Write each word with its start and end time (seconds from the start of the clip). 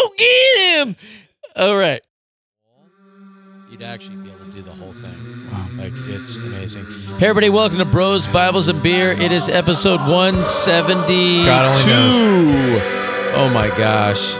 go 0.00 0.10
get 0.16 0.86
him. 0.86 0.96
All 1.56 1.76
right. 1.76 2.00
You'd 3.70 3.82
actually 3.82 4.16
be 4.16 4.30
able 4.30 4.46
to 4.46 4.52
do 4.52 4.62
the 4.62 4.72
whole 4.72 4.92
thing. 4.92 5.48
Wow. 5.52 5.68
Like, 5.74 5.92
it's 6.08 6.36
amazing. 6.36 6.86
Hey, 7.18 7.26
everybody, 7.28 7.48
welcome 7.50 7.78
to 7.78 7.84
Bros, 7.84 8.26
Bibles, 8.26 8.68
and 8.68 8.82
Beer. 8.82 9.12
It 9.12 9.30
is 9.32 9.48
episode 9.48 10.00
172. 10.00 11.44
God 11.46 11.76
only 11.76 11.86
knows. 11.86 12.82
Oh, 13.34 13.48
my 13.54 13.68
gosh. 13.78 14.32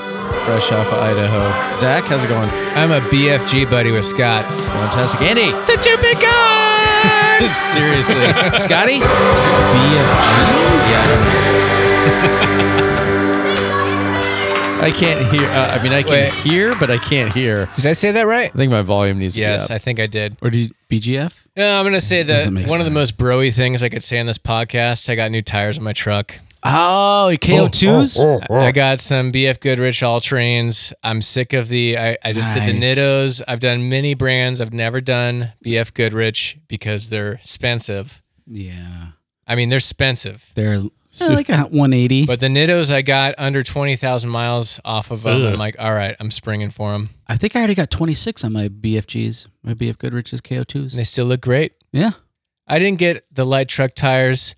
Fresh 0.46 0.73
off 0.73 0.86
of 0.88 0.95
Idaho. 0.98 1.77
Zach, 1.79 2.04
how's 2.04 2.24
it 2.24 2.29
going? 2.29 2.48
I'm 2.74 2.90
a 2.90 3.00
BFG 3.08 3.68
buddy 3.70 3.90
with 3.92 4.04
Scott. 4.04 4.45
Fantastic. 4.45 5.20
Andy. 5.22 5.52
Such 5.62 5.86
a 5.86 5.96
big 6.00 6.18
guy! 6.20 7.46
Seriously. 7.56 8.32
Scotty? 8.58 9.00
I 14.83 14.91
can't 14.91 15.31
hear. 15.31 15.47
Uh, 15.49 15.79
I 15.79 15.83
mean, 15.83 15.93
I 15.93 16.02
can 16.02 16.11
Wait. 16.12 16.33
hear, 16.33 16.75
but 16.80 16.91
I 16.91 16.98
can't 16.98 17.33
hear. 17.33 17.66
Did 17.77 17.87
I 17.87 17.93
say 17.93 18.12
that 18.12 18.23
right? 18.23 18.51
I 18.52 18.57
think 18.57 18.71
my 18.73 18.83
volume 18.83 19.19
needs 19.19 19.34
to 19.34 19.41
Yes, 19.41 19.69
be 19.69 19.75
I 19.75 19.77
up. 19.77 19.83
think 19.83 20.01
I 20.01 20.07
did. 20.07 20.37
Or 20.41 20.51
do 20.51 20.59
you, 20.59 20.71
BGF? 20.88 21.47
No, 21.57 21.79
I'm 21.79 21.84
gonna 21.84 22.01
say 22.01 22.23
that 22.23 22.33
Doesn't 22.33 22.55
make 22.55 22.66
one 22.66 22.80
of 22.80 22.85
the 22.87 22.91
most 22.91 23.16
broy 23.16 23.55
things 23.55 23.83
I 23.83 23.88
could 23.88 24.02
say 24.05 24.19
on 24.19 24.27
this 24.27 24.38
podcast. 24.38 25.09
I 25.11 25.15
got 25.16 25.30
new 25.30 25.43
tires 25.43 25.77
on 25.79 25.85
my 25.85 25.93
truck. 25.93 26.38
Oh, 26.62 27.30
KO2s? 27.41 28.51
I 28.51 28.71
got 28.73 29.01
some 29.01 29.33
BF 29.33 29.61
Goodrich 29.61 30.02
all 30.02 30.21
terrains. 30.21 30.93
I'm 31.02 31.23
sick 31.23 31.52
of 31.55 31.69
the. 31.69 31.97
I, 31.99 32.19
I 32.24 32.33
just 32.33 32.55
did 32.55 32.65
the 32.69 32.79
Nice. 32.79 32.99
Nittos. 32.99 33.43
I've 33.49 33.60
done 33.60 33.88
many 33.88 34.15
brands. 34.15 34.60
I've 34.60 34.73
never 34.73 35.01
done 35.01 35.52
BF 35.65 35.95
Goodrich 35.95 36.59
because 36.69 37.09
they're 37.09 37.33
expensive. 37.33 38.23
Yeah. 38.47 39.12
I 39.47 39.57
mean, 39.57 39.69
they're 39.71 39.79
expensive. 39.79 40.51
They're 40.55 40.80
eh, 41.20 41.27
like 41.32 41.48
a 41.48 41.62
180. 41.62 42.27
But 42.27 42.41
the 42.41 42.46
Nittos 42.48 42.92
I 42.92 43.02
got 43.02 43.34
under 43.38 43.62
twenty 43.62 43.96
thousand 43.96 44.30
miles 44.30 44.78
off 44.84 45.10
of 45.10 45.23
them. 45.23 45.37
Ugh. 45.42 45.52
I'm 45.55 45.59
like, 45.59 45.77
all 45.78 45.92
right, 45.95 46.14
I'm 46.20 46.30
springing 46.30 46.70
for 46.70 46.92
them. 46.92 47.10
I 47.27 47.37
think 47.37 47.56
I 47.56 47.60
already 47.60 47.74
got 47.74 47.90
26 47.90 48.45
on 48.45 48.52
my 48.52 48.68
BFGs, 48.68 49.46
my 49.62 49.74
BF 49.74 49.98
Goodrich's 49.98 50.40
KO2s. 50.40 50.74
And 50.74 50.90
they 50.93 51.04
still 51.04 51.26
look 51.26 51.40
great. 51.40 51.73
Yeah. 51.93 52.10
I 52.66 52.79
didn't 52.79 52.98
get 52.98 53.24
the 53.32 53.45
light 53.45 53.68
truck 53.68 53.95
tires. 53.95 54.54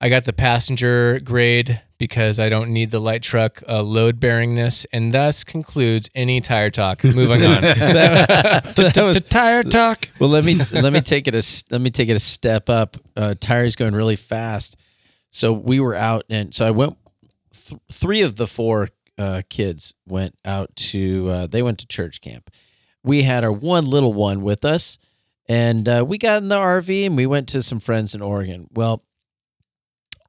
I 0.00 0.08
got 0.08 0.24
the 0.24 0.32
passenger 0.32 1.18
grade 1.18 1.80
because 1.98 2.38
I 2.38 2.48
don't 2.48 2.70
need 2.70 2.92
the 2.92 3.00
light 3.00 3.22
truck 3.22 3.60
uh, 3.68 3.82
load 3.82 4.20
bearingness, 4.20 4.86
and 4.92 5.10
thus 5.10 5.42
concludes 5.42 6.08
any 6.14 6.40
tire 6.40 6.70
talk. 6.70 7.02
Moving 7.04 7.44
on. 7.44 7.62
That 7.62 8.94
was- 8.96 9.22
Tire 9.28 9.64
talk. 9.64 10.08
well, 10.20 10.30
let 10.30 10.44
me 10.44 10.54
let 10.72 10.92
me 10.92 11.00
take 11.00 11.26
it 11.26 11.34
a 11.34 11.38
s- 11.38 11.64
let 11.70 11.80
me 11.80 11.90
take 11.90 12.08
it 12.08 12.12
a 12.16 12.20
step 12.20 12.70
up. 12.70 12.96
Uh, 13.16 13.34
tires 13.40 13.74
going 13.74 13.94
really 13.94 14.14
fast. 14.14 14.76
So 15.30 15.52
we 15.52 15.80
were 15.80 15.94
out, 15.94 16.24
and 16.28 16.54
so 16.54 16.66
I 16.66 16.70
went. 16.70 16.96
Th- 17.52 17.80
three 17.90 18.22
of 18.22 18.36
the 18.36 18.46
four 18.46 18.88
uh, 19.18 19.42
kids 19.48 19.94
went 20.06 20.36
out 20.44 20.74
to. 20.76 21.28
Uh, 21.28 21.46
they 21.46 21.62
went 21.62 21.78
to 21.78 21.86
church 21.86 22.20
camp. 22.20 22.50
We 23.04 23.22
had 23.22 23.44
our 23.44 23.52
one 23.52 23.84
little 23.86 24.12
one 24.12 24.42
with 24.42 24.64
us, 24.64 24.98
and 25.48 25.88
uh, 25.88 26.04
we 26.06 26.18
got 26.18 26.42
in 26.42 26.48
the 26.48 26.56
RV 26.56 27.06
and 27.06 27.16
we 27.16 27.26
went 27.26 27.48
to 27.50 27.62
some 27.62 27.80
friends 27.80 28.14
in 28.14 28.20
Oregon. 28.22 28.68
Well, 28.72 29.02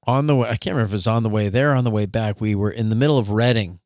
on 0.08 0.28
the 0.28 0.36
way, 0.36 0.48
I 0.48 0.56
can't 0.56 0.76
remember 0.76 0.86
if 0.88 0.92
it 0.92 0.94
was 0.94 1.08
on 1.08 1.24
the 1.24 1.30
way 1.30 1.50
there, 1.50 1.72
or 1.72 1.76
on 1.76 1.84
the 1.84 1.92
way 1.92 2.06
back. 2.06 2.40
We 2.40 2.56
were 2.56 2.72
in 2.72 2.90
the 2.90 2.96
middle 2.96 3.18
of 3.18 3.30
Redding, 3.30 3.80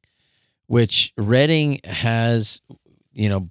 which 0.68 1.12
Redding 1.18 1.80
has, 1.84 2.62
you 3.14 3.30
know, 3.30 3.50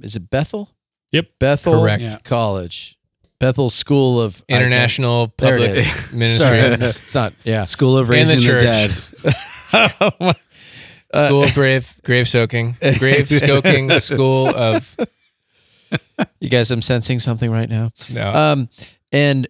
is 0.00 0.16
it 0.16 0.30
Bethel? 0.30 0.74
Yep. 1.12 1.26
Bethel 1.38 1.80
Correct. 1.80 2.02
Yeah. 2.02 2.18
College, 2.24 2.98
Bethel 3.44 3.68
School 3.68 4.22
of 4.22 4.42
International 4.48 5.30
There 5.36 5.58
it 5.58 5.84
Public. 5.84 6.12
Ministry. 6.14 6.58
It's 7.02 7.14
not. 7.14 7.34
Yeah. 7.44 7.60
School 7.60 7.98
of 7.98 8.08
And 8.10 8.26
the 8.26 8.32
Raising 8.32 8.54
the. 8.54 8.58
Dead. 8.58 10.36
School 11.14 11.42
of 11.42 11.52
grave 11.52 11.94
grave 12.02 12.26
soaking. 12.26 12.76
Grave 12.98 13.28
soaking 13.28 13.90
school 14.00 14.48
of 14.48 14.96
you 16.40 16.48
guys, 16.48 16.70
I'm 16.70 16.80
sensing 16.80 17.18
something 17.18 17.50
right 17.50 17.68
now. 17.68 17.90
no. 18.10 18.32
Um, 18.32 18.68
and 19.12 19.46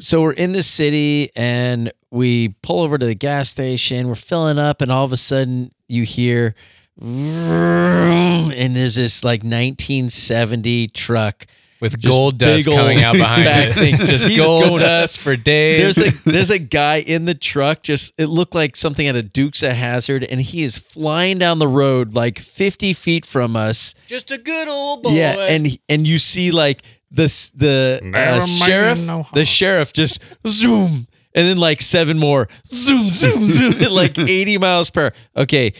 so 0.00 0.20
we're 0.20 0.32
in 0.32 0.52
the 0.52 0.62
city 0.62 1.30
and 1.34 1.90
we 2.10 2.48
pull 2.62 2.80
over 2.80 2.98
to 2.98 3.06
the 3.06 3.14
gas 3.14 3.48
station. 3.48 4.08
We're 4.08 4.14
filling 4.14 4.58
up, 4.58 4.82
and 4.82 4.92
all 4.92 5.06
of 5.06 5.12
a 5.12 5.16
sudden 5.16 5.72
you 5.88 6.02
hear, 6.02 6.54
and 7.00 8.76
there's 8.76 8.96
this 8.96 9.24
like 9.24 9.40
1970 9.40 10.88
truck. 10.88 11.46
With 11.80 11.98
just 12.00 12.06
gold 12.12 12.38
dust 12.38 12.64
big 12.64 12.74
coming 12.74 13.02
out 13.04 13.14
behind 13.14 13.44
back 13.44 13.68
it. 13.68 13.72
thing. 13.74 13.96
Just 13.98 14.26
He's 14.26 14.38
gold 14.44 14.64
going- 14.64 14.78
dust 14.80 15.18
for 15.20 15.36
days. 15.36 15.94
There's 15.94 16.08
a 16.08 16.18
there's 16.30 16.50
a 16.50 16.58
guy 16.58 16.96
in 16.96 17.24
the 17.24 17.34
truck. 17.34 17.82
Just 17.82 18.14
it 18.18 18.26
looked 18.26 18.54
like 18.54 18.74
something 18.74 19.06
out 19.06 19.14
of 19.16 19.32
Dukes 19.32 19.62
of 19.62 19.72
Hazzard, 19.72 20.24
and 20.24 20.40
he 20.40 20.62
is 20.64 20.76
flying 20.76 21.38
down 21.38 21.58
the 21.60 21.68
road 21.68 22.14
like 22.14 22.38
50 22.38 22.92
feet 22.94 23.24
from 23.24 23.54
us. 23.54 23.94
just 24.08 24.32
a 24.32 24.38
good 24.38 24.66
old 24.68 25.04
boy. 25.04 25.10
Yeah, 25.10 25.34
and 25.38 25.78
and 25.88 26.06
you 26.06 26.18
see 26.18 26.50
like 26.50 26.82
this 27.10 27.50
the 27.50 28.00
Never 28.02 28.36
uh, 28.42 28.46
sheriff, 28.46 29.06
no 29.06 29.26
the 29.32 29.44
sheriff 29.44 29.92
just 29.92 30.20
zoom, 30.48 31.06
and 31.34 31.46
then 31.48 31.58
like 31.58 31.80
seven 31.80 32.18
more 32.18 32.48
zoom, 32.66 33.08
zoom, 33.10 33.46
zoom, 33.46 33.74
at 33.82 33.92
like 33.92 34.18
80 34.18 34.58
miles 34.58 34.90
per. 34.90 35.04
hour. 35.04 35.12
Okay, 35.36 35.72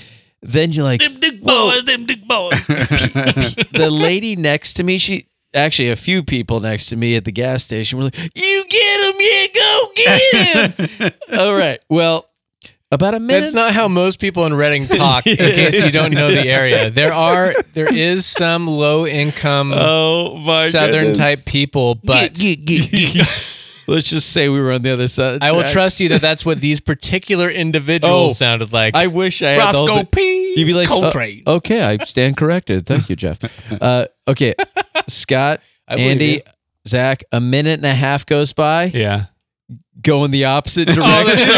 then 0.42 0.70
you're 0.72 0.84
like, 0.84 1.02
whoa. 1.42 1.80
them 1.82 2.06
big 2.06 2.26
boys. 2.28 2.50
the 3.72 3.88
lady 3.90 4.36
next 4.36 4.74
to 4.74 4.84
me, 4.84 4.96
she 4.98 5.26
actually 5.54 5.90
a 5.90 5.96
few 5.96 6.22
people 6.22 6.60
next 6.60 6.86
to 6.86 6.96
me 6.96 7.16
at 7.16 7.24
the 7.24 7.32
gas 7.32 7.64
station 7.64 7.98
were 7.98 8.04
like, 8.04 8.16
"You 8.34 8.64
get 8.68 9.00
him, 9.08 9.14
yeah, 9.20 9.46
go 9.54 9.88
get 9.94 10.74
him." 11.00 11.12
All 11.38 11.54
right, 11.54 11.80
well, 11.88 12.28
about 12.90 13.14
a 13.14 13.20
minute. 13.20 13.40
That's 13.42 13.54
not 13.54 13.72
how 13.72 13.88
most 13.88 14.20
people 14.20 14.46
in 14.46 14.54
Redding 14.54 14.86
talk. 14.86 15.26
In 15.26 15.36
case 15.36 15.82
you 15.82 15.90
don't 15.90 16.12
know 16.12 16.30
the 16.30 16.46
area, 16.48 16.90
there 16.90 17.12
are 17.12 17.54
there 17.74 17.92
is 17.92 18.24
some 18.26 18.66
low 18.66 19.06
income 19.06 19.72
oh 19.76 20.36
my 20.38 20.68
southern 20.68 21.12
goodness. 21.12 21.18
type 21.18 21.44
people, 21.44 21.94
but 21.96 22.38
Let's 23.90 24.10
just 24.10 24.34
say 24.34 24.50
we 24.50 24.60
were 24.60 24.72
on 24.72 24.82
the 24.82 24.92
other 24.92 25.08
side. 25.08 25.34
Of 25.36 25.40
the 25.40 25.46
I 25.46 25.52
will 25.52 25.62
trust 25.64 25.98
you 25.98 26.10
that 26.10 26.20
that's 26.20 26.44
what 26.44 26.60
these 26.60 26.78
particular 26.78 27.48
individuals 27.48 28.32
Oh, 28.32 28.34
sounded 28.34 28.70
like. 28.70 28.94
I 28.94 29.06
wish 29.06 29.40
I 29.40 29.52
had 29.52 29.58
Roscoe 29.60 30.00
the- 30.00 30.04
P. 30.04 30.54
You'd 30.58 30.66
be 30.66 30.74
like, 30.74 30.90
uh, 30.90 31.00
Coltrane. 31.00 31.42
okay, 31.46 31.82
I 31.82 31.96
stand 32.04 32.36
corrected. 32.36 32.84
Thank 32.84 33.08
you, 33.08 33.16
Jeff. 33.16 33.38
Uh, 33.72 34.04
okay, 34.28 34.54
Scott, 35.08 35.60
Andy. 35.88 36.42
Zach. 36.88 37.24
A 37.32 37.40
minute 37.40 37.78
and 37.78 37.86
a 37.86 37.94
half 37.94 38.26
goes 38.26 38.52
by, 38.52 38.84
yeah. 38.84 39.26
going 40.00 40.30
the 40.30 40.46
opposite 40.46 40.88
direction, 40.88 41.54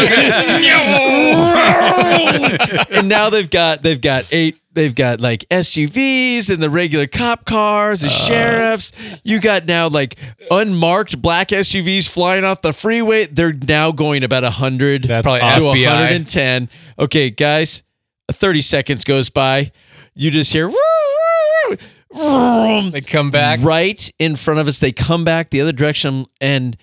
and 2.91 3.09
now 3.09 3.29
they've 3.29 3.49
got 3.49 3.81
they've 3.81 4.01
got 4.01 4.31
eight. 4.31 4.57
They've 4.73 4.95
got 4.95 5.19
like 5.19 5.41
SUVs 5.49 6.49
and 6.49 6.63
the 6.63 6.69
regular 6.69 7.05
cop 7.05 7.43
cars, 7.43 7.99
the 8.01 8.09
sheriffs. 8.09 8.93
You 9.21 9.41
got 9.41 9.65
now 9.65 9.89
like 9.89 10.15
unmarked 10.49 11.21
black 11.21 11.49
SUVs 11.49 12.07
flying 12.07 12.45
off 12.45 12.61
the 12.61 12.71
freeway. 12.71 13.25
They're 13.25 13.51
now 13.51 13.91
going 13.91 14.23
about 14.23 14.43
100 14.43 15.03
That's 15.03 15.23
probably 15.23 15.41
to 15.41 15.45
awesome. 15.45 15.67
110. 15.67 16.69
Okay, 16.97 17.29
guys, 17.31 17.83
30 18.31 18.61
seconds 18.61 19.03
goes 19.03 19.29
by. 19.29 19.73
You 20.15 20.31
just 20.31 20.53
hear 20.53 20.69
they 22.13 23.01
come 23.01 23.31
back. 23.31 23.59
right 23.61 24.11
in 24.19 24.35
front 24.35 24.59
of 24.59 24.67
us. 24.67 24.79
They 24.79 24.91
come 24.91 25.23
back 25.23 25.49
the 25.49 25.61
other 25.61 25.71
direction 25.71 26.25
and 26.39 26.77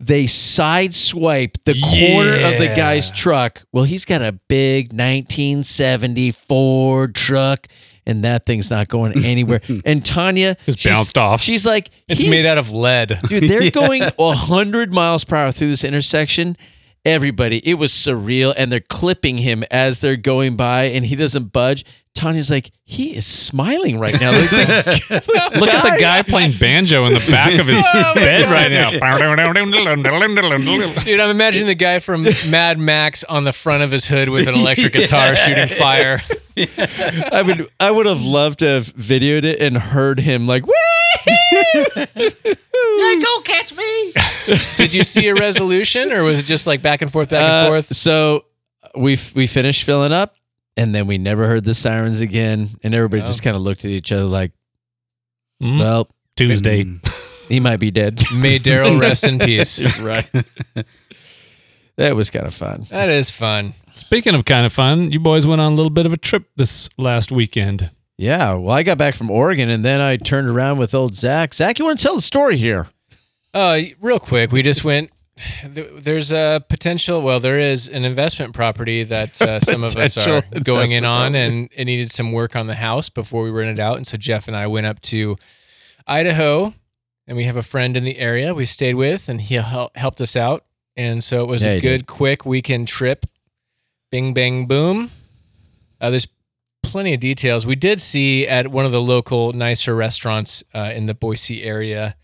they 0.00 0.24
sideswipe 0.24 1.52
the 1.64 1.74
corner 1.80 2.34
of 2.34 2.58
the 2.58 2.72
guy's 2.76 3.10
truck. 3.10 3.62
Well, 3.72 3.84
he's 3.84 4.04
got 4.04 4.20
a 4.22 4.32
big 4.48 4.92
1970 4.92 6.32
Ford 6.32 7.14
truck. 7.14 7.68
And 8.04 8.24
that 8.24 8.44
thing's 8.44 8.68
not 8.68 8.88
going 8.88 9.24
anywhere. 9.24 9.60
And 9.84 10.04
Tanya 10.04 10.56
Just 10.66 10.84
bounced 10.84 11.16
off. 11.16 11.40
She's 11.40 11.64
like, 11.64 11.88
It's 12.08 12.26
made 12.26 12.46
out 12.46 12.58
of 12.58 12.72
lead. 12.72 13.20
Dude, 13.28 13.48
they're 13.48 13.70
going 13.70 14.02
100 14.02 14.92
miles 14.92 15.22
per 15.24 15.36
hour 15.36 15.52
through 15.52 15.68
this 15.68 15.84
intersection. 15.84 16.56
Everybody, 17.04 17.58
it 17.68 17.74
was 17.74 17.92
surreal. 17.92 18.54
And 18.56 18.70
they're 18.70 18.80
clipping 18.80 19.38
him 19.38 19.64
as 19.70 20.00
they're 20.00 20.16
going 20.16 20.56
by, 20.56 20.84
and 20.84 21.04
he 21.04 21.16
doesn't 21.16 21.52
budge. 21.52 21.84
Tanya's 22.14 22.50
like, 22.50 22.70
he 22.84 23.16
is 23.16 23.26
smiling 23.26 23.98
right 23.98 24.20
now. 24.20 24.32
Like, 24.32 24.50
the- 24.50 25.50
Look 25.58 25.70
at 25.70 25.82
the 25.94 25.98
guy 25.98 26.22
playing 26.22 26.52
banjo 26.60 27.06
in 27.06 27.14
the 27.14 27.20
back 27.30 27.58
of 27.58 27.66
his 27.66 27.82
oh, 27.94 28.14
bed 28.14 28.44
right 28.50 28.70
now. 28.70 28.90
Dude, 31.04 31.20
I'm 31.20 31.30
imagining 31.30 31.68
the 31.68 31.74
guy 31.74 32.00
from 32.00 32.24
Mad 32.48 32.78
Max 32.78 33.24
on 33.24 33.44
the 33.44 33.52
front 33.52 33.82
of 33.82 33.90
his 33.90 34.06
hood 34.06 34.28
with 34.28 34.46
an 34.46 34.54
electric 34.54 34.92
guitar 34.92 35.34
shooting 35.36 35.68
fire. 35.68 36.20
I 37.32 37.42
would, 37.44 37.68
I 37.80 37.90
would 37.90 38.04
have 38.04 38.20
loved 38.20 38.58
to 38.58 38.66
have 38.66 38.94
videoed 38.94 39.44
it 39.44 39.58
and 39.58 39.78
heard 39.78 40.20
him 40.20 40.46
like, 40.46 40.66
"Woo!" 40.66 40.72
Did 44.76 44.94
you 44.94 45.04
see 45.04 45.28
a 45.28 45.34
resolution 45.34 46.12
or 46.12 46.22
was 46.22 46.38
it 46.38 46.44
just 46.46 46.66
like 46.66 46.82
back 46.82 47.02
and 47.02 47.10
forth, 47.12 47.30
back 47.30 47.42
and 47.42 47.66
Uh, 47.66 47.68
forth? 47.68 47.94
So 47.96 48.44
we 48.96 49.18
we 49.34 49.46
finished 49.46 49.84
filling 49.84 50.12
up, 50.12 50.34
and 50.76 50.94
then 50.94 51.06
we 51.06 51.18
never 51.18 51.46
heard 51.46 51.64
the 51.64 51.74
sirens 51.74 52.20
again, 52.20 52.70
and 52.82 52.94
everybody 52.94 53.22
Oh. 53.22 53.26
just 53.26 53.42
kind 53.42 53.56
of 53.56 53.62
looked 53.62 53.84
at 53.84 53.90
each 53.90 54.12
other 54.12 54.24
like, 54.24 54.52
Mm, 55.62 55.78
well, 55.78 56.08
Tuesday. 56.34 56.84
he 57.48 57.60
might 57.60 57.76
be 57.78 57.90
dead. 57.92 58.20
May 58.34 58.58
Daryl 58.58 59.00
rest 59.00 59.24
in 59.26 59.38
peace. 59.38 59.80
right. 60.00 60.28
That 61.96 62.16
was 62.16 62.30
kind 62.30 62.46
of 62.46 62.54
fun. 62.54 62.84
That 62.90 63.08
is 63.10 63.30
fun. 63.30 63.74
Speaking 63.94 64.34
of 64.34 64.44
kind 64.44 64.66
of 64.66 64.72
fun, 64.72 65.12
you 65.12 65.20
boys 65.20 65.46
went 65.46 65.60
on 65.60 65.72
a 65.72 65.74
little 65.74 65.90
bit 65.90 66.06
of 66.06 66.12
a 66.12 66.16
trip 66.16 66.48
this 66.56 66.88
last 66.98 67.30
weekend. 67.30 67.90
Yeah. 68.18 68.54
Well, 68.54 68.74
I 68.74 68.82
got 68.82 68.98
back 68.98 69.14
from 69.14 69.30
Oregon 69.30 69.68
and 69.68 69.84
then 69.84 70.00
I 70.00 70.16
turned 70.16 70.48
around 70.48 70.78
with 70.78 70.94
old 70.94 71.14
Zach. 71.14 71.54
Zach, 71.54 71.78
you 71.78 71.84
want 71.84 71.98
to 71.98 72.02
tell 72.04 72.14
the 72.14 72.20
story 72.22 72.56
here? 72.56 72.88
Uh, 73.54 73.80
real 74.00 74.18
quick, 74.20 74.52
we 74.52 74.62
just 74.62 74.84
went. 74.84 75.10
There's 75.66 76.30
a 76.32 76.64
potential. 76.68 77.22
Well, 77.22 77.40
there 77.40 77.58
is 77.58 77.88
an 77.88 78.04
investment 78.04 78.54
property 78.54 79.02
that 79.04 79.40
uh, 79.42 79.60
some 79.60 79.82
of 79.82 79.96
us 79.96 80.16
are 80.18 80.42
going 80.64 80.92
in 80.92 81.04
on, 81.04 81.34
and 81.34 81.68
it 81.74 81.84
needed 81.86 82.10
some 82.10 82.32
work 82.32 82.54
on 82.54 82.66
the 82.66 82.74
house 82.74 83.08
before 83.08 83.42
we 83.42 83.50
rented 83.50 83.80
out. 83.80 83.96
And 83.96 84.06
so 84.06 84.16
Jeff 84.16 84.46
and 84.46 84.56
I 84.56 84.66
went 84.66 84.86
up 84.86 85.00
to 85.02 85.36
Idaho, 86.06 86.74
and 87.26 87.36
we 87.36 87.44
have 87.44 87.56
a 87.56 87.62
friend 87.62 87.96
in 87.96 88.04
the 88.04 88.18
area 88.18 88.54
we 88.54 88.66
stayed 88.66 88.94
with, 88.94 89.28
and 89.28 89.40
he 89.40 89.54
hel- 89.56 89.90
helped 89.94 90.20
us 90.20 90.36
out. 90.36 90.64
And 90.96 91.24
so 91.24 91.42
it 91.42 91.46
was 91.48 91.64
Yeah, 91.64 91.72
a 91.72 91.80
good, 91.80 91.98
did. 92.00 92.06
quick 92.06 92.44
weekend 92.44 92.88
trip. 92.88 93.24
Bing, 94.10 94.34
bang, 94.34 94.66
boom. 94.66 95.10
Uh, 96.00 96.10
there's 96.10 96.28
plenty 96.92 97.14
of 97.14 97.20
details. 97.20 97.66
We 97.66 97.74
did 97.74 98.00
see 98.00 98.46
at 98.46 98.68
one 98.68 98.84
of 98.84 98.92
the 98.92 99.00
local 99.00 99.52
nicer 99.52 99.94
restaurants 99.96 100.62
uh, 100.74 100.92
in 100.94 101.06
the 101.06 101.14
Boise 101.14 101.62
area 101.62 102.14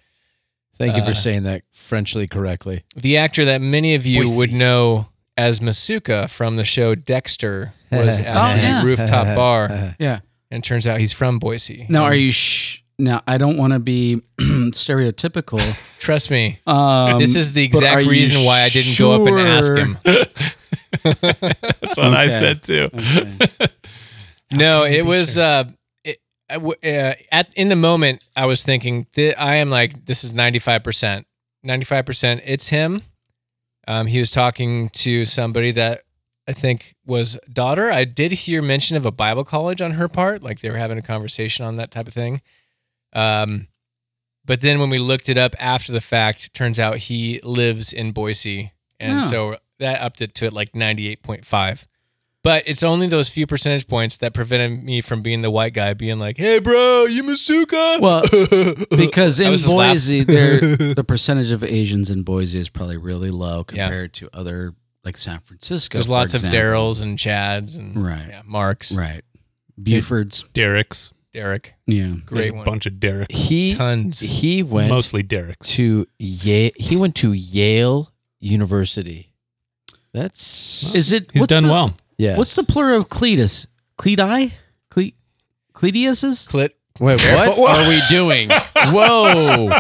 Thank 0.77 0.95
you 0.97 1.03
Uh, 1.03 1.07
for 1.07 1.15
saying 1.15 1.43
that 1.43 1.63
Frenchly 1.73 2.29
correctly. 2.29 2.85
the 2.95 3.17
actor 3.17 3.45
that 3.47 3.61
many 3.61 3.97
of 3.97 4.07
you 4.07 4.21
Boise. 4.23 4.37
would 4.37 4.53
know 4.53 5.09
as 5.37 5.59
Masuka 5.59 6.31
from 6.31 6.55
the 6.55 6.65
show 6.65 6.95
Dexter 6.95 7.73
was 7.91 8.21
at 8.21 8.37
Oh, 8.37 8.57
the 8.57 8.63
yeah. 8.63 8.83
rooftop 8.85 9.35
bar, 9.37 9.95
Yeah. 9.99 10.21
and 10.53 10.63
it 10.63 10.67
turns 10.69 10.87
out 10.87 11.01
he's 11.01 11.13
from 11.13 11.41
Boise. 11.41 11.87
Now, 11.89 12.05
are 12.05 12.15
you? 12.15 12.31
Sh- 12.31 12.83
now, 13.01 13.23
I 13.27 13.39
don't 13.39 13.57
want 13.57 13.73
to 13.73 13.79
be 13.81 14.23
stereotypical. 14.41 15.59
Trust 16.01 16.31
me, 16.31 16.59
Um, 16.67 17.19
this 17.19 17.35
is 17.37 17.53
the 17.55 17.65
exact 17.65 18.07
reason 18.07 18.45
why 18.45 18.61
I 18.63 18.69
didn't 18.69 18.97
go 18.99 19.13
up 19.13 19.27
and 19.27 19.39
ask 19.41 19.73
him. 19.73 19.99
That's 21.03 21.97
what 21.97 22.15
I 22.15 22.29
said 22.29 22.63
too. 22.63 22.89
Okay. 22.95 23.33
No, 24.53 24.85
it 24.85 25.05
was 25.05 25.37
uh, 25.39 25.65
it, 26.05 26.19
w- 26.51 26.75
uh, 26.83 27.15
at 27.31 27.53
in 27.55 27.69
the 27.69 27.77
moment 27.77 28.25
I 28.37 28.47
was 28.47 28.63
thinking 28.63 29.07
that 29.15 29.41
I 29.41 29.57
am 29.57 29.71
like 29.71 30.07
this 30.07 30.25
is 30.25 30.33
ninety 30.35 30.59
five 30.59 30.83
percent, 30.83 31.27
ninety 31.63 31.85
five 31.85 32.07
percent. 32.07 32.43
It's 32.45 32.69
him. 32.69 33.03
Um, 33.87 34.07
he 34.07 34.19
was 34.19 34.31
talking 34.31 34.89
to 34.91 35.25
somebody 35.25 35.71
that 35.73 36.03
I 36.47 36.53
think 36.53 36.95
was 37.07 37.37
daughter. 37.53 37.91
I 37.91 38.05
did 38.05 38.33
hear 38.33 38.63
mention 38.63 38.97
of 38.97 39.05
a 39.07 39.11
Bible 39.13 39.45
college 39.45 39.81
on 39.83 39.93
her 39.93 40.09
part, 40.09 40.43
like 40.43 40.61
they 40.61 40.71
were 40.71 40.77
having 40.79 40.99
a 40.99 41.03
conversation 41.03 41.65
on 41.65 41.77
that 41.77 41.91
type 41.91 42.07
of 42.09 42.15
thing. 42.15 42.41
Um, 43.13 43.69
but 44.45 44.61
then 44.63 44.79
when 44.79 44.89
we 44.91 44.99
looked 44.99 45.29
it 45.29 45.37
up 45.37 45.55
after 45.59 45.93
the 45.93 46.01
fact, 46.01 46.55
turns 46.55 46.81
out 46.81 46.97
he 46.99 47.41
lives 47.43 47.93
in 47.93 48.13
Boise, 48.13 48.73
and 48.99 49.19
Oh. 49.19 49.27
so 49.27 49.57
that 49.79 50.01
upped 50.01 50.23
it 50.23 50.35
to 50.37 50.47
it 50.47 50.53
like 50.55 50.75
ninety 50.75 51.09
eight 51.09 51.23
point 51.23 51.45
five. 51.45 51.87
But 52.45 52.63
it's 52.67 52.83
only 52.85 53.09
those 53.09 53.29
few 53.29 53.47
percentage 53.47 53.87
points 53.89 54.17
that 54.19 54.33
prevented 54.33 54.85
me 54.85 55.01
from 55.01 55.23
being 55.23 55.43
the 55.43 55.51
white 55.51 55.75
guy, 55.75 55.93
being 55.95 56.19
like, 56.21 56.37
"Hey, 56.39 56.61
bro, 56.61 57.05
you 57.07 57.23
Masuka?" 57.25 58.01
Well, 58.01 58.23
because 58.97 59.41
in 59.41 59.51
was 59.51 59.63
just 59.63 59.73
laughing. 59.73 59.95
Boise, 59.95 60.23
there 60.25 60.61
the 60.95 61.05
percentage 61.07 61.51
of 61.51 61.65
Asians 61.65 62.11
in 62.11 62.23
Boise 62.23 62.59
is 62.59 62.69
probably 62.69 62.97
really 62.97 63.31
low 63.31 63.59
Yeah. 63.73 63.87
compared 63.87 64.13
to 64.15 64.31
other 64.33 64.75
like 65.05 65.17
San 65.19 65.41
Francisco. 65.41 65.99
There's 65.99 66.07
for 66.07 66.13
lots 66.13 66.33
of 66.35 66.45
example. 66.45 66.61
Daryls 66.61 67.03
and 67.03 67.19
Chads 67.19 67.77
and 67.77 68.01
Right. 68.01 68.27
yeah, 68.29 68.43
Marks, 68.45 68.93
Right. 68.93 69.23
Bufords. 69.81 70.45
Derek's. 70.53 71.13
Derek, 71.33 71.75
Yeah. 71.87 72.15
Great 72.25 72.51
a 72.51 72.63
bunch 72.65 72.87
of 72.87 72.99
Derek's. 72.99 73.37
He 73.39 73.75
tons. 73.75 74.21
he 74.21 74.63
went 74.63 74.89
Mostly 74.89 75.23
Derek's. 75.23 75.69
to 75.75 76.07
Yale. 76.19 76.71
He 76.77 76.97
went 76.97 77.15
to 77.17 77.33
Yale 77.33 78.11
University. 78.41 79.33
That's 80.15 80.95
Is 80.95 81.13
it? 81.13 81.31
He's 81.33 81.47
done 81.47 81.65
the, 81.65 81.73
well. 81.73 81.95
Yeah. 82.19 82.37
What's 82.37 82.55
the 82.55 82.63
plural 82.65 83.01
of 83.01 83.09
Cletus? 83.09 83.67
Cledi? 83.99 84.53
Cle- 84.91 85.13
Clediuses? 85.75 86.47
Clit. 86.49 86.71
Wait, 87.01 87.21
what 87.57 87.79
are 87.79 87.89
we 87.89 88.01
doing? 88.11 88.51
Whoa! 88.77 89.71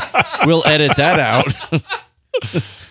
We'll 0.46 0.64
edit 0.66 0.96
that 0.96 1.18
out. 1.18 1.52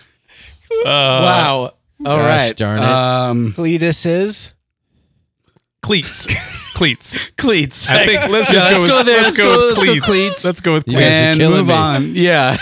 Uh, 0.70 0.84
wow. 0.84 1.58
All 2.04 2.18
Gosh 2.18 2.24
right. 2.24 2.56
darn 2.56 2.78
it. 2.82 2.84
Um, 2.84 3.52
Cletus 3.54 4.04
is 4.04 4.52
Cleats. 5.80 6.26
Cleats. 6.74 7.16
cleats. 7.36 7.88
I 7.88 8.04
think 8.04 8.28
let's 8.28 8.50
just 8.52 8.66
let's 8.70 8.82
go, 8.84 8.90
go 8.90 8.96
with, 8.98 9.06
there. 9.06 9.22
Let's, 9.22 9.38
Let's 9.38 9.38
go, 9.38 9.48
go- 9.48 9.66
with 9.68 9.78
let's 9.78 9.80
go 9.80 9.92
cleats. 9.92 10.04
cleats. 10.06 10.44
Let's 10.44 10.60
go 10.60 10.72
with 10.74 10.86
You 10.86 10.92
cleats. 10.98 11.06
are 11.16 11.22
and 11.22 11.38
killing 11.38 11.56
move 11.58 11.66
me. 11.68 11.72
on. 11.72 12.14
Yeah. 12.14 12.56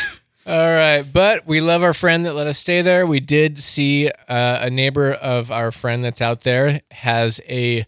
All 0.46 0.72
right. 0.72 1.02
But 1.02 1.46
we 1.46 1.60
love 1.60 1.82
our 1.82 1.94
friend 1.94 2.24
that 2.26 2.34
let 2.34 2.46
us 2.46 2.58
stay 2.58 2.82
there. 2.82 3.06
We 3.06 3.20
did 3.20 3.58
see 3.58 4.08
uh, 4.28 4.58
a 4.62 4.70
neighbor 4.70 5.12
of 5.12 5.50
our 5.50 5.72
friend 5.72 6.04
that's 6.04 6.22
out 6.22 6.40
there 6.42 6.80
has 6.90 7.40
a 7.48 7.86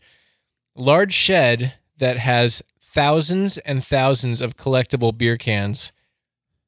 large 0.75 1.13
shed 1.13 1.75
that 1.99 2.19
has 2.19 2.63
thousands 2.81 3.59
and 3.59 3.85
thousands 3.85 4.41
of 4.41 4.57
collectible 4.57 5.17
beer 5.17 5.37
cans, 5.37 5.93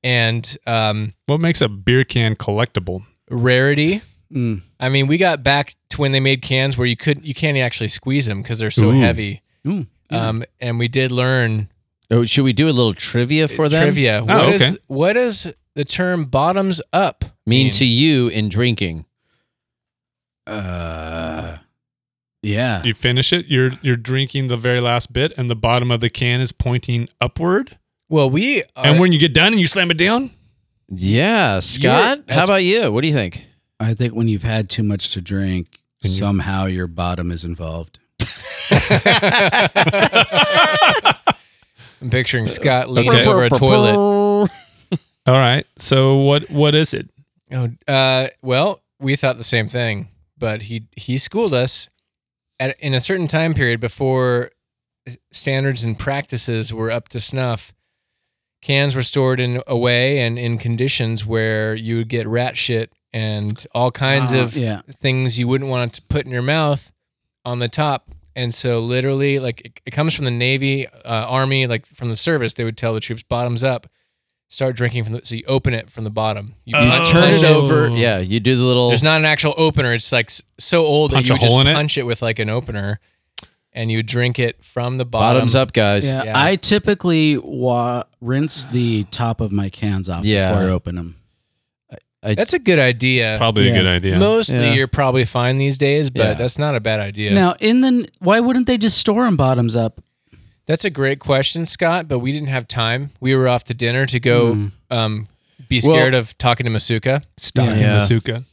and 0.02 0.56
um, 0.66 1.14
What 1.26 1.40
makes 1.40 1.60
a 1.60 1.68
beer 1.68 2.04
can 2.04 2.34
collectible? 2.36 3.04
rarity. 3.30 4.02
Mm. 4.32 4.62
I 4.78 4.88
mean, 4.88 5.06
we 5.08 5.16
got 5.18 5.42
back 5.42 5.74
to 5.90 6.00
when 6.00 6.12
they 6.12 6.20
made 6.20 6.40
cans 6.42 6.76
where 6.78 6.86
you 6.86 6.96
couldn't, 6.96 7.24
you 7.24 7.34
can't 7.34 7.56
actually 7.58 7.88
squeeze 7.88 8.26
them 8.26 8.42
because 8.42 8.58
they're 8.58 8.70
so 8.70 8.90
Ooh. 8.90 9.00
heavy. 9.00 9.42
Ooh, 9.66 9.86
yeah. 10.10 10.28
Um, 10.28 10.44
and 10.60 10.78
we 10.78 10.88
did 10.88 11.10
learn 11.12 11.68
Oh, 12.12 12.24
should 12.24 12.42
we 12.44 12.52
do 12.52 12.66
a 12.66 12.70
little 12.74 12.92
trivia 12.94 13.46
for 13.46 13.68
them? 13.68 13.82
trivia. 13.84 14.24
Oh, 14.28 14.36
What 14.46 14.54
is 14.54 14.62
okay. 14.62 14.76
what 14.88 15.12
does 15.12 15.46
the 15.74 15.84
term 15.84 16.24
bottoms 16.24 16.80
up 16.92 17.24
Mean 17.46 17.70
to 17.72 17.84
you 17.84 18.28
in 18.28 18.48
drinking? 18.48 19.06
Uh, 20.46 21.58
yeah. 22.42 22.82
You 22.82 22.94
finish 22.94 23.32
it. 23.32 23.46
You're 23.46 23.70
you're 23.82 23.96
drinking 23.96 24.48
the 24.48 24.56
very 24.56 24.80
last 24.80 25.12
bit, 25.12 25.32
and 25.36 25.48
the 25.50 25.56
bottom 25.56 25.90
of 25.90 26.00
the 26.00 26.10
can 26.10 26.40
is 26.40 26.52
pointing 26.52 27.08
upward. 27.20 27.76
Well, 28.08 28.28
we 28.30 28.62
are, 28.76 28.86
and 28.86 28.98
when 29.00 29.12
you 29.12 29.18
get 29.18 29.32
done 29.34 29.52
and 29.52 29.60
you 29.60 29.66
slam 29.68 29.90
it 29.90 29.96
down, 29.98 30.30
Yeah, 30.88 31.60
Scott. 31.60 32.20
How 32.28 32.44
about 32.44 32.64
you? 32.64 32.90
What 32.90 33.02
do 33.02 33.08
you 33.08 33.14
think? 33.14 33.44
I 33.78 33.94
think 33.94 34.14
when 34.14 34.26
you've 34.28 34.42
had 34.42 34.68
too 34.68 34.82
much 34.82 35.12
to 35.14 35.20
drink, 35.20 35.78
And 36.02 36.12
you- 36.12 36.18
somehow 36.18 36.66
your 36.66 36.86
bottom 36.88 37.30
is 37.30 37.44
involved. 37.44 37.98
I'm 42.02 42.08
picturing 42.10 42.48
Scott 42.48 42.88
leaning 42.90 43.10
Okay. 43.12 43.26
over 43.26 43.44
a 43.44 43.50
toilet. 43.50 43.94
All 45.26 45.34
right. 45.38 45.66
So 45.76 46.16
what 46.16 46.50
what 46.50 46.74
is 46.74 46.94
it? 46.94 47.10
Oh, 47.52 47.70
uh, 47.88 48.28
well, 48.42 48.80
we 49.00 49.16
thought 49.16 49.36
the 49.38 49.44
same 49.44 49.66
thing, 49.68 50.08
but 50.38 50.62
he 50.62 50.86
he 50.96 51.18
schooled 51.18 51.54
us 51.54 51.88
at 52.58 52.78
in 52.80 52.94
a 52.94 53.00
certain 53.00 53.28
time 53.28 53.54
period 53.54 53.80
before 53.80 54.50
standards 55.32 55.82
and 55.84 55.98
practices 55.98 56.72
were 56.72 56.90
up 56.90 57.08
to 57.10 57.20
snuff. 57.20 57.72
Cans 58.62 58.94
were 58.94 59.02
stored 59.02 59.40
in 59.40 59.62
a 59.66 59.76
way 59.76 60.18
and 60.20 60.38
in 60.38 60.58
conditions 60.58 61.24
where 61.24 61.74
you 61.74 61.96
would 61.96 62.08
get 62.08 62.28
rat 62.28 62.58
shit 62.58 62.94
and 63.12 63.66
all 63.74 63.90
kinds 63.90 64.34
Ah, 64.34 64.42
of 64.42 64.56
yeah. 64.56 64.82
things 64.90 65.38
you 65.38 65.48
wouldn't 65.48 65.70
want 65.70 65.94
to 65.94 66.02
put 66.02 66.26
in 66.26 66.30
your 66.30 66.42
mouth 66.42 66.92
on 67.44 67.58
the 67.58 67.68
top. 67.68 68.10
And 68.36 68.52
so, 68.54 68.78
literally, 68.78 69.38
like 69.38 69.62
it, 69.62 69.80
it 69.86 69.90
comes 69.92 70.14
from 70.14 70.24
the 70.26 70.30
Navy, 70.30 70.86
uh, 70.86 70.92
Army, 71.04 71.66
like 71.66 71.86
from 71.86 72.10
the 72.10 72.16
service. 72.16 72.54
They 72.54 72.62
would 72.64 72.76
tell 72.76 72.94
the 72.94 73.00
troops, 73.00 73.22
"Bottoms 73.24 73.64
up." 73.64 73.88
Start 74.52 74.74
drinking 74.74 75.04
from 75.04 75.12
the. 75.12 75.20
So 75.22 75.36
you 75.36 75.44
open 75.46 75.74
it 75.74 75.90
from 75.90 76.02
the 76.02 76.10
bottom. 76.10 76.54
You 76.64 76.76
Oh. 76.76 76.80
punch 76.90 77.10
Turn 77.10 77.34
it 77.34 77.44
over. 77.44 77.88
Yeah, 77.88 78.18
you 78.18 78.40
do 78.40 78.56
the 78.56 78.64
little. 78.64 78.88
There's 78.88 79.02
not 79.02 79.20
an 79.20 79.24
actual 79.24 79.54
opener. 79.56 79.94
It's 79.94 80.10
like 80.10 80.28
so 80.58 80.84
old 80.84 81.12
Punch 81.12 81.28
that 81.28 81.28
you 81.28 81.34
a 81.34 81.36
would 81.36 81.40
just 81.40 81.52
hole 81.52 81.60
in 81.60 81.68
it? 81.68 81.74
punch 81.74 81.96
it? 81.96 82.02
with 82.02 82.20
like 82.20 82.40
an 82.40 82.50
opener, 82.50 82.98
and 83.72 83.92
you 83.92 84.02
drink 84.02 84.40
it 84.40 84.64
from 84.64 84.94
the 84.98 85.04
bottom. 85.04 85.36
bottoms 85.36 85.54
up, 85.54 85.72
guys. 85.72 86.04
Yeah, 86.04 86.24
Yeah. 86.24 86.42
I 86.44 86.56
typically 86.56 87.38
wa- 87.38 88.02
rinse 88.20 88.64
the 88.64 89.04
top 89.12 89.40
of 89.40 89.52
my 89.52 89.68
cans 89.70 90.08
off 90.08 90.24
Yeah. 90.24 90.50
before 90.50 90.64
I 90.66 90.70
open 90.70 90.96
them. 90.96 91.16
That's 92.22 92.52
a 92.52 92.58
good 92.58 92.78
idea. 92.80 93.36
Probably 93.38 93.68
Yeah. 93.68 93.70
a 93.70 93.74
good 93.76 93.86
idea. 93.86 94.18
Mostly 94.18 94.58
Yeah. 94.58 94.72
you're 94.74 94.88
probably 94.88 95.24
fine 95.24 95.56
these 95.58 95.78
days, 95.78 96.10
but 96.10 96.22
Yeah. 96.22 96.34
that's 96.34 96.58
not 96.58 96.74
a 96.74 96.80
bad 96.80 97.00
idea. 97.00 97.32
Now, 97.32 97.54
in 97.60 97.80
the 97.82 98.06
why 98.18 98.40
wouldn't 98.40 98.66
they 98.66 98.76
just 98.76 98.98
store 98.98 99.24
them 99.24 99.36
bottoms 99.38 99.74
up? 99.76 100.02
That's 100.70 100.84
a 100.84 100.90
great 100.90 101.18
question, 101.18 101.66
Scott. 101.66 102.06
But 102.06 102.20
we 102.20 102.30
didn't 102.30 102.48
have 102.48 102.68
time. 102.68 103.10
We 103.20 103.34
were 103.34 103.48
off 103.48 103.64
to 103.64 103.74
dinner 103.74 104.06
to 104.06 104.20
go 104.20 104.54
Mm. 104.54 104.72
um, 104.90 105.28
be 105.68 105.80
Well- 105.84 105.96
scared 105.96 106.14
of 106.14 106.38
talking 106.38 106.64
to 106.64 106.70
Masuka. 106.70 107.24
Stocking 107.36 107.78
Yeah. 107.80 107.98
Masuka. 107.98 108.44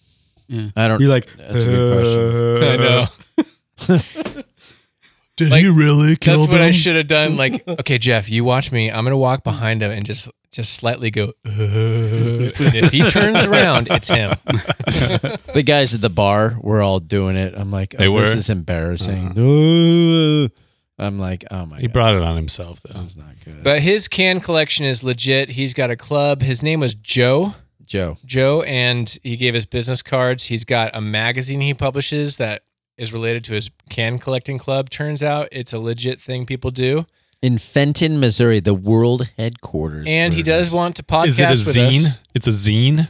Yeah. 0.47 0.69
I 0.75 0.87
don't. 0.87 0.99
You're 0.99 1.09
like, 1.09 1.27
That's 1.37 1.63
a 1.63 1.65
good 1.65 1.93
question. 1.93 2.63
I 2.63 2.77
know. 2.77 4.43
Did 5.37 5.51
Like, 5.51 5.61
he 5.61 5.69
really 5.69 6.15
kill 6.15 6.39
That's 6.39 6.51
what 6.51 6.61
I 6.61 6.71
should 6.71 6.95
have 6.95 7.05
done. 7.05 7.37
Like, 7.37 7.61
okay, 7.67 7.99
Jeff, 7.99 8.27
you 8.31 8.43
watch 8.43 8.71
me. 8.71 8.89
I'm 8.89 9.03
gonna 9.03 9.15
walk 9.17 9.43
behind 9.43 9.83
him 9.83 9.91
and 9.91 10.03
just 10.03 10.27
just 10.51 10.73
slightly 10.73 11.11
go. 11.11 11.33
"Uh," 11.45 11.51
and 11.51 12.73
if 12.73 12.91
he 12.91 13.07
turns 13.11 13.43
around, 13.51 13.87
it's 13.91 14.07
him. 14.07 14.33
The 15.53 15.61
guys 15.63 15.93
at 15.93 16.01
the 16.01 16.09
bar 16.09 16.57
were 16.61 16.81
all 16.81 16.99
doing 16.99 17.35
it. 17.35 17.53
I'm 17.55 17.69
like, 17.69 17.93
oh, 17.93 17.97
They 17.99 18.05
this 18.05 18.13
were? 18.13 18.33
is 18.33 18.49
embarrassing. 18.49 19.37
Uh, 19.37 20.47
I'm 20.99 21.19
like, 21.19 21.45
oh 21.51 21.65
my 21.65 21.79
He 21.79 21.87
god, 21.87 21.93
brought 21.93 22.15
it 22.15 22.23
on 22.23 22.35
himself, 22.35 22.81
though. 22.81 22.97
this 22.99 23.11
is 23.11 23.17
not 23.17 23.35
good. 23.45 23.63
But 23.63 23.81
his 23.81 24.07
can 24.07 24.39
collection 24.39 24.85
is 24.85 25.03
legit. 25.03 25.51
He's 25.51 25.73
got 25.73 25.91
a 25.91 25.95
club. 25.95 26.41
His 26.41 26.63
name 26.63 26.79
was 26.79 26.95
Joe. 26.95 27.53
Joe. 27.85 28.17
Joe, 28.25 28.63
and 28.63 29.17
he 29.23 29.37
gave 29.37 29.55
us 29.55 29.65
business 29.65 30.01
cards. 30.01 30.45
He's 30.45 30.65
got 30.65 30.91
a 30.95 30.99
magazine 31.01 31.61
he 31.61 31.73
publishes 31.73 32.37
that 32.37 32.63
is 32.97 33.13
related 33.13 33.43
to 33.45 33.53
his 33.53 33.69
can 33.89 34.17
collecting 34.19 34.57
club. 34.57 34.89
Turns 34.89 35.21
out 35.23 35.47
it's 35.51 35.71
a 35.71 35.79
legit 35.79 36.19
thing 36.19 36.45
people 36.45 36.71
do. 36.71 37.05
In 37.41 37.59
Fenton, 37.59 38.19
Missouri, 38.19 38.59
the 38.59 38.73
world 38.73 39.29
headquarters. 39.37 40.05
And 40.09 40.33
he 40.33 40.41
does 40.41 40.71
want 40.71 40.95
to 40.95 41.03
podcast 41.03 41.27
Is 41.27 41.39
it 41.39 41.45
a 41.45 41.49
with 41.49 41.59
zine? 41.75 42.07
us. 42.07 42.17
It's 42.33 42.47
a 42.47 42.49
zine. 42.49 43.07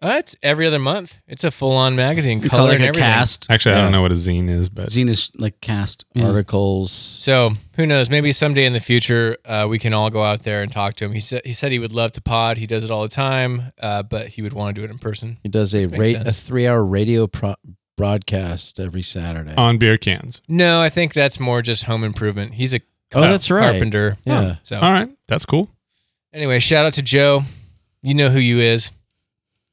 Uh, 0.00 0.14
it's 0.18 0.36
every 0.44 0.64
other 0.66 0.78
month. 0.78 1.20
It's 1.26 1.42
a 1.42 1.50
full 1.50 1.72
on 1.72 1.96
magazine, 1.96 2.40
You 2.40 2.48
color 2.48 2.60
call 2.60 2.70
it 2.70 2.74
and 2.76 2.84
a 2.84 2.86
everything. 2.88 3.04
cast. 3.08 3.46
Actually, 3.50 3.74
I 3.74 3.78
don't 3.82 3.90
know 3.90 4.00
what 4.02 4.12
a 4.12 4.14
zine 4.14 4.48
is, 4.48 4.68
but 4.68 4.86
Zine 4.90 5.08
is 5.08 5.30
like 5.36 5.60
cast. 5.60 6.04
Yeah. 6.14 6.26
articles. 6.28 6.92
So 6.92 7.50
who 7.74 7.84
knows? 7.84 8.08
Maybe 8.08 8.30
someday 8.30 8.64
in 8.64 8.74
the 8.74 8.80
future, 8.80 9.36
uh, 9.44 9.66
we 9.68 9.80
can 9.80 9.92
all 9.94 10.08
go 10.10 10.22
out 10.22 10.44
there 10.44 10.62
and 10.62 10.70
talk 10.70 10.94
to 10.96 11.04
him. 11.04 11.12
He 11.14 11.20
said 11.20 11.42
he 11.44 11.52
said 11.52 11.72
he 11.72 11.80
would 11.80 11.92
love 11.92 12.12
to 12.12 12.20
pod. 12.20 12.58
He 12.58 12.66
does 12.68 12.84
it 12.84 12.92
all 12.92 13.02
the 13.02 13.08
time, 13.08 13.72
uh, 13.80 14.04
but 14.04 14.28
he 14.28 14.42
would 14.42 14.52
want 14.52 14.74
to 14.76 14.80
do 14.80 14.84
it 14.84 14.90
in 14.92 14.98
person. 14.98 15.38
He 15.42 15.48
does 15.48 15.74
a 15.74 15.86
Makes 15.86 15.98
rate 15.98 16.16
a 16.16 16.24
sense. 16.26 16.40
three 16.40 16.68
hour 16.68 16.84
radio 16.84 17.26
pro- 17.26 17.56
broadcast 17.96 18.78
every 18.78 19.02
Saturday. 19.02 19.54
on 19.56 19.78
beer 19.78 19.98
cans. 19.98 20.40
No, 20.48 20.80
I 20.80 20.88
think 20.88 21.12
that's 21.12 21.40
more 21.40 21.60
just 21.60 21.84
home 21.84 22.04
improvement. 22.04 22.54
He's 22.54 22.72
a 22.72 22.80
oh, 23.14 23.20
that's 23.22 23.50
right. 23.50 23.70
carpenter. 23.72 24.16
Yeah. 24.24 24.56
So 24.62 24.78
All 24.78 24.92
right, 24.92 25.08
that's 25.26 25.44
cool. 25.44 25.70
anyway, 26.32 26.60
shout 26.60 26.86
out 26.86 26.92
to 26.94 27.02
Joe. 27.02 27.42
You 28.02 28.14
know 28.14 28.30
who 28.30 28.38
you 28.38 28.60
is. 28.60 28.92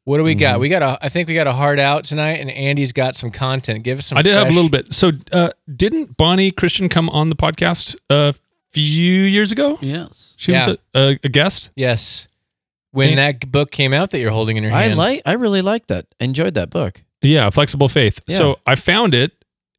What 0.05 0.17
do 0.17 0.23
we 0.23 0.33
Mm-hmm. 0.33 0.39
got? 0.39 0.59
We 0.59 0.69
got 0.69 0.81
a. 0.81 0.97
I 1.03 1.09
think 1.09 1.27
we 1.27 1.33
got 1.33 1.47
a 1.47 1.51
hard 1.53 1.79
out 1.79 2.05
tonight, 2.05 2.39
and 2.39 2.49
Andy's 2.51 2.91
got 2.91 3.15
some 3.15 3.31
content. 3.31 3.83
Give 3.83 3.97
us 3.99 4.05
some. 4.05 4.17
I 4.17 4.21
did 4.21 4.35
have 4.35 4.47
a 4.47 4.51
little 4.51 4.69
bit. 4.69 4.93
So, 4.93 5.11
uh, 5.31 5.49
didn't 5.73 6.15
Bonnie 6.15 6.51
Kristian 6.51 6.89
come 6.91 7.09
on 7.09 7.29
the 7.29 7.35
podcast 7.35 7.95
a 8.09 8.33
few 8.71 8.83
years 9.23 9.51
ago? 9.51 9.77
Yes. 9.81 10.35
She 10.37 10.51
Yeah. 10.51 10.67
was 10.67 10.77
a, 10.93 10.99
a, 10.99 11.19
a 11.23 11.29
guest. 11.29 11.71
Yes. 11.75 12.27
When 12.91 13.09
Yeah. 13.11 13.31
that 13.31 13.51
book 13.51 13.71
came 13.71 13.93
out 13.93 14.11
that 14.11 14.19
you're 14.19 14.31
holding 14.31 14.57
in 14.57 14.63
your 14.63 14.71
hand, 14.71 14.93
I 14.93 14.95
like. 14.95 15.21
I 15.25 15.33
really 15.33 15.61
like 15.61 15.87
that. 15.87 16.05
I 16.21 16.25
Enjoyed 16.25 16.53
that 16.53 16.69
book. 16.69 17.03
Yeah, 17.21 17.49
Flexible 17.49 17.89
Faith. 17.89 18.21
Yeah. 18.27 18.35
So 18.37 18.59
I 18.67 18.75
found 18.75 19.15
it 19.15 19.31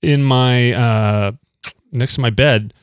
in 0.03 0.25
my 0.25 0.73
uh, 0.73 1.33
next 1.93 2.17
to 2.17 2.21
my 2.21 2.31
bed 2.31 2.75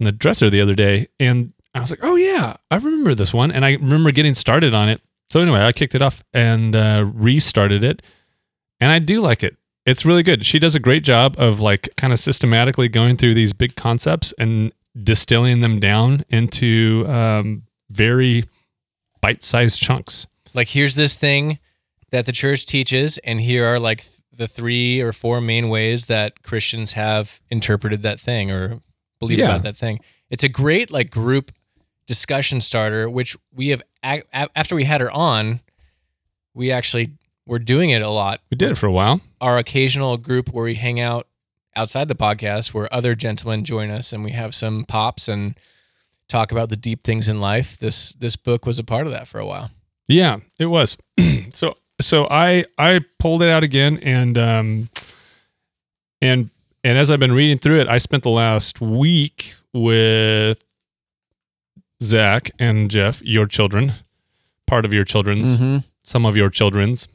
in 0.00 0.04
the 0.06 0.12
dresser 0.12 0.48
the 0.48 0.60
other 0.62 0.74
day, 0.74 1.08
and 1.20 1.52
I 1.74 1.80
was 1.80 1.90
like, 1.90 2.00
"Oh 2.02 2.16
yeah, 2.16 2.56
I 2.70 2.76
remember 2.76 3.14
this 3.14 3.34
one," 3.34 3.52
and 3.52 3.64
I 3.66 3.72
remember 3.72 4.10
getting 4.12 4.32
started 4.34 4.72
on 4.72 4.88
it. 4.88 5.02
So 5.30 5.40
anyway, 5.40 5.60
I 5.60 5.72
kicked 5.72 5.94
it 5.94 6.02
off 6.02 6.22
and 6.32 6.76
uh, 6.76 7.04
restarted 7.12 7.82
it, 7.82 8.02
and 8.80 8.90
I 8.90 8.98
do 8.98 9.20
like 9.20 9.42
it. 9.42 9.56
It's 9.86 10.04
really 10.06 10.22
good. 10.22 10.46
She 10.46 10.58
does 10.58 10.74
a 10.74 10.80
great 10.80 11.02
job 11.04 11.34
of 11.38 11.60
like 11.60 11.88
kind 11.96 12.12
of 12.12 12.18
systematically 12.18 12.88
going 12.88 13.16
through 13.16 13.34
these 13.34 13.52
big 13.52 13.74
concepts 13.76 14.32
and 14.38 14.72
distilling 15.02 15.60
them 15.60 15.80
down 15.80 16.24
into 16.28 17.04
um, 17.08 17.64
very 17.90 18.44
bite-sized 19.20 19.80
chunks. 19.80 20.26
like 20.54 20.68
here's 20.68 20.94
this 20.94 21.16
thing 21.16 21.58
that 22.10 22.26
the 22.26 22.32
church 22.32 22.64
teaches 22.66 23.18
and 23.18 23.40
here 23.40 23.64
are 23.66 23.80
like 23.80 24.04
the 24.32 24.46
three 24.46 25.00
or 25.00 25.12
four 25.12 25.40
main 25.40 25.68
ways 25.68 26.06
that 26.06 26.42
christians 26.42 26.92
have 26.92 27.40
interpreted 27.50 28.02
that 28.02 28.20
thing 28.20 28.50
or 28.50 28.80
believe 29.18 29.38
Yeah. 29.38 29.46
about 29.46 29.62
that 29.62 29.76
thing 29.76 29.98
it's 30.30 30.44
a 30.44 30.48
great 30.48 30.90
like 30.90 31.10
group 31.10 31.50
discussion 32.06 32.60
starter 32.60 33.08
which 33.08 33.36
we 33.52 33.68
have 33.68 33.82
after 34.32 34.74
we 34.76 34.84
had 34.84 35.00
her 35.00 35.10
on 35.10 35.60
we 36.54 36.70
actually 36.70 37.12
were 37.46 37.58
doing 37.58 37.90
it 37.90 38.02
a 38.02 38.08
lot 38.08 38.40
We 38.50 38.56
did 38.56 38.70
it 38.70 38.78
for 38.78 38.86
a 38.86 38.92
while. 38.92 39.20
our 39.40 39.58
occasional 39.58 40.16
group 40.18 40.50
where 40.50 40.64
we 40.64 40.74
hang 40.76 41.00
out 41.00 41.26
outside 41.76 42.08
the 42.08 42.14
podcast 42.14 42.72
where 42.74 42.92
other 42.94 43.14
gentlemen 43.14 43.64
join 43.64 43.90
us 43.90 44.12
and 44.12 44.22
we 44.24 44.30
have 44.32 44.54
some 44.54 44.84
pops 44.84 45.26
and 45.28 45.58
talk 46.28 46.52
about 46.52 46.68
the 46.68 46.76
deep 46.76 47.02
things 47.02 47.28
in 47.28 47.38
life 47.38 47.76
this 47.78 48.12
this 48.12 48.36
book 48.36 48.64
was 48.66 48.78
a 48.78 48.84
part 48.84 49.06
of 49.06 49.12
that 49.12 49.26
for 49.26 49.38
a 49.40 49.46
while 49.46 49.70
Yeah, 50.06 50.38
it 50.58 50.66
was. 50.66 50.96
so 51.50 51.74
so 52.00 52.26
I 52.30 52.64
I 52.78 53.00
pulled 53.18 53.42
it 53.42 53.48
out 53.48 53.64
again 53.64 53.98
and 54.02 54.36
um 54.38 54.88
and 56.20 56.50
and 56.82 56.98
as 56.98 57.10
I've 57.10 57.20
been 57.20 57.32
reading 57.32 57.56
through 57.58 57.80
it, 57.80 57.88
I 57.88 57.96
spent 57.98 58.22
the 58.24 58.30
last 58.30 58.78
week 58.80 59.54
with 59.72 60.62
Zach 62.02 62.50
and 62.58 62.90
Jeff, 62.90 63.22
your 63.22 63.46
children, 63.46 63.92
part 64.66 64.84
of 64.84 64.92
your 64.92 65.04
children's, 65.04 65.56
Mm-hmm. 65.56 65.78
some 66.02 66.26
of 66.26 66.36
your 66.36 66.50
children's, 66.50 67.08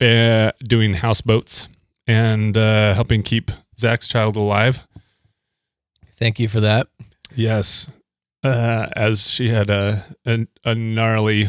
uh, 0.00 0.52
doing 0.64 0.94
houseboats 0.94 1.68
and 2.06 2.56
uh, 2.56 2.94
helping 2.94 3.22
keep 3.22 3.50
Zach's 3.78 4.08
child 4.08 4.36
alive. 4.36 4.86
thank 6.16 6.38
you 6.40 6.48
for 6.48 6.60
that 6.60 6.88
Yes, 7.34 7.88
uh, 8.44 8.88
as 8.96 9.30
she 9.30 9.48
had 9.48 9.70
a 9.70 10.04
a, 10.26 10.46
a 10.64 10.74
gnarly. 10.74 11.48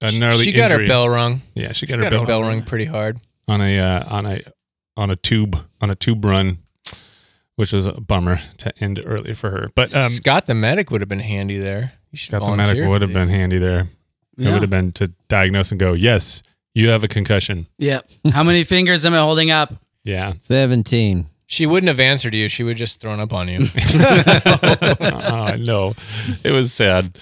A 0.00 0.12
gnarly 0.12 0.44
she 0.44 0.52
got 0.52 0.70
her 0.70 0.86
bell 0.86 1.08
rung 1.08 1.40
Yeah, 1.54 1.72
she 1.72 1.86
She 1.86 1.92
got, 1.92 2.02
her 2.04 2.10
bell, 2.10 2.24
bell 2.26 2.42
rung 2.42 2.62
pretty 2.62 2.84
hard. 2.84 3.18
on 3.48 3.60
a 3.60 3.78
uh, 3.78 4.04
on 4.08 4.26
a 4.26 4.40
on 4.96 5.10
a 5.10 5.16
tube 5.16 5.56
on 5.80 5.90
a 5.90 5.94
tube 5.94 6.24
run, 6.24 6.58
which 7.58 7.72
was 7.72 7.86
a 7.86 8.00
bummer 8.00 8.38
to 8.58 8.72
end 8.80 9.02
early 9.04 9.34
for 9.34 9.50
her. 9.50 9.68
But 9.74 9.94
um, 9.96 10.08
Scott 10.10 10.46
the 10.46 10.54
medic 10.54 10.92
would 10.92 11.00
have 11.00 11.08
been 11.08 11.18
handy 11.18 11.58
there. 11.58 11.94
You 12.12 12.16
should 12.18 12.36
Scott 12.36 12.48
the 12.48 12.56
medic 12.56 12.88
would 12.88 13.02
have 13.02 13.12
been 13.12 13.28
handy 13.28 13.58
there. 13.58 13.80
It 13.80 14.44
Yeah. 14.44 14.52
would 14.52 14.62
have 14.62 14.70
been 14.70 14.92
to 14.92 15.08
diagnose 15.26 15.72
and 15.72 15.80
go, 15.80 15.92
yes, 15.94 16.44
you 16.72 16.88
have 16.90 17.02
a 17.02 17.08
concussion. 17.08 17.66
Yeah. 17.76 18.00
How 18.30 18.44
many 18.44 18.62
fingers 18.62 19.04
am 19.04 19.12
I 19.12 19.18
holding 19.18 19.50
up? 19.50 19.74
Yeah, 20.04 20.34
Seventeen. 20.44 21.26
She 21.46 21.66
wouldn't 21.66 21.88
have 21.88 21.98
answered 21.98 22.34
you. 22.34 22.48
She 22.48 22.62
would 22.62 22.72
have 22.72 22.78
just 22.78 23.00
thrown 23.00 23.18
up 23.20 23.32
on 23.32 23.48
you. 23.48 23.66
uh, 23.98 25.56
no, 25.58 25.94
it 26.44 26.52
was 26.52 26.72
sad. 26.72 27.18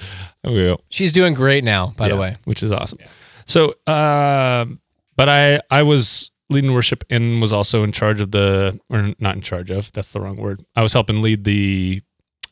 She's 0.90 1.12
doing 1.12 1.32
great 1.32 1.64
now, 1.64 1.94
by 1.96 2.08
the 2.08 2.16
way. 2.16 2.36
which 2.44 2.62
is 2.62 2.72
awesome. 2.72 2.98
So, 3.46 3.68
um, 3.86 4.80
but 5.16 5.28
I 5.28 5.60
I 5.70 5.82
was 5.82 6.30
leading 6.48 6.72
worship 6.72 7.04
and 7.10 7.40
was 7.40 7.52
also 7.52 7.82
in 7.82 7.92
charge 7.92 8.20
of 8.20 8.30
the 8.30 8.78
or 8.88 9.14
not 9.18 9.34
in 9.34 9.42
charge 9.42 9.70
of 9.70 9.92
that's 9.92 10.12
the 10.12 10.20
wrong 10.20 10.36
word. 10.36 10.64
I 10.74 10.82
was 10.82 10.92
helping 10.92 11.22
lead 11.22 11.44
the 11.44 12.02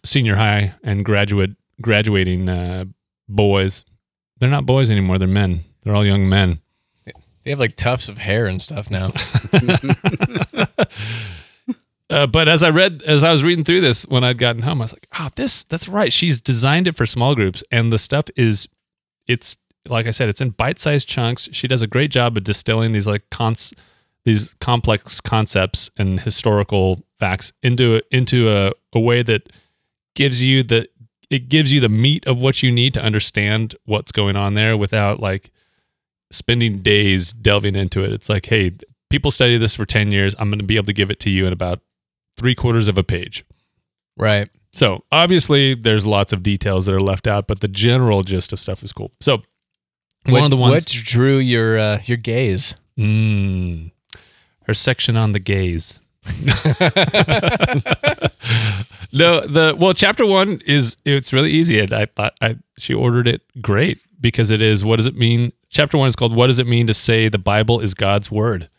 senior 0.05 0.37
high 0.37 0.75
and 0.83 1.05
graduate 1.05 1.57
graduating 1.81 2.49
uh, 2.49 2.85
boys. 3.29 3.85
They're 4.39 4.51
not 4.51 4.67
boys 4.67 4.91
anymore. 4.91 5.19
They're 5.19 5.29
men. 5.29 5.61
They're 5.83 5.95
all 5.95 6.05
young 6.05 6.29
men. 6.29 6.61
They 7.45 7.51
have 7.51 7.61
like 7.61 7.77
tufts 7.77 8.09
of 8.09 8.19
hair 8.19 8.47
and 8.47 8.61
stuff 8.61 8.91
now. 8.91 9.11
Uh, 12.11 12.27
but 12.27 12.49
as 12.49 12.63
I 12.63 12.71
read, 12.71 13.03
as 13.07 13.25
I 13.25 13.33
was 13.33 13.43
reading 13.43 13.65
through 13.65 13.81
this 13.81 14.07
when 14.07 14.25
I'd 14.25 14.39
gotten 14.39 14.63
home, 14.63 14.81
I 14.83 14.85
was 14.85 14.93
like, 14.93 15.09
"Oh, 15.19 15.29
this 15.37 15.65
that's 15.65 15.89
right. 15.89 16.13
She's 16.13 16.41
designed 16.41 16.87
it 16.87 16.95
for 16.95 17.07
small 17.07 17.35
groups, 17.35 17.65
and 17.71 17.91
the 17.93 17.99
stuff 17.99 18.27
is, 18.37 18.69
it's 19.27 19.57
like 19.89 20.07
I 20.07 20.11
said, 20.11 20.29
it's 20.29 20.41
in 20.41 20.51
bite-sized 20.51 21.09
chunks. 21.09 21.49
She 21.53 21.69
does 21.69 21.83
a 21.83 21.87
great 21.87 22.11
job 22.11 22.37
of 22.37 22.45
distilling 22.45 22.93
these 22.93 23.07
like 23.07 23.29
cons, 23.31 23.75
these 24.25 24.55
complex 24.55 25.21
concepts 25.21 25.91
and 25.99 26.21
historical 26.21 27.05
facts 27.19 27.53
into 27.63 27.97
a, 27.97 28.03
into 28.11 28.51
a, 28.51 28.73
a 28.93 29.01
way 29.01 29.23
that 29.23 29.51
gives 30.15 30.43
you 30.43 30.63
the 30.63 30.89
it 31.31 31.49
gives 31.49 31.73
you 31.73 31.81
the 31.81 31.89
meat 31.89 32.27
of 32.27 32.41
what 32.41 32.63
you 32.63 32.71
need 32.71 32.95
to 32.95 33.03
understand 33.03 33.75
what's 33.87 34.13
going 34.13 34.37
on 34.37 34.55
there 34.55 34.77
without 34.77 35.21
like 35.21 35.51
spending 36.31 36.79
days 36.79 37.33
delving 37.33 37.75
into 37.75 38.05
it. 38.05 38.13
It's 38.13 38.29
like, 38.29 38.47
hey, 38.47 38.73
people 39.11 39.31
study 39.31 39.57
this 39.57 39.75
for 39.75 39.87
10 39.87 40.13
years. 40.13 40.35
I'm 40.39 40.49
going 40.51 40.59
to 40.59 40.65
be 40.65 40.77
able 40.77 40.87
to 40.87 40.93
give 40.93 41.11
it 41.11 41.21
to 41.21 41.31
you 41.31 41.47
in 41.47 41.53
about 41.53 41.81
three 42.37 42.55
quarters 42.55 42.89
of 42.89 42.99
a 42.99 43.03
page. 43.03 43.45
right. 44.17 44.51
So 44.73 45.05
obviously, 45.13 45.75
there's 45.75 46.05
lots 46.05 46.33
of 46.33 46.43
details 46.43 46.87
that 46.87 46.95
are 46.95 47.01
left 47.01 47.29
out, 47.29 47.47
but 47.47 47.61
the 47.61 47.69
general 47.69 48.25
gist 48.25 48.53
of 48.53 48.59
stuff 48.59 48.83
is 48.83 48.93
cool. 48.93 49.13
So 49.21 49.43
one 50.25 50.33
what, 50.33 50.45
of 50.45 50.51
the 50.51 50.57
ones, 50.57 50.73
What 50.75 50.87
drew 50.87 51.39
your 51.39 51.79
uh, 51.79 52.01
your 52.05 52.17
gaze? 52.17 52.75
Mm, 52.99 53.93
her 54.63 54.75
section 54.75 55.17
on 55.17 55.33
the 55.33 55.39
gaze. 55.39 56.01
no, 59.13 59.41
the 59.41 59.77
well, 59.79 59.93
chapter 59.93 60.25
one 60.25 60.61
is 60.67 60.97
it's 61.05 61.33
really 61.35 61.51
easy. 61.51 61.79
And 61.81 61.93
I 61.93 62.07
thought 62.07 62.35
I 62.41 62.57
she 62.79 62.95
ordered 62.95 63.29
it 63.29 63.43
great 63.61 63.99
because 64.21 64.51
it 64.51 64.63
is. 64.63 64.85
What 64.85 64.97
does 64.97 65.07
it 65.07 65.17
mean? 65.17 65.53
Chapter 65.69 65.99
one 65.99 66.09
is 66.09 66.17
called 66.17 66.35
"What 66.35 66.47
Does 66.47 66.59
It 66.59 66.67
Mean 66.67 66.87
to 66.87 66.95
Say 66.95 67.29
the 67.29 67.39
Bible 67.39 67.81
is 67.81 67.93
God's 67.93 68.31
Word?" 68.31 68.71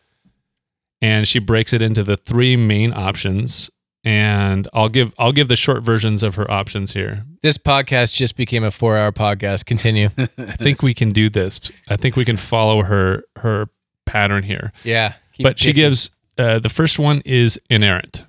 And 1.01 1.27
she 1.27 1.37
breaks 1.37 1.71
it 1.73 1.83
into 1.83 2.01
the 2.03 2.17
three 2.17 2.55
main 2.55 2.91
options. 2.91 3.69
And 4.05 4.67
I'll 4.71 4.87
give 4.89 5.13
I'll 5.17 5.31
give 5.31 5.47
the 5.47 5.55
short 5.55 5.81
versions 5.83 6.21
of 6.21 6.35
her 6.35 6.49
options 6.49 6.93
here. 6.93 7.25
This 7.41 7.57
podcast 7.57 8.13
just 8.13 8.35
became 8.37 8.63
a 8.63 8.69
four 8.71 8.97
hour 8.97 9.11
podcast. 9.11 9.65
Continue. 9.65 10.09
I 10.17 10.27
think 10.57 10.83
we 10.83 10.93
can 10.93 11.09
do 11.09 11.27
this. 11.29 11.71
I 11.89 11.97
think 11.97 12.15
we 12.15 12.23
can 12.23 12.37
follow 12.37 12.83
her 12.83 13.23
her 13.37 13.69
pattern 14.05 14.43
here. 14.43 14.71
yeah. 14.83 15.13
keep 15.33 15.43
but 15.43 15.57
she 15.57 15.69
kicking. 15.69 15.81
gives 15.81 16.11
uh, 16.37 16.59
the 16.59 16.69
first 16.69 16.99
one 16.99 17.21
is 17.25 17.59
inerrant 17.69 18.23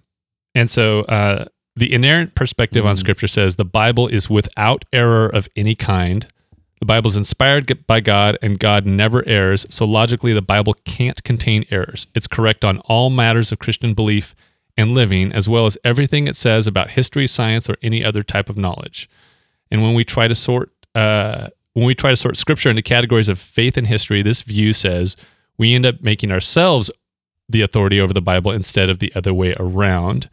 and 0.54 0.70
so 0.70 1.00
uh, 1.02 1.44
the 1.76 1.92
inerrant 1.92 2.34
perspective 2.34 2.86
on 2.86 2.96
scripture 2.96 3.28
says 3.28 3.56
the 3.56 3.64
bible 3.64 4.08
is 4.08 4.30
without 4.30 4.84
error 4.92 5.26
of 5.28 5.48
any 5.54 5.74
kind 5.74 6.26
the 6.80 6.86
bible 6.86 7.10
is 7.10 7.16
inspired 7.16 7.86
by 7.86 8.00
god 8.00 8.38
and 8.40 8.58
god 8.58 8.86
never 8.86 9.22
errs 9.28 9.66
so 9.68 9.84
logically 9.84 10.32
the 10.32 10.40
bible 10.42 10.72
can't 10.84 11.22
contain 11.24 11.64
errors 11.70 12.06
it's 12.14 12.26
correct 12.26 12.64
on 12.64 12.78
all 12.86 13.10
matters 13.10 13.52
of 13.52 13.58
christian 13.58 13.92
belief 13.92 14.34
and 14.76 14.92
living 14.92 15.32
as 15.32 15.48
well 15.48 15.66
as 15.66 15.78
everything 15.84 16.26
it 16.26 16.36
says 16.36 16.66
about 16.66 16.90
history 16.90 17.26
science 17.26 17.68
or 17.68 17.76
any 17.82 18.04
other 18.04 18.22
type 18.22 18.48
of 18.48 18.56
knowledge 18.56 19.08
and 19.70 19.82
when 19.82 19.94
we 19.94 20.04
try 20.04 20.28
to 20.28 20.34
sort 20.34 20.70
uh, 20.94 21.48
when 21.72 21.84
we 21.84 21.94
try 21.94 22.10
to 22.10 22.16
sort 22.16 22.36
scripture 22.36 22.70
into 22.70 22.82
categories 22.82 23.28
of 23.28 23.38
faith 23.38 23.76
and 23.76 23.86
history, 23.86 24.22
this 24.22 24.42
view 24.42 24.72
says 24.72 25.16
we 25.58 25.74
end 25.74 25.84
up 25.84 26.00
making 26.00 26.32
ourselves 26.32 26.90
the 27.48 27.62
authority 27.62 28.00
over 28.00 28.12
the 28.12 28.22
Bible 28.22 28.50
instead 28.50 28.88
of 28.88 28.98
the 28.98 29.12
other 29.14 29.34
way 29.34 29.54
around. 29.58 30.30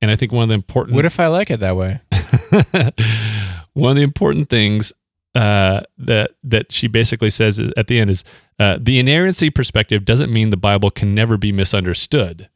And 0.00 0.10
I 0.10 0.16
think 0.16 0.32
one 0.32 0.44
of 0.44 0.48
the 0.50 0.54
important 0.54 0.94
What 0.94 1.06
if 1.06 1.18
I 1.18 1.26
like 1.26 1.50
it 1.50 1.60
that 1.60 1.76
way? 1.76 2.00
one 3.72 3.90
of 3.90 3.96
the 3.96 4.02
important 4.02 4.48
things 4.48 4.92
uh, 5.34 5.80
that 5.98 6.32
that 6.44 6.70
she 6.70 6.86
basically 6.86 7.30
says 7.30 7.58
at 7.58 7.88
the 7.88 7.98
end 7.98 8.10
is 8.10 8.24
uh, 8.58 8.78
the 8.80 8.98
inerrancy 8.98 9.50
perspective 9.50 10.04
doesn't 10.04 10.32
mean 10.32 10.50
the 10.50 10.56
Bible 10.56 10.90
can 10.90 11.14
never 11.14 11.36
be 11.36 11.50
misunderstood. 11.50 12.48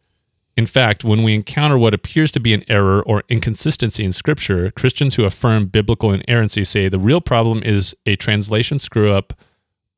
In 0.58 0.66
fact, 0.66 1.04
when 1.04 1.22
we 1.22 1.36
encounter 1.36 1.78
what 1.78 1.94
appears 1.94 2.32
to 2.32 2.40
be 2.40 2.52
an 2.52 2.64
error 2.66 3.00
or 3.00 3.22
inconsistency 3.28 4.04
in 4.04 4.10
Scripture, 4.12 4.72
Christians 4.72 5.14
who 5.14 5.24
affirm 5.24 5.66
biblical 5.66 6.10
inerrancy 6.10 6.64
say 6.64 6.88
the 6.88 6.98
real 6.98 7.20
problem 7.20 7.62
is 7.62 7.94
a 8.06 8.16
translation 8.16 8.80
screw 8.80 9.12
up, 9.12 9.34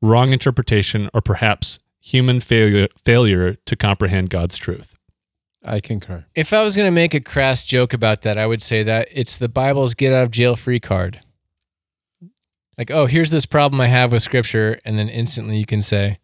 wrong 0.03 0.31
interpretation, 0.31 1.09
or 1.15 1.21
perhaps 1.21 1.79
human 1.99 2.39
failure 2.39 2.87
failure 3.03 3.55
to 3.55 3.75
comprehend 3.75 4.29
God's 4.29 4.55
truth. 4.55 4.95
I 5.65 5.79
concur. 5.79 6.27
If 6.35 6.53
I 6.53 6.61
was 6.61 6.75
going 6.75 6.87
to 6.87 6.95
make 6.95 7.15
a 7.15 7.21
crass 7.21 7.63
joke 7.63 7.91
about 7.91 8.21
that, 8.21 8.37
I 8.37 8.45
would 8.45 8.61
say 8.61 8.83
that 8.83 9.07
it's 9.11 9.39
the 9.39 9.49
Bible's 9.49 9.95
get 9.95 10.13
out 10.13 10.21
of 10.21 10.29
jail 10.29 10.55
free 10.55 10.79
card. 10.79 11.21
Like, 12.77 12.91
oh, 12.91 13.07
here's 13.07 13.31
this 13.31 13.47
problem 13.47 13.81
I 13.81 13.87
have 13.87 14.11
with 14.11 14.21
scripture, 14.21 14.79
and 14.85 14.99
then 14.99 15.09
instantly 15.09 15.57
you 15.57 15.65
can 15.65 15.81
say, 15.81 16.19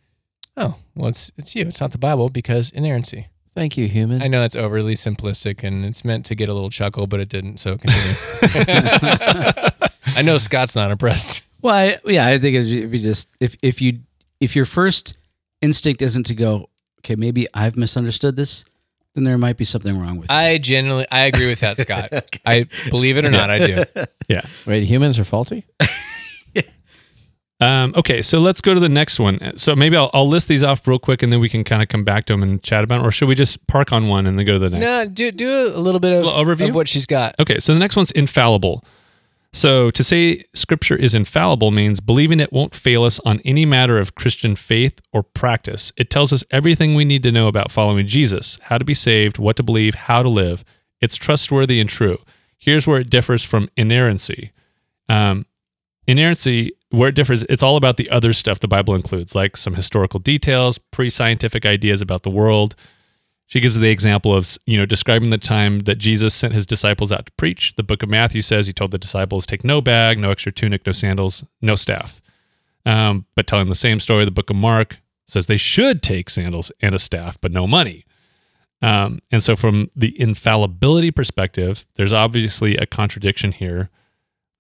"Oh, 0.56 0.75
well, 0.94 1.10
it's 1.10 1.32
it's 1.38 1.56
you. 1.56 1.65
It's 1.65 1.82
not 1.82 1.91
the 1.91 1.98
Bible 1.98 2.29
because 2.29 2.70
inerrancy." 2.70 3.29
Thank 3.57 3.75
you, 3.75 3.87
human. 3.87 4.21
I 4.21 4.27
know 4.27 4.41
that's 4.41 4.55
overly 4.55 4.93
simplistic, 4.93 5.63
and 5.63 5.83
it's 5.83 6.05
meant 6.05 6.27
to 6.27 6.35
get 6.35 6.47
a 6.47 6.53
little 6.53 6.69
chuckle, 6.69 7.07
but 7.07 7.19
it 7.19 7.27
didn't. 7.27 7.57
So 7.57 7.75
continue. 7.75 8.13
I 10.15 10.21
know 10.23 10.37
Scott's 10.37 10.75
not 10.75 10.91
impressed. 10.91 11.41
Well, 11.63 11.73
I, 11.73 11.97
yeah, 12.05 12.27
I 12.27 12.37
think 12.37 12.55
if 12.55 12.65
you 12.67 12.99
just 12.99 13.29
if 13.39 13.57
if 13.63 13.81
you 13.81 14.01
if 14.39 14.55
your 14.55 14.65
first 14.65 15.17
instinct 15.59 16.03
isn't 16.03 16.27
to 16.27 16.35
go, 16.35 16.69
okay, 16.99 17.15
maybe 17.15 17.47
I've 17.51 17.75
misunderstood 17.75 18.35
this, 18.35 18.63
then 19.15 19.23
there 19.23 19.39
might 19.39 19.57
be 19.57 19.65
something 19.65 19.99
wrong 19.99 20.17
with 20.17 20.29
it. 20.29 20.33
I 20.33 20.59
genuinely, 20.59 21.07
I 21.11 21.21
agree 21.21 21.47
with 21.47 21.61
that, 21.61 21.79
Scott. 21.79 22.13
I 22.45 22.67
believe 22.91 23.17
it 23.17 23.25
or 23.25 23.31
not, 23.31 23.49
I 23.49 23.57
do. 23.57 23.83
Yeah. 24.27 24.41
Wait, 24.67 24.83
humans 24.83 25.17
are 25.17 25.23
faulty? 25.23 25.65
Um, 27.59 27.93
okay, 27.97 28.21
so 28.21 28.39
let's 28.39 28.61
go 28.61 28.73
to 28.75 28.79
the 28.79 28.89
next 28.89 29.19
one. 29.19 29.57
So 29.57 29.75
maybe 29.75 29.97
I'll, 29.97 30.11
I'll 30.13 30.27
list 30.27 30.47
these 30.47 30.63
off 30.63 30.87
real 30.87 30.99
quick, 30.99 31.23
and 31.23 31.33
then 31.33 31.39
we 31.39 31.49
can 31.49 31.63
kind 31.63 31.81
of 31.81 31.87
come 31.87 32.03
back 32.03 32.25
to 32.25 32.33
them 32.33 32.43
and 32.43 32.61
chat 32.61 32.83
about. 32.83 32.97
Them. 32.97 33.07
Or 33.07 33.11
should 33.11 33.27
we 33.27 33.35
just 33.35 33.65
park 33.67 33.91
on 33.91 34.07
one 34.07 34.27
and 34.27 34.37
then 34.37 34.45
go 34.45 34.53
to 34.53 34.59
the 34.59 34.69
next? 34.69 34.81
No, 34.81 35.05
do 35.07 35.31
do 35.31 35.71
a 35.75 35.79
little 35.79 35.99
bit 35.99 36.13
of, 36.13 36.23
Little 36.23 36.45
overview? 36.45 36.69
of 36.69 36.75
what 36.75 36.87
she's 36.87 37.05
got. 37.07 37.33
Okay, 37.39 37.59
so 37.59 37.73
the 37.73 37.79
next 37.79 37.95
one's 37.95 38.11
infallible. 38.11 38.83
So 39.53 39.89
to 39.89 40.03
say 40.03 40.43
scripture 40.53 40.95
is 40.95 41.15
infallible 41.15 41.71
means 41.71 41.99
believing 41.99 42.39
it 42.39 42.53
won't 42.53 42.75
fail 42.75 43.03
us 43.03 43.19
on 43.21 43.39
any 43.43 43.65
matter 43.65 43.97
of 43.97 44.13
Christian 44.13 44.55
faith 44.55 44.99
or 45.11 45.23
practice. 45.23 45.91
It 45.97 46.11
tells 46.11 46.31
us 46.31 46.43
everything 46.51 46.93
we 46.93 47.05
need 47.05 47.23
to 47.23 47.31
know 47.31 47.47
about 47.47 47.71
following 47.71 48.05
Jesus, 48.05 48.59
how 48.63 48.77
to 48.77 48.85
be 48.85 48.93
saved, 48.93 49.39
what 49.39 49.55
to 49.55 49.63
believe, 49.63 49.95
how 49.95 50.21
to 50.21 50.29
live. 50.29 50.63
It's 51.01 51.15
trustworthy 51.15 51.79
and 51.79 51.89
true. 51.89 52.19
Here's 52.57 52.85
where 52.85 52.99
it 52.99 53.09
differs 53.09 53.41
from 53.43 53.69
inerrancy. 53.77 54.51
Um, 55.09 55.45
inerrancy, 56.05 56.71
where 56.89 57.10
it 57.10 57.15
differs, 57.15 57.44
it's 57.44 57.63
all 57.63 57.75
about 57.75 57.98
the 57.98 58.10
other 58.10 58.34
stuff 58.34 58.60
the 58.60 58.67
Bible 58.67 58.96
includes, 58.96 59.36
like 59.36 59.58
some 59.58 59.75
historical 59.75 60.20
details, 60.20 60.77
pre-scientific 60.77 61.65
ideas 61.65 62.01
about 62.01 62.24
the 62.24 62.29
world, 62.29 62.75
she 63.48 63.62
gives 63.62 63.79
the 63.79 63.89
example 63.89 64.36
of, 64.36 64.58
you 64.65 64.77
know, 64.77 64.86
describing 64.86 65.29
the 65.29 65.38
time 65.38 65.79
that 65.82 65.98
Jesus 65.98 66.36
sent 66.36 66.53
his 66.53 66.65
disciples 66.65 67.13
out 67.13 67.27
to 67.27 67.32
preach. 67.34 67.75
The 67.75 67.84
book 67.84 68.03
of 68.03 68.10
Matthew 68.10 68.41
says 68.41 68.67
he 68.67 68.74
told 68.74 68.91
the 68.91 68.98
disciples, 68.98 69.46
take 69.46 69.63
no 69.63 69.79
bag, 69.79 70.20
no 70.20 70.32
extra 70.32 70.51
tunic, 70.51 70.86
no 70.86 70.91
sandals, 70.91 71.46
no 71.62 71.75
staff. 71.75 72.22
Um, 72.86 73.25
but 73.36 73.48
telling 73.48 73.70
the 73.70 73.75
same 73.75 74.01
story, 74.01 74.25
the 74.25 74.32
book 74.32 74.50
of 74.50 74.58
Mark 74.58 75.00
says 75.29 75.48
they 75.48 75.58
should 75.58 76.03
take 76.03 76.29
sandals 76.29 76.74
and 76.82 76.94
a 76.94 77.00
staff, 77.00 77.39
but 77.39 77.53
no 77.53 77.67
money. 77.67 78.03
Um, 78.82 79.20
and 79.32 79.41
so, 79.41 79.56
from 79.56 79.89
the 79.96 80.20
infallibility 80.20 81.12
perspective, 81.12 81.86
there's 81.96 82.13
obviously 82.13 82.77
a 82.77 82.86
contradiction 82.86 83.53
here. 83.53 83.89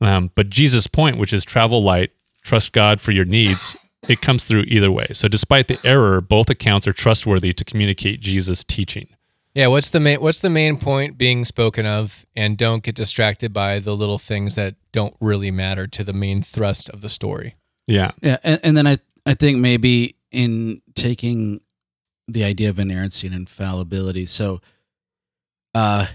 Um, 0.01 0.31
but 0.33 0.49
Jesus' 0.49 0.87
point, 0.87 1.17
which 1.17 1.33
is 1.33 1.45
travel 1.45 1.83
light, 1.83 2.11
trust 2.47 2.71
God 2.71 2.99
for 3.01 3.11
your 3.11 3.25
needs, 3.25 3.75
it 4.07 4.21
comes 4.21 4.45
through 4.45 4.63
either 4.67 4.91
way. 4.91 5.07
So, 5.11 5.27
despite 5.27 5.67
the 5.67 5.79
error, 5.83 6.21
both 6.21 6.49
accounts 6.49 6.87
are 6.87 6.93
trustworthy 6.93 7.53
to 7.53 7.65
communicate 7.65 8.21
Jesus' 8.21 8.63
teaching. 8.63 9.09
Yeah, 9.53 9.67
what's 9.67 9.89
the 9.89 9.99
main 9.99 10.21
what's 10.21 10.39
the 10.39 10.51
main 10.51 10.77
point 10.77 11.17
being 11.17 11.43
spoken 11.43 11.85
of 11.85 12.25
and 12.35 12.57
don't 12.57 12.83
get 12.83 12.93
distracted 12.95 13.53
by 13.53 13.79
the 13.79 13.95
little 13.95 14.19
things 14.19 14.53
that 14.55 14.75
don't 14.91 15.15
really 15.19 15.49
matter 15.49 15.87
to 15.87 16.03
the 16.03 16.13
main 16.13 16.43
thrust 16.43 16.89
of 16.91 17.01
the 17.01 17.09
story. 17.09 17.55
Yeah. 17.87 18.11
Yeah, 18.21 18.37
and, 18.43 18.59
and 18.63 18.77
then 18.77 18.85
I 18.85 18.97
I 19.25 19.33
think 19.33 19.57
maybe 19.57 20.15
in 20.31 20.81
taking 20.93 21.59
the 22.27 22.43
idea 22.43 22.69
of 22.69 22.77
inerrancy 22.77 23.25
and 23.25 23.35
infallibility, 23.35 24.27
so 24.27 24.61
uh, 25.73 26.05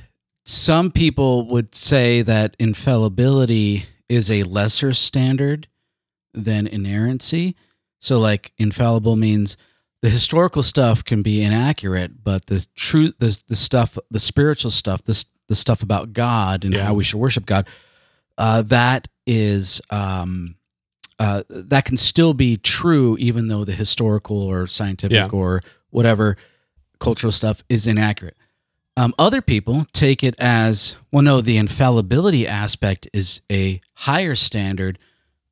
some 0.44 0.90
people 0.92 1.48
would 1.48 1.74
say 1.74 2.22
that 2.22 2.54
infallibility 2.58 3.86
is 4.08 4.30
a 4.30 4.44
lesser 4.44 4.92
standard 4.92 5.66
than 6.34 6.66
inerrancy. 6.66 7.54
So, 8.00 8.18
like 8.18 8.52
infallible 8.58 9.16
means 9.16 9.56
the 10.02 10.10
historical 10.10 10.62
stuff 10.62 11.04
can 11.04 11.22
be 11.22 11.42
inaccurate, 11.42 12.24
but 12.24 12.46
the 12.46 12.66
truth, 12.74 13.14
the 13.18 13.40
the 13.48 13.56
stuff, 13.56 13.96
the 14.10 14.18
spiritual 14.20 14.70
stuff, 14.70 15.04
this 15.04 15.26
the 15.48 15.54
stuff 15.54 15.82
about 15.82 16.12
God 16.12 16.64
and 16.64 16.74
Yeah. 16.74 16.84
how 16.84 16.94
we 16.94 17.04
should 17.04 17.20
worship 17.20 17.46
God, 17.46 17.66
uh, 18.38 18.62
that 18.62 19.08
is 19.26 19.80
um, 19.90 20.56
uh, 21.18 21.42
that 21.48 21.84
can 21.84 21.96
still 21.96 22.34
be 22.34 22.56
true, 22.56 23.16
even 23.20 23.46
though 23.48 23.64
the 23.64 23.72
historical 23.72 24.38
or 24.42 24.66
scientific 24.66 25.14
Yeah. 25.14 25.28
or 25.28 25.62
whatever 25.90 26.36
cultural 26.98 27.30
stuff 27.32 27.62
is 27.68 27.86
inaccurate. 27.86 28.36
Um, 28.96 29.14
other 29.18 29.40
people 29.40 29.86
take 29.92 30.22
it 30.24 30.34
as 30.38 30.96
well. 31.12 31.22
No, 31.22 31.40
the 31.40 31.56
infallibility 31.56 32.46
aspect 32.48 33.08
is 33.12 33.40
a 33.50 33.80
higher 33.94 34.34
standard 34.34 34.98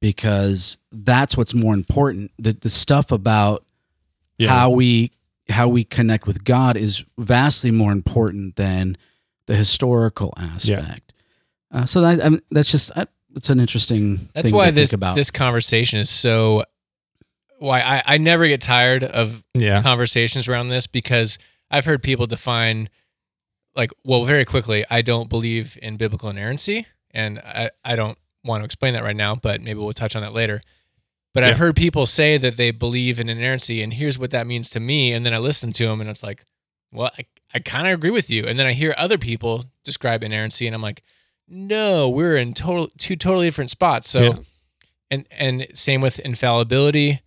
because 0.01 0.79
that's 0.93 1.37
what's 1.37 1.55
more 1.55 1.75
important. 1.75 2.31
The 2.39 2.53
the 2.53 2.69
stuff 2.71 3.13
about 3.13 3.65
Yeah. 4.39 4.49
how 4.51 4.71
we 4.71 5.13
how 5.49 5.69
we 5.69 5.85
connect 5.85 6.27
with 6.27 6.45
God 6.45 6.77
is 6.77 7.05
vastly 7.19 7.71
more 7.71 7.93
important 7.93 8.57
than 8.57 8.97
the 9.47 9.57
historical 9.57 10.33
aspect. 10.37 11.13
Uh, 11.73 11.85
so 11.87 12.01
that 12.01 12.25
I 12.25 12.29
mean, 12.29 12.41
that's 12.51 12.71
just 12.71 12.91
uh, 12.97 13.07
it's 13.37 13.51
an 13.51 13.61
interesting. 13.61 14.29
That's 14.35 14.47
thing 14.47 14.55
why 14.55 14.67
to 14.67 14.73
this 14.73 14.91
think 14.91 14.99
about. 14.99 15.17
this 15.17 15.31
conversation 15.31 15.99
is 16.01 16.09
so 16.11 16.65
why 17.59 17.81
I, 17.83 18.03
I 18.15 18.19
never 18.19 18.49
get 18.49 18.61
tired 18.63 19.05
of 19.05 19.45
Yeah. 19.55 19.83
conversations 19.83 20.49
around 20.49 20.69
this 20.69 20.87
because 20.87 21.39
I've 21.71 21.85
heard 21.85 22.03
people 22.03 22.27
define 22.27 22.89
like 23.77 23.93
well 24.05 24.25
very 24.25 24.45
quickly 24.45 24.85
I 24.91 25.03
don't 25.03 25.29
believe 25.29 25.79
in 25.83 25.97
biblical 25.97 26.31
inerrancy 26.31 26.87
and 27.13 27.39
I, 27.41 27.71
I 27.85 27.95
don't 27.97 28.17
want 28.45 28.63
to 28.63 28.65
explain 28.65 28.95
that 28.95 29.03
right 29.03 29.17
now 29.17 29.35
but 29.35 29.61
maybe 29.61 29.79
we'll 29.79 29.93
touch 29.93 30.17
on 30.17 30.23
that 30.23 30.33
later. 30.33 30.61
But 31.33 31.45
I've 31.45 31.59
heard 31.59 31.77
people 31.77 32.07
say 32.07 32.39
that 32.39 32.57
they 32.57 32.71
believe 32.73 33.21
in 33.21 33.29
inerrancy 33.29 33.83
and 33.83 33.93
here's 33.93 34.19
what 34.19 34.31
that 34.33 34.47
means 34.47 34.69
to 34.71 34.81
me 34.81 35.13
and 35.13 35.25
then 35.25 35.33
I 35.35 35.39
listen 35.39 35.73
to 35.75 35.87
them 35.87 36.01
and 36.01 36.11
it's 36.11 36.23
like 36.23 36.45
well 36.93 37.11
I, 37.19 37.25
I 37.55 37.59
kind 37.61 37.87
of 37.87 37.95
agree 37.95 38.11
with 38.11 38.31
you. 38.31 38.45
And 38.47 38.59
then 38.59 38.67
I 38.67 38.73
hear 38.73 38.95
other 38.99 39.19
people 39.19 39.65
describe 39.85 40.25
inerrancy 40.25 40.67
and 40.67 40.75
I'm 40.75 40.83
like 40.83 41.03
no 41.49 42.09
we're 42.09 42.37
in 42.37 42.53
total 42.55 42.89
two 42.99 43.17
totally 43.17 43.47
different 43.47 43.71
spots. 43.71 44.09
So 44.11 44.21
Yeah. 44.23 44.35
and 45.11 45.27
and 45.31 45.67
same 45.75 46.01
with 46.01 46.19
infallibility 46.19 47.21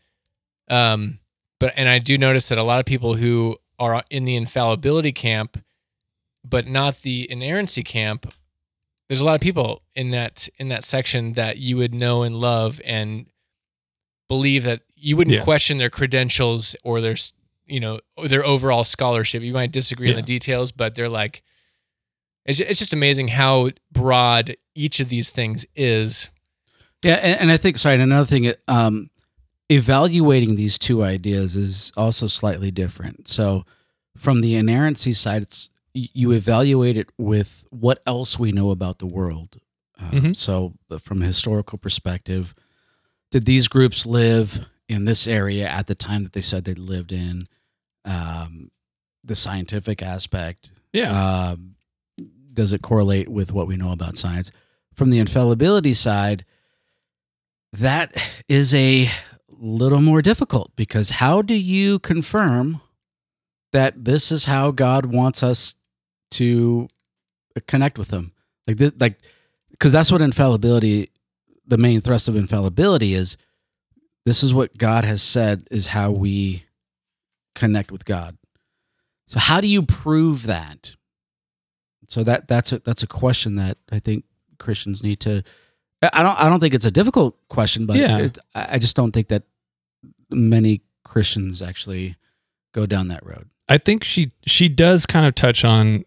um 0.69 1.19
but 1.59 1.73
and 1.75 1.89
i 1.89 1.99
do 1.99 2.17
notice 2.17 2.47
that 2.49 2.57
a 2.57 2.63
lot 2.63 2.79
of 2.79 2.85
people 2.85 3.15
who 3.15 3.57
are 3.79 4.01
in 4.09 4.23
the 4.23 4.35
infallibility 4.37 5.11
camp 5.11 5.61
but 6.45 6.65
not 6.67 7.01
the 7.01 7.29
inerrancy 7.29 7.83
camp 7.83 8.33
there's 9.07 9.21
a 9.21 9.25
lot 9.25 9.35
of 9.35 9.41
people 9.41 9.81
in 9.95 10.11
that 10.11 10.47
in 10.57 10.69
that 10.69 10.83
section 10.83 11.33
that 11.33 11.57
you 11.57 11.77
would 11.77 11.93
know 11.93 12.23
and 12.23 12.35
love 12.35 12.79
and 12.85 13.27
believe 14.29 14.63
that 14.63 14.81
you 14.95 15.15
wouldn't 15.17 15.35
Yeah. 15.35 15.43
question 15.43 15.77
their 15.77 15.89
credentials 15.89 16.75
or 16.83 17.01
their 17.01 17.15
you 17.67 17.79
know 17.79 17.99
their 18.25 18.45
overall 18.45 18.83
scholarship 18.83 19.43
you 19.43 19.53
might 19.53 19.71
disagree 19.71 20.09
on 20.09 20.15
the 20.15 20.21
details 20.21 20.71
but 20.71 20.95
they're 20.95 21.09
like 21.09 21.43
it's, 22.45 22.59
it's 22.59 22.79
just 22.79 22.93
amazing 22.93 23.29
how 23.29 23.69
broad 23.91 24.55
each 24.75 24.99
of 24.99 25.09
these 25.09 25.31
things 25.31 25.65
is 25.75 26.29
Yeah, 27.03 27.15
and, 27.15 27.41
and 27.41 27.51
I 27.51 27.57
think 27.57 27.77
sorry, 27.77 27.95
and 27.95 28.03
another 28.03 28.25
thing, 28.25 28.51
um, 28.67 29.09
evaluating 29.69 30.55
these 30.55 30.77
two 30.77 31.03
ideas 31.03 31.55
is 31.55 31.91
also 31.97 32.27
slightly 32.27 32.71
different. 32.71 33.27
So, 33.27 33.65
from 34.17 34.41
the 34.41 34.55
inerrancy 34.55 35.13
side, 35.13 35.41
it's 35.41 35.69
you 35.93 36.31
evaluate 36.31 36.97
it 36.97 37.09
with 37.17 37.65
what 37.69 38.01
else 38.05 38.39
we 38.39 38.51
know 38.51 38.71
about 38.71 38.99
the 38.99 39.05
world. 39.05 39.57
Um, 39.99 40.09
Mhm. 40.11 40.35
So, 40.35 40.73
from 40.99 41.21
a 41.21 41.25
historical 41.25 41.77
perspective, 41.77 42.55
did 43.31 43.45
these 43.45 43.67
groups 43.67 44.05
live 44.05 44.65
in 44.89 45.05
this 45.05 45.27
area 45.27 45.67
at 45.67 45.87
the 45.87 45.95
time 45.95 46.23
that 46.23 46.33
they 46.33 46.41
said 46.41 46.63
they 46.65 46.73
lived 46.73 47.11
in? 47.11 47.47
Um, 48.05 48.71
the 49.23 49.35
scientific 49.35 50.01
aspect, 50.01 50.71
Yeah. 50.91 51.51
um, 51.51 51.75
does 52.53 52.73
it 52.73 52.81
correlate 52.81 53.29
with 53.29 53.53
what 53.53 53.67
we 53.67 53.77
know 53.77 53.91
about 53.91 54.17
science? 54.17 54.51
From 54.93 55.09
the 55.11 55.19
infallibility 55.19 55.93
side, 55.93 56.43
that 57.71 58.11
is 58.47 58.73
a 58.73 59.09
little 59.49 60.01
more 60.01 60.21
difficult 60.21 60.75
because 60.75 61.11
how 61.11 61.41
do 61.41 61.53
you 61.55 61.99
confirm 61.99 62.81
that 63.71 64.05
this 64.05 64.31
is 64.31 64.45
how 64.45 64.71
God 64.71 65.05
wants 65.07 65.41
us 65.41 65.75
to 66.33 66.87
connect 67.67 67.97
with 67.97 68.09
them. 68.09 68.31
Like 68.67 68.77
this, 68.77 68.91
like 68.99 69.19
because 69.71 69.91
that's 69.91 70.11
what 70.11 70.21
infallibility, 70.21 71.09
the 71.67 71.77
main 71.77 72.01
thrust 72.01 72.27
of 72.27 72.35
infallibility 72.35 73.13
is. 73.13 73.37
This 74.25 74.41
is 74.41 74.53
what 74.53 74.77
God 74.77 75.03
has 75.03 75.21
said 75.21 75.67
is 75.69 75.87
how 75.87 76.11
we 76.11 76.63
connect 77.55 77.91
with 77.91 78.05
God. 78.05 78.37
So 79.27 79.37
how 79.39 79.59
do 79.59 79.67
you 79.67 79.81
prove 79.83 80.45
that? 80.45 80.95
So 82.07 82.23
that 82.23 82.47
that's 82.47 82.71
a 82.71 82.79
that's 82.79 83.03
a 83.03 83.07
question 83.07 83.55
that 83.55 83.77
I 83.91 83.99
think 83.99 84.23
Christians 84.59 85.03
need 85.03 85.19
to. 85.21 85.43
I 86.01 86.23
don't 86.23 86.39
I 86.39 86.47
don't 86.49 86.59
think 86.59 86.73
it's 86.73 86.85
a 86.85 86.91
difficult 86.91 87.37
question, 87.49 87.85
but 87.85 87.97
Yeah. 87.97 88.19
it, 88.19 88.37
I 88.55 88.75
I 88.75 88.77
just 88.77 88.95
don't 88.95 89.11
think 89.11 89.27
that 89.27 89.43
many 90.29 90.81
Christians 91.03 91.61
actually 91.61 92.15
go 92.73 92.85
down 92.85 93.07
that 93.09 93.25
road. 93.25 93.49
I 93.67 93.77
think 93.77 94.03
she 94.03 94.29
she 94.45 94.69
does 94.69 95.05
kind 95.05 95.25
of 95.25 95.35
touch 95.35 95.65
on 95.65 96.03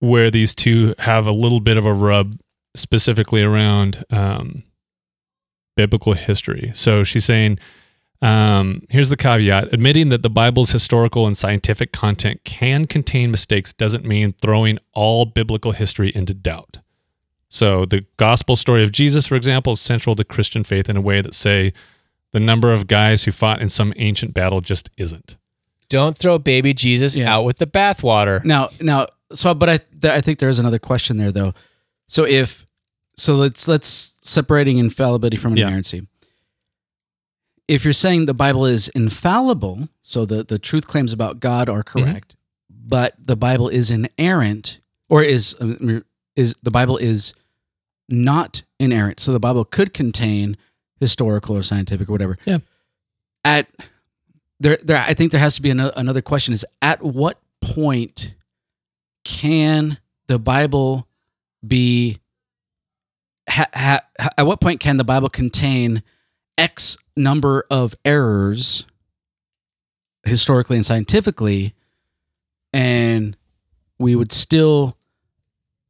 where 0.00 0.30
these 0.30 0.54
two 0.54 0.94
have 0.98 1.26
a 1.26 1.32
little 1.32 1.60
bit 1.60 1.76
of 1.76 1.84
a 1.86 1.92
rub, 1.92 2.38
specifically 2.74 3.42
around 3.42 4.04
um, 4.10 4.64
biblical 5.76 6.14
history. 6.14 6.72
So 6.74 7.04
she's 7.04 7.24
saying, 7.24 7.58
um, 8.22 8.82
here's 8.90 9.08
the 9.08 9.16
caveat: 9.16 9.72
admitting 9.72 10.08
that 10.10 10.22
the 10.22 10.28
Bible's 10.30 10.72
historical 10.72 11.26
and 11.26 11.36
scientific 11.36 11.92
content 11.92 12.42
can 12.44 12.86
contain 12.86 13.30
mistakes 13.30 13.72
doesn't 13.72 14.04
mean 14.04 14.34
throwing 14.34 14.78
all 14.92 15.24
biblical 15.24 15.72
history 15.72 16.12
into 16.14 16.34
doubt. 16.34 16.78
So 17.48 17.84
the 17.84 18.04
gospel 18.16 18.56
story 18.56 18.84
of 18.84 18.92
Jesus, 18.92 19.26
for 19.26 19.34
example, 19.36 19.72
is 19.72 19.80
central 19.80 20.14
to 20.16 20.24
Christian 20.24 20.64
faith 20.64 20.88
in 20.88 20.96
a 20.96 21.00
way 21.00 21.20
that 21.20 21.34
say 21.34 21.72
the 22.32 22.40
number 22.40 22.72
of 22.72 22.86
guys 22.86 23.24
who 23.24 23.32
fought 23.32 23.60
in 23.60 23.68
some 23.68 23.92
ancient 23.96 24.34
battle 24.34 24.60
just 24.60 24.88
isn't. 24.96 25.36
Don't 25.88 26.16
throw 26.16 26.38
baby 26.38 26.72
Jesus 26.74 27.16
Yeah. 27.16 27.34
out 27.34 27.42
with 27.44 27.56
the 27.58 27.66
bathwater. 27.66 28.44
Now, 28.44 28.68
now, 28.80 29.08
so 29.32 29.54
but 29.54 29.68
I 29.68 29.76
th- 29.78 30.12
I 30.12 30.20
think 30.20 30.38
there 30.38 30.48
is 30.48 30.58
another 30.58 30.78
question 30.78 31.16
there 31.16 31.32
though. 31.32 31.54
So 32.08 32.24
if 32.24 32.66
so, 33.16 33.34
let's 33.36 33.68
let's 33.68 34.18
separating 34.22 34.78
infallibility 34.78 35.36
from 35.36 35.56
Yeah. 35.56 35.66
inerrancy. 35.66 36.06
If 37.68 37.84
you're 37.84 37.92
saying 37.92 38.26
the 38.26 38.34
Bible 38.34 38.66
is 38.66 38.88
infallible, 38.88 39.88
so 40.02 40.24
the 40.24 40.42
the 40.42 40.58
truth 40.58 40.86
claims 40.88 41.12
about 41.12 41.38
God 41.40 41.68
are 41.68 41.82
correct, 41.82 42.34
but 42.68 43.14
the 43.18 43.36
Bible 43.36 43.68
is 43.68 43.90
inerrant, 43.90 44.80
or 45.08 45.22
is 45.22 45.54
um, 45.60 46.02
is 46.34 46.54
the 46.62 46.70
Bible 46.70 46.96
is 46.96 47.32
not 48.08 48.62
inerrant, 48.80 49.20
so 49.20 49.30
the 49.30 49.38
Bible 49.38 49.64
could 49.64 49.94
contain 49.94 50.56
historical 50.98 51.56
or 51.56 51.62
scientific 51.62 52.08
or 52.08 52.12
whatever. 52.12 52.36
Yeah. 52.44 52.58
At 53.44 53.68
there, 54.58 54.76
there, 54.82 54.98
I 54.98 55.14
think 55.14 55.30
there 55.30 55.40
has 55.40 55.54
to 55.54 55.62
be 55.62 55.70
another, 55.70 55.92
another 55.96 56.22
question: 56.22 56.52
is 56.52 56.66
at 56.82 57.02
what 57.04 57.40
point 57.60 58.34
can 59.24 59.98
the 60.26 60.38
Bible 60.38 61.06
be? 61.66 62.18
Ha, 63.48 63.66
ha, 63.74 64.00
at 64.38 64.46
what 64.46 64.60
point 64.60 64.80
can 64.80 64.96
the 64.96 65.04
Bible 65.04 65.28
contain 65.28 66.02
X 66.56 66.96
number 67.16 67.64
of 67.70 67.94
errors 68.04 68.86
historically 70.24 70.76
and 70.76 70.86
scientifically, 70.86 71.74
and 72.72 73.36
we 73.98 74.14
would 74.14 74.32
still 74.32 74.96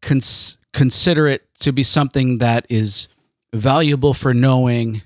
cons- 0.01 0.59
consider 0.73 1.27
it 1.27 1.47
to 1.61 1.73
be 1.73 1.83
something 1.83 2.39
that 2.39 2.67
is 2.69 3.09
valuable 3.53 4.15
for 4.15 4.33
knowing 4.33 5.03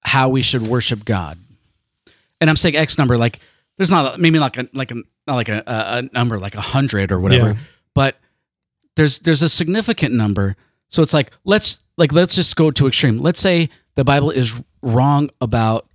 how 0.00 0.28
we 0.28 0.42
should 0.42 0.62
worship 0.62 1.04
God? 1.04 1.38
And 2.40 2.50
I'm 2.50 2.56
saying 2.56 2.76
X 2.76 2.98
number, 2.98 3.16
like 3.16 3.40
there's 3.76 3.90
not 3.90 4.18
maybe 4.20 4.38
like 4.38 4.56
a 4.58 4.68
like 4.72 4.90
a 4.90 4.96
not 5.26 5.34
like 5.36 5.48
a, 5.48 5.62
a, 5.66 5.98
a 5.98 6.02
number 6.12 6.38
like 6.38 6.54
a 6.54 6.60
hundred 6.60 7.10
or 7.12 7.20
whatever, 7.20 7.50
Yeah. 7.52 7.56
but 7.94 8.18
there's 8.96 9.20
there's 9.20 9.42
a 9.42 9.48
significant 9.48 10.14
number. 10.14 10.56
So 10.88 11.02
it's 11.02 11.14
like 11.14 11.32
let's 11.44 11.82
like 11.96 12.12
let's 12.12 12.34
just 12.34 12.54
go 12.56 12.70
to 12.70 12.86
extreme. 12.86 13.18
Let's 13.18 13.40
say 13.40 13.68
the 13.94 14.04
Bible 14.04 14.30
is 14.30 14.54
wrong 14.82 15.30
about 15.40 15.86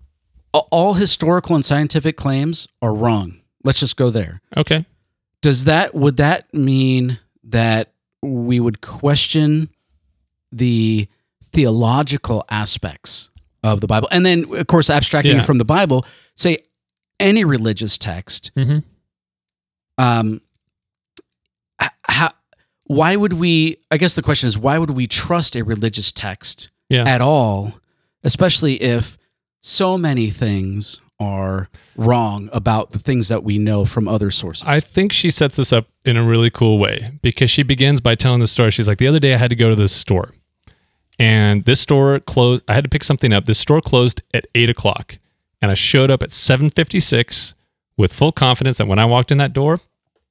all 0.52 0.96
historical 0.96 1.56
and 1.56 1.64
scientific 1.64 2.18
claims 2.18 2.68
are 2.82 2.94
wrong. 2.94 3.40
Let's 3.64 3.80
just 3.80 3.96
go 3.98 4.10
there. 4.10 4.42
Okay. 4.58 4.86
Does 5.42 5.66
that 5.66 5.94
would 5.94 6.18
that 6.18 6.52
mean 6.54 7.20
that 7.44 7.94
we 8.22 8.60
would 8.60 8.82
question 8.82 9.70
the 10.52 11.08
theological 11.42 12.44
aspects 12.50 13.30
of 13.64 13.80
the 13.82 13.88
Bible? 13.88 14.08
And 14.12 14.26
then 14.26 14.46
of 14.56 14.68
course 14.68 14.90
abstracting 14.90 15.36
Yeah. 15.36 15.42
it 15.44 15.46
from 15.46 15.58
the 15.58 15.66
Bible, 15.66 16.06
say 16.36 16.60
any 17.20 17.44
religious 17.44 17.98
text 17.98 18.52
Mm-hmm. 18.56 18.80
um 20.04 20.42
how 22.04 22.32
why 22.86 23.16
would 23.16 23.34
we 23.34 23.78
i 23.92 23.98
guess 23.98 24.16
the 24.16 24.22
question 24.22 24.48
is 24.48 24.58
why 24.58 24.78
would 24.78 24.92
we 24.92 25.08
trust 25.08 25.56
a 25.56 25.64
religious 25.64 26.12
text 26.12 26.70
Yeah. 26.90 27.04
at 27.08 27.22
all 27.22 27.80
especially 28.24 28.82
if 28.82 29.18
so 29.62 29.98
many 29.98 30.30
things 30.30 31.00
are 31.22 31.70
wrong 31.98 32.50
about 32.54 32.92
the 32.92 33.00
things 33.00 33.28
that 33.28 33.44
we 33.44 33.58
know 33.58 33.84
from 33.86 34.08
other 34.08 34.32
sources 34.32 34.66
I 34.68 34.80
think 34.80 35.12
she 35.12 35.30
sets 35.32 35.58
this 35.58 35.74
up 35.74 35.88
in 36.06 36.16
a 36.18 36.24
really 36.24 36.50
cool 36.50 36.80
way 36.80 37.12
because 37.22 37.52
she 37.52 37.64
begins 37.64 38.00
by 38.02 38.16
telling 38.16 38.40
the 38.40 38.48
story. 38.48 38.72
She's 38.72 38.88
like, 38.88 39.00
the 39.00 39.08
other 39.08 39.20
day 39.20 39.34
I 39.34 39.38
had 39.38 39.50
to 39.50 39.56
go 39.58 39.70
to 39.70 39.76
this 39.76 39.92
store, 39.92 40.34
and 41.20 41.66
this 41.66 41.82
store 41.82 42.22
closed. 42.22 42.64
I 42.70 42.74
had 42.74 42.86
to 42.86 42.90
pick 42.90 43.04
something 43.04 43.34
up. 43.34 43.44
This 43.46 43.60
store 43.60 43.82
closed 43.82 44.22
at 44.34 44.48
eight 44.56 44.70
o'clock, 44.70 45.18
and 45.62 45.72
I 45.72 45.74
showed 45.74 46.12
up 46.12 46.24
at 46.24 46.32
seven 46.32 46.70
fifty 46.70 47.00
six 47.00 47.56
with 47.98 48.14
full 48.14 48.32
confidence 48.32 48.78
that 48.78 48.88
when 48.88 49.00
I 49.00 49.06
walked 49.06 49.32
in 49.32 49.38
that 49.40 49.54
door, 49.54 49.80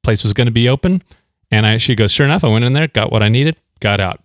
place 0.03 0.23
was 0.23 0.33
going 0.33 0.47
to 0.47 0.53
be 0.53 0.69
open. 0.69 1.03
And 1.51 1.67
I, 1.67 1.77
she 1.77 1.95
goes, 1.95 2.13
sure 2.13 2.27
enough, 2.27 2.45
I 2.45 2.49
went 2.49 2.65
in 2.65 2.73
there, 2.73 2.89
got 2.89 3.11
what 3.13 3.23
I 3.23 3.29
needed, 3.29 3.57
got 3.81 4.01
out. 4.01 4.25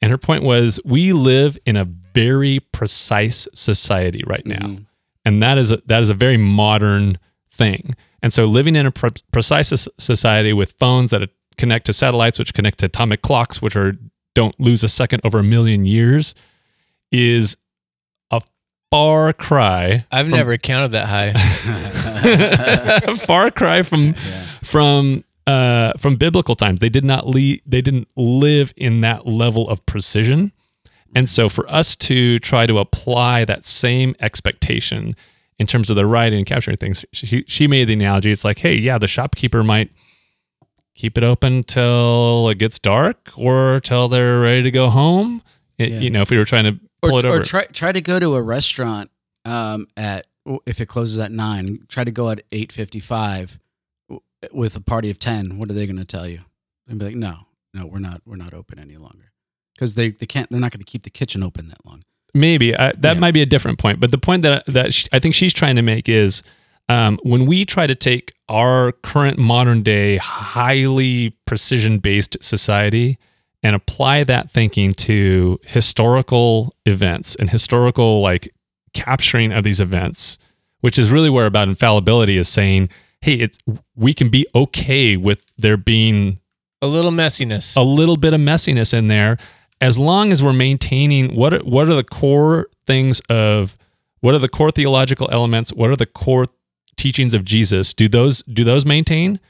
And 0.00 0.10
her 0.10 0.18
point 0.18 0.42
was, 0.42 0.80
we 0.84 1.12
live 1.12 1.58
in 1.64 1.76
a 1.76 1.84
very 1.84 2.60
precise 2.60 3.46
society 3.54 4.22
right 4.26 4.46
now 4.46 4.56
mm-hmm. 4.56 4.82
and 5.24 5.42
that 5.42 5.58
is 5.58 5.70
a, 5.70 5.78
that 5.86 6.02
is 6.02 6.10
a 6.10 6.14
very 6.14 6.36
modern 6.36 7.18
thing. 7.50 7.94
And 8.22 8.32
so, 8.32 8.46
living 8.46 8.76
in 8.76 8.86
a 8.86 8.90
pre- 8.90 9.10
precise 9.32 9.68
society 9.98 10.52
with 10.52 10.72
phones 10.72 11.10
that 11.10 11.28
connect 11.56 11.86
to 11.86 11.92
satellites, 11.92 12.38
which 12.38 12.54
connect 12.54 12.78
to 12.78 12.86
atomic 12.86 13.22
clocks, 13.22 13.60
which 13.60 13.76
are 13.76 13.96
don't 14.34 14.58
lose 14.60 14.82
a 14.82 14.88
second 14.88 15.20
over 15.24 15.38
a 15.38 15.42
million 15.42 15.86
years, 15.86 16.34
is 17.10 17.56
far 18.90 19.32
cry. 19.32 20.06
I've 20.10 20.28
from- 20.28 20.36
never 20.38 20.56
counted 20.58 20.92
that 20.92 21.06
high. 21.06 21.32
far 23.16 23.50
cry 23.50 23.82
from 23.82 24.14
from 24.62 25.24
uh, 25.46 25.92
from 25.98 26.16
biblical 26.16 26.54
times. 26.54 26.80
They 26.80 26.88
did 26.88 27.04
not 27.04 27.26
le- 27.26 27.58
they 27.66 27.80
didn't 27.80 28.08
live 28.16 28.72
in 28.76 29.00
that 29.02 29.26
level 29.26 29.68
of 29.68 29.84
precision. 29.86 30.52
And 31.14 31.28
so 31.28 31.48
for 31.48 31.66
us 31.70 31.96
to 31.96 32.38
try 32.40 32.66
to 32.66 32.78
apply 32.78 33.44
that 33.46 33.64
same 33.64 34.14
expectation 34.20 35.14
in 35.58 35.66
terms 35.66 35.88
of 35.88 35.96
the 35.96 36.04
writing 36.04 36.38
and 36.38 36.46
capturing 36.46 36.76
things, 36.76 37.04
she, 37.12 37.42
she 37.48 37.66
made 37.66 37.84
the 37.88 37.94
analogy. 37.94 38.30
It's 38.32 38.44
like, 38.44 38.58
hey, 38.58 38.74
yeah, 38.74 38.98
the 38.98 39.06
shopkeeper 39.08 39.62
might 39.64 39.90
keep 40.94 41.16
it 41.16 41.24
open 41.24 41.62
till 41.62 42.48
it 42.50 42.58
gets 42.58 42.78
dark 42.78 43.30
or 43.38 43.80
till 43.80 44.08
they're 44.08 44.40
ready 44.40 44.62
to 44.64 44.70
go 44.70 44.90
home. 44.90 45.40
It- 45.78 45.92
Yeah. 45.92 46.00
You 46.00 46.10
know, 46.10 46.22
if 46.22 46.30
we 46.30 46.36
were 46.36 46.44
trying 46.44 46.64
to 46.64 46.78
pull 47.08 47.16
or, 47.16 47.20
it 47.20 47.24
over. 47.24 47.40
or 47.40 47.42
try 47.42 47.64
try 47.66 47.92
to 47.92 48.00
go 48.00 48.18
to 48.18 48.34
a 48.34 48.42
restaurant 48.42 49.10
um, 49.44 49.86
at 49.96 50.26
if 50.66 50.80
it 50.80 50.86
closes 50.86 51.18
at 51.18 51.32
nine. 51.32 51.80
Try 51.88 52.04
to 52.04 52.10
go 52.10 52.30
at 52.30 52.42
eight 52.52 52.72
fifty 52.72 53.00
five 53.00 53.58
with 54.52 54.76
a 54.76 54.80
party 54.80 55.10
of 55.10 55.18
ten. 55.18 55.58
What 55.58 55.70
are 55.70 55.74
they 55.74 55.86
going 55.86 55.96
to 55.96 56.04
tell 56.04 56.26
you? 56.26 56.40
They'll 56.86 56.98
be 56.98 57.06
like, 57.06 57.16
no, 57.16 57.46
no, 57.74 57.86
we're 57.86 57.98
not. 57.98 58.22
We're 58.24 58.36
not 58.36 58.54
open 58.54 58.78
any 58.78 58.96
longer 58.96 59.32
because 59.74 59.94
they 59.94 60.10
they 60.10 60.26
can't. 60.26 60.48
They're 60.50 60.60
not 60.60 60.72
going 60.72 60.80
to 60.80 60.84
keep 60.90 61.02
the 61.02 61.10
kitchen 61.10 61.42
open 61.42 61.68
that 61.68 61.84
long. 61.84 62.02
Maybe 62.34 62.76
I, 62.76 62.92
that 62.92 63.14
Yeah. 63.14 63.20
might 63.20 63.32
be 63.32 63.42
a 63.42 63.46
different 63.46 63.78
point, 63.78 63.98
but 63.98 64.10
the 64.10 64.18
point 64.18 64.42
that 64.42 64.66
that 64.66 64.92
sh 64.92 65.08
I 65.12 65.18
think 65.18 65.34
she's 65.34 65.52
trying 65.54 65.76
to 65.76 65.82
make 65.82 66.08
is 66.08 66.42
um, 66.88 67.18
when 67.22 67.46
we 67.46 67.64
try 67.64 67.86
to 67.86 67.94
take 67.94 68.32
our 68.48 68.92
current 68.92 69.38
modern 69.38 69.82
day 69.82 70.18
highly 70.18 71.30
precision 71.46 71.98
based 71.98 72.36
society 72.42 73.18
and 73.66 73.74
apply 73.74 74.22
that 74.22 74.48
thinking 74.48 74.94
to 74.94 75.58
historical 75.64 76.72
events 76.84 77.34
and 77.34 77.50
historical 77.50 78.20
like 78.20 78.54
capturing 78.94 79.50
of 79.50 79.64
these 79.64 79.80
events, 79.80 80.38
which 80.82 81.00
is 81.00 81.10
really 81.10 81.28
where 81.28 81.46
about 81.46 81.66
infallibility 81.66 82.36
is 82.36 82.48
saying, 82.48 82.88
hey, 83.22 83.34
it's 83.34 83.58
we 83.96 84.14
can 84.14 84.28
be 84.28 84.46
okay 84.54 85.16
with 85.16 85.44
there 85.58 85.76
being 85.76 86.38
A 86.80 86.86
little 86.86 87.10
messiness. 87.10 87.76
a 87.76 87.82
little 87.82 88.16
bit 88.16 88.34
of 88.34 88.40
messiness 88.40 88.94
in 88.94 89.08
there 89.08 89.36
as 89.80 89.98
long 89.98 90.30
as 90.30 90.44
we're 90.44 90.52
maintaining 90.52 91.34
what 91.34 91.52
are, 91.52 91.58
what 91.64 91.88
are 91.88 91.94
the 91.94 92.04
core 92.04 92.68
things 92.84 93.20
of 93.28 93.76
what 94.20 94.32
are 94.32 94.38
the 94.38 94.48
core 94.48 94.70
theological 94.70 95.28
elements 95.32 95.72
what 95.72 95.90
are 95.90 95.96
the 95.96 96.06
core 96.06 96.46
teachings 96.96 97.34
of 97.34 97.44
Jesus 97.44 97.92
do 97.92 98.08
those 98.08 98.42
do 98.42 98.62
those 98.62 98.86
maintain 98.86 99.40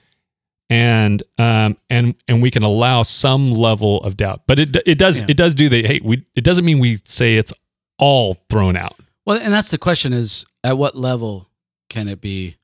and 0.68 1.22
um 1.38 1.76
and 1.88 2.14
and 2.28 2.42
we 2.42 2.50
can 2.50 2.62
allow 2.64 3.02
some 3.02 3.52
level 3.52 4.02
of 4.02 4.16
doubt 4.16 4.42
but 4.46 4.58
it 4.58 4.76
it 4.84 4.98
does 4.98 5.20
Yeah. 5.20 5.26
it 5.28 5.36
does 5.36 5.54
do 5.54 5.68
the 5.68 5.86
hey 5.86 6.00
we 6.02 6.24
it 6.34 6.42
doesn't 6.44 6.64
mean 6.64 6.80
we 6.80 6.96
say 7.04 7.36
it's 7.36 7.52
all 7.98 8.34
thrown 8.50 8.76
out. 8.76 8.96
Well, 9.24 9.38
and 9.42 9.52
that's 9.52 9.70
the 9.70 9.78
question: 9.78 10.12
is 10.12 10.44
at 10.62 10.76
what 10.76 10.94
level 10.94 11.48
can 11.88 12.08
it 12.08 12.20
be 12.20 12.56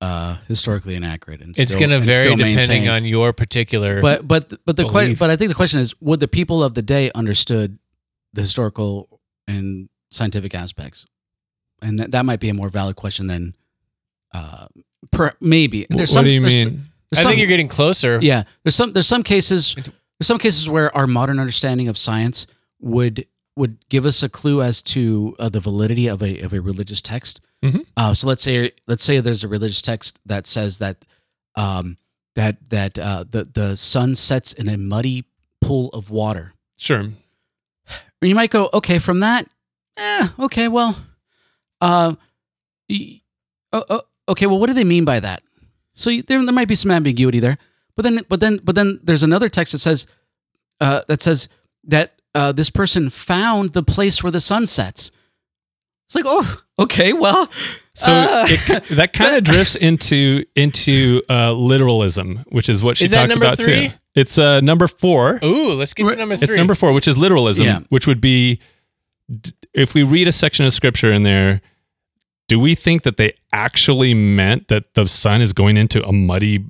uh, 0.00 0.38
historically 0.48 0.94
inaccurate? 0.94 1.40
And 1.40 1.58
It's 1.58 1.74
going 1.74 1.90
to 1.90 1.96
and 1.96 2.04
vary 2.04 2.22
still 2.22 2.36
depending 2.36 2.56
maintain- 2.56 2.88
on 2.88 3.04
your 3.04 3.32
particular. 3.32 4.00
But 4.00 4.26
but 4.26 4.52
but 4.64 4.76
the 4.76 4.84
que- 4.84 5.14
but 5.16 5.30
I 5.30 5.36
think 5.36 5.48
the 5.48 5.54
question 5.54 5.80
is: 5.80 5.94
would 6.00 6.20
the 6.20 6.28
people 6.28 6.62
of 6.62 6.74
the 6.74 6.82
day 6.82 7.10
understood 7.14 7.78
the 8.32 8.42
historical 8.42 9.20
and 9.46 9.88
scientific 10.10 10.54
aspects? 10.54 11.06
And 11.80 12.00
that, 12.00 12.10
that 12.10 12.26
might 12.26 12.40
be 12.40 12.48
a 12.48 12.54
more 12.54 12.68
valid 12.68 12.96
question 12.96 13.28
than 13.28 13.54
uh, 14.34 14.66
per, 15.10 15.32
maybe. 15.40 15.82
Wh- 15.84 15.96
There's 15.96 16.10
what 16.10 16.14
some, 16.14 16.24
do 16.24 16.30
you 16.30 16.40
there's- 16.40 16.64
mean? 16.64 16.84
there's 17.10 17.20
I 17.20 17.22
some- 17.22 17.30
think 17.30 17.38
you're 17.38 17.48
getting 17.48 17.68
closer. 17.68 18.18
Yeah, 18.22 18.44
there's 18.64 18.74
some 18.74 18.92
there's 18.92 19.06
some 19.06 19.22
cases 19.22 19.74
It's- 19.76 19.94
there's 20.18 20.26
some 20.26 20.38
cases 20.38 20.68
where 20.68 20.94
our 20.96 21.06
modern 21.06 21.38
understanding 21.38 21.88
of 21.88 21.96
science 21.98 22.46
would 22.80 23.26
would 23.56 23.78
give 23.88 24.06
us 24.06 24.22
a 24.22 24.28
clue 24.28 24.62
as 24.62 24.82
to 24.82 25.34
uh, 25.38 25.48
the 25.48 25.60
validity 25.60 26.06
of 26.06 26.22
a 26.22 26.40
of 26.40 26.52
a 26.52 26.60
religious 26.60 27.00
text. 27.02 27.40
Mhm. 27.64 27.84
Uh, 27.96 28.14
so 28.14 28.26
let's 28.28 28.42
say 28.42 28.70
let's 28.86 29.02
say 29.02 29.20
there's 29.20 29.42
a 29.44 29.48
religious 29.48 29.82
text 29.82 30.20
that 30.26 30.46
says 30.46 30.78
that 30.78 31.04
um, 31.56 31.96
that 32.36 32.56
that 32.70 32.98
uh, 32.98 33.24
the 33.28 33.44
the 33.44 33.76
sun 33.76 34.14
sets 34.14 34.52
in 34.52 34.68
a 34.68 34.76
muddy 34.76 35.24
pool 35.60 35.88
of 35.90 36.10
water. 36.10 36.54
Sure. 36.76 37.08
You 38.20 38.34
might 38.34 38.50
go, 38.50 38.68
okay, 38.74 38.98
from 38.98 39.20
that, 39.20 39.48
eh, 39.96 40.28
okay, 40.40 40.66
well, 40.68 40.96
uh, 41.80 42.14
y- 42.88 43.20
oh, 43.72 43.84
oh, 43.88 44.02
okay, 44.28 44.46
well, 44.46 44.58
what 44.58 44.66
do 44.68 44.74
they 44.74 44.84
mean 44.84 45.04
by 45.04 45.20
that? 45.20 45.42
So 45.94 46.10
you, 46.10 46.22
there, 46.22 46.42
there 46.44 46.54
might 46.54 46.68
be 46.68 46.74
some 46.74 46.90
ambiguity 46.90 47.40
there, 47.40 47.58
but 47.96 48.02
then, 48.02 48.20
but 48.28 48.40
then, 48.40 48.58
but 48.62 48.74
then, 48.74 49.00
there's 49.02 49.22
another 49.22 49.48
text 49.48 49.72
that 49.72 49.78
says, 49.78 50.06
uh, 50.80 51.02
that 51.08 51.20
says 51.22 51.48
that 51.84 52.20
uh, 52.34 52.52
this 52.52 52.70
person 52.70 53.10
found 53.10 53.70
the 53.70 53.82
place 53.82 54.22
where 54.22 54.30
the 54.30 54.40
sun 54.40 54.66
sets. 54.66 55.10
It's 56.06 56.14
like, 56.14 56.24
oh, 56.26 56.62
okay, 56.78 57.12
well, 57.12 57.50
So 57.94 58.10
uh, 58.12 58.44
it, 58.48 58.84
that 58.96 59.12
kind 59.12 59.36
of 59.36 59.44
drifts 59.44 59.74
into 59.74 60.44
into 60.54 61.20
uh, 61.28 61.52
literalism, 61.52 62.44
which 62.48 62.68
is 62.68 62.82
what 62.82 62.96
she 62.96 63.04
Is 63.04 63.10
talks 63.10 63.28
number 63.30 63.44
about 63.46 63.58
three? 63.58 63.88
too. 63.88 63.94
It's 64.14 64.38
uh, 64.38 64.60
number 64.60 64.88
four. 64.88 65.38
Ooh, 65.44 65.74
let's 65.74 65.92
get 65.94 66.08
to 66.08 66.16
number 66.16 66.36
three. 66.36 66.46
It's 66.46 66.56
number 66.56 66.74
four, 66.74 66.92
which 66.92 67.06
is 67.08 67.18
literalism, 67.18 67.66
Yeah. 67.66 67.80
which 67.88 68.06
would 68.06 68.20
be 68.20 68.60
d- 69.30 69.50
if 69.74 69.94
we 69.94 70.02
read 70.02 70.28
a 70.28 70.32
section 70.32 70.64
of 70.64 70.72
scripture 70.72 71.12
in 71.12 71.22
there, 71.24 71.60
do 72.48 72.58
we 72.58 72.74
think 72.74 73.02
that 73.02 73.16
they 73.18 73.32
actually 73.52 74.14
meant 74.14 74.68
that 74.68 74.94
the 74.94 75.06
sun 75.06 75.40
is 75.42 75.52
going 75.52 75.76
into 75.76 76.02
a 76.04 76.12
muddy 76.12 76.64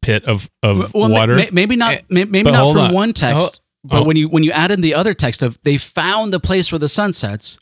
pit 0.00 0.24
of, 0.24 0.50
of 0.62 0.92
well, 0.94 1.10
water? 1.10 1.36
ma- 1.36 1.44
maybe 1.52 1.76
not, 1.76 1.94
Eh, 1.94 2.00
may- 2.08 2.24
maybe 2.24 2.44
but 2.44 2.52
not 2.52 2.72
from 2.72 2.80
on. 2.86 2.92
one 2.94 3.12
text, 3.12 3.60
but 3.84 4.00
Oh. 4.00 4.04
when 4.04 4.16
you 4.16 4.28
when 4.28 4.42
you 4.42 4.50
add 4.52 4.70
in 4.70 4.80
the 4.80 4.94
other 4.94 5.12
text 5.14 5.42
of 5.42 5.58
they 5.64 5.76
found 5.76 6.32
the 6.32 6.40
place 6.40 6.72
where 6.72 6.78
the 6.78 6.88
sun 6.88 7.12
sets, 7.12 7.58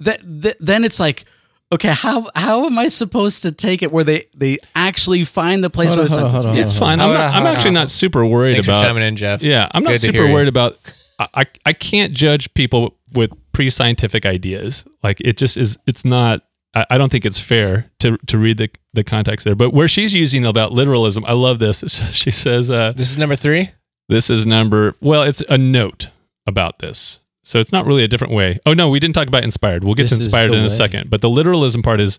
that, 0.00 0.20
that 0.42 0.56
then 0.60 0.84
it's 0.84 1.00
like, 1.00 1.24
okay, 1.72 1.88
how 1.92 2.28
how 2.36 2.66
am 2.66 2.78
I 2.78 2.88
supposed 2.88 3.42
to 3.42 3.50
take 3.52 3.82
it 3.82 3.90
where 3.90 4.04
they 4.04 4.26
they 4.36 4.58
actually 4.74 5.24
find 5.24 5.64
the 5.64 5.70
place 5.70 5.88
Hold 5.94 5.98
where 5.98 6.04
on, 6.04 6.08
the 6.08 6.14
sun 6.14 6.30
hold 6.30 6.32
sets? 6.42 6.44
hold 6.44 6.58
it's 6.58 6.72
hold 6.72 6.78
fine. 6.80 7.00
I'm, 7.00 7.06
Hold 7.08 7.18
not, 7.18 7.28
on, 7.30 7.34
I'm 7.34 7.42
hold 7.42 7.56
actually 7.56 7.68
on. 7.68 7.74
not 7.74 7.90
super 7.90 8.24
worried 8.24 8.52
Thanks 8.54 8.66
for 8.66 8.72
about. 8.72 8.82
chiming 8.84 9.02
in, 9.02 9.16
Jeff. 9.16 9.42
Yeah, 9.42 9.68
I'm 9.72 9.82
not 9.82 9.94
Good 9.94 10.00
to 10.02 10.06
super 10.12 10.32
worried 10.32 10.48
about. 10.48 10.78
I, 11.18 11.28
I 11.34 11.46
I 11.66 11.72
can't 11.72 12.12
judge 12.12 12.52
people 12.54 12.96
with 13.14 13.32
pre-scientific 13.52 14.26
ideas. 14.26 14.84
Like 15.02 15.20
it 15.20 15.36
just 15.36 15.56
is. 15.56 15.78
It's 15.86 16.04
not. 16.04 16.42
I, 16.76 16.86
I 16.90 16.98
don't 16.98 17.10
think 17.10 17.24
it's 17.24 17.40
fair 17.40 17.90
to 18.00 18.18
to 18.18 18.38
read 18.38 18.58
the 18.58 18.70
the 18.92 19.02
context 19.02 19.44
there. 19.44 19.54
But 19.56 19.72
where 19.72 19.88
she's 19.88 20.14
using 20.14 20.44
about 20.44 20.72
literalism, 20.72 21.24
I 21.24 21.32
love 21.32 21.58
this. 21.58 21.82
She 22.14 22.30
says, 22.30 22.70
uh, 22.70 22.92
This 22.92 23.10
is 23.10 23.18
number 23.18 23.34
three. 23.34 23.70
"This 24.08 24.30
is 24.30 24.46
number. 24.46 24.94
Well, 25.00 25.22
it's 25.22 25.42
a 25.48 25.58
note 25.58 26.08
about 26.46 26.78
this." 26.78 27.20
So 27.42 27.58
it's 27.60 27.72
not 27.72 27.86
really 27.86 28.04
a 28.04 28.08
different 28.08 28.34
way. 28.34 28.58
Oh 28.66 28.74
no, 28.74 28.88
we 28.90 29.00
didn't 29.00 29.14
talk 29.14 29.28
about 29.28 29.44
inspired. 29.44 29.84
We'll 29.84 29.94
get 29.94 30.04
This 30.10 30.18
to 30.18 30.24
inspired 30.24 30.52
in 30.52 30.64
a 30.64 30.68
second. 30.68 31.08
But 31.10 31.20
the 31.20 31.30
literalism 31.30 31.82
part 31.82 32.00
is, 32.00 32.18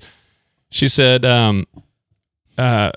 she 0.70 0.88
said, 0.88 1.26
um, 1.26 1.67
uh, 2.58 2.91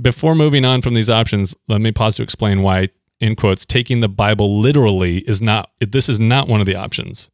before 0.00 0.34
moving 0.34 0.64
on 0.64 0.82
from 0.82 0.94
these 0.94 1.10
options, 1.10 1.54
let 1.66 1.80
me 1.80 1.92
pause 1.92 2.16
to 2.16 2.22
explain 2.22 2.62
why, 2.62 2.90
in 3.20 3.36
quotes, 3.36 3.64
taking 3.64 4.00
the 4.00 4.08
Bible 4.08 4.60
literally 4.60 5.18
is 5.18 5.40
not, 5.40 5.70
this 5.80 6.08
is 6.10 6.20
not 6.20 6.46
one 6.46 6.60
of 6.60 6.66
the 6.66 6.76
options. 6.76 7.30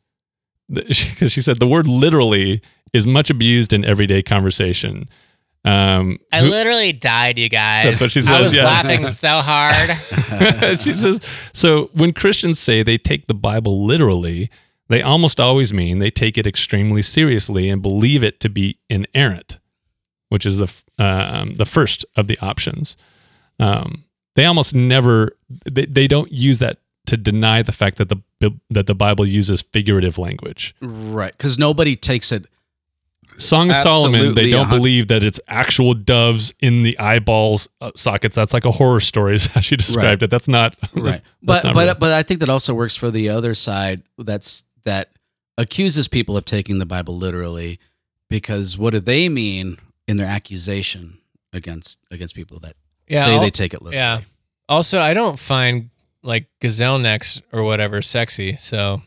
Because 0.72 0.96
she 1.33 1.40
said 1.40 1.59
the 1.59 1.66
word 1.66 1.88
literally 1.88 2.62
is 2.96 3.06
much 3.06 3.30
abused 3.30 3.72
in 3.72 3.85
everyday 3.85 4.22
conversation. 4.22 5.09
Um, 5.64 6.18
I 6.32 6.40
who- 6.40 6.48
literally 6.48 6.92
died, 6.92 7.38
you 7.38 7.48
guys. 7.48 7.85
That's 7.85 8.00
what 8.00 8.12
she 8.12 8.20
says. 8.20 8.30
I 8.30 8.40
was 8.40 8.54
yeah. 8.54 8.64
laughing 8.64 9.06
so 9.12 9.40
hard. 9.40 10.80
she 10.80 10.94
says, 10.94 11.20
so 11.52 11.90
when 11.92 12.12
Christians 12.12 12.59
say 12.59 12.82
they 12.82 12.98
take 12.98 13.26
the 13.26 13.35
Bible 13.35 13.85
literally, 13.85 14.48
they 14.88 15.02
almost 15.02 15.40
always 15.40 15.72
mean 15.72 15.98
they 15.98 16.11
take 16.11 16.38
it 16.38 16.46
extremely 16.46 17.02
seriously 17.02 17.68
and 17.68 17.82
believe 17.82 18.22
it 18.22 18.38
to 18.40 18.48
be 18.48 18.78
inerrant, 18.88 19.59
which 20.28 20.46
is 20.46 20.59
the 20.59 20.82
um, 20.98 21.54
the 21.56 21.66
first 21.66 22.04
of 22.16 22.28
the 22.28 22.38
options. 22.38 22.96
Um, 23.59 24.04
they 24.37 24.44
almost 24.44 24.74
never 24.74 25.32
they, 25.64 25.87
they 25.87 26.06
don't 26.06 26.30
use 26.30 26.61
that 26.61 26.78
to 27.06 27.16
deny 27.16 27.62
the 27.62 27.72
fact 27.72 27.98
that 27.98 28.09
the 28.09 28.20
that 28.70 28.87
the 28.87 28.94
Bible 28.94 29.26
uses 29.26 29.62
figurative 29.62 30.18
language. 30.18 30.74
Right, 30.80 31.32
because 31.32 31.59
nobody 31.59 31.96
takes 31.96 32.30
it. 32.32 32.46
Song 33.38 33.70
of 33.70 33.77
Solomon, 33.77 34.35
they 34.35 34.51
don't 34.51 34.66
a 34.66 34.77
believe 34.77 35.09
that 35.09 35.22
it's 35.22 35.40
actual 35.49 35.94
doves 35.94 36.55
in 36.61 36.83
the 36.83 36.99
eyeballs 36.99 37.68
uh, 37.81 37.90
sockets. 37.94 38.35
That's 38.37 38.53
like 38.55 38.64
a 38.64 38.70
horror 38.70 39.01
story, 39.01 39.35
is 39.37 39.46
how 39.46 39.61
she 39.61 39.77
described 39.77 40.22
it. 40.22 40.31
That's 40.31 40.49
not 40.49 40.77
Right, 40.94 41.05
that's- 41.05 41.22
but 41.42 41.53
that's 41.55 41.64
not 41.64 41.75
but 41.75 41.87
real. 41.87 41.94
but 41.96 42.12
I 42.12 42.22
think 42.22 42.40
that 42.40 42.49
also 42.49 42.75
works 42.75 42.96
for 42.96 43.11
the 43.11 43.29
other 43.29 43.55
side. 43.55 44.03
That's 44.18 44.64
that 44.85 45.11
accuses 45.59 46.09
people 46.09 46.37
of 46.37 46.44
taking 46.44 46.79
the 46.79 46.87
Bible 46.87 47.16
literally, 47.16 47.79
because 48.29 48.77
what 48.79 48.90
do 48.92 49.01
they 49.01 49.29
mean 49.29 49.79
in 50.07 50.16
their 50.16 50.27
accusation 50.29 51.18
against 51.53 51.99
against 52.11 52.35
people 52.35 52.59
that 52.61 52.77
Yeah, 53.09 53.25
say 53.25 53.35
I'll- 53.35 53.40
they 53.40 53.51
take 53.51 53.75
it 53.75 53.83
literally? 53.83 53.96
yeah. 53.99 54.20
Also, 54.68 54.99
I 55.01 55.14
don't 55.14 55.38
find 55.38 55.90
like 56.22 56.46
gazelle 56.61 56.99
necks 56.99 57.40
or 57.53 57.62
whatever 57.62 58.03
sexy, 58.03 58.57
so 58.59 59.03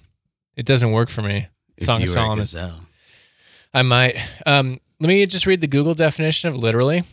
it 0.56 0.66
doesn't 0.66 0.92
work 0.92 1.10
for 1.10 1.22
me. 1.22 1.48
If 1.78 1.86
Song 1.86 2.00
you 2.02 2.06
of 2.06 2.10
were 2.10 2.42
a 2.42 2.46
Solomon. 2.46 2.86
Gazelle. 3.74 3.80
I 3.80 3.84
might. 3.84 4.16
Um, 4.46 4.80
let 5.00 5.08
me 5.08 5.26
just 5.26 5.46
read 5.46 5.62
the 5.62 5.68
Google 5.68 5.94
definition 5.94 6.50
of 6.50 6.58
literally, 6.58 7.04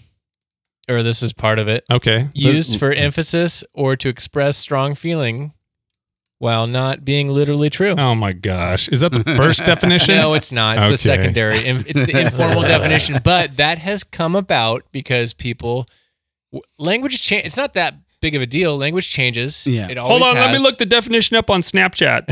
or 0.89 1.03
this 1.03 1.23
is 1.23 1.33
part 1.33 1.59
of 1.59 1.69
it. 1.69 1.85
okay. 1.91 2.29
Used 2.35 2.79
for 2.79 2.93
emphasis 2.93 3.63
or 3.73 3.97
to 3.97 4.09
express 4.09 4.57
strong 4.57 4.95
feeling, 4.95 5.53
while 6.39 6.67
not 6.67 7.05
being 7.05 7.29
literally 7.29 7.71
true. 7.71 7.95
Oh 7.97 8.15
my 8.15 8.33
gosh. 8.33 8.89
Is 8.89 9.01
that 9.01 9.13
the 9.13 9.23
first 9.25 9.61
definition? 9.67 10.17
No, 10.17 10.35
it's 10.35 10.51
not. 10.53 10.79
It's 10.79 10.85
Okay. 10.87 10.91
the 10.93 10.97
secondary. 10.99 11.59
It's 11.59 12.03
the 12.03 12.21
informal 12.21 12.63
definition, 12.75 13.21
but 13.23 13.57
that 13.57 13.79
has 13.79 14.03
come 14.05 14.35
about 14.35 14.83
because 14.93 15.33
people 15.33 15.87
w- 16.53 16.63
language 16.79 17.23
change. 17.23 17.47
It's 17.47 17.57
not 17.57 17.75
that 17.75 17.95
big 18.21 18.35
of 18.35 18.43
a 18.43 18.47
deal. 18.47 18.77
Language 18.77 19.09
changes. 19.11 19.67
Yeah. 19.67 19.89
It 19.89 19.97
Hold 19.99 20.23
always 20.23 20.37
on, 20.37 20.43
let 20.43 20.53
me 20.53 20.59
look 20.59 20.79
the 20.79 20.87
definition 20.87 21.37
up 21.37 21.51
on 21.51 21.61
Snapchat. 21.63 22.27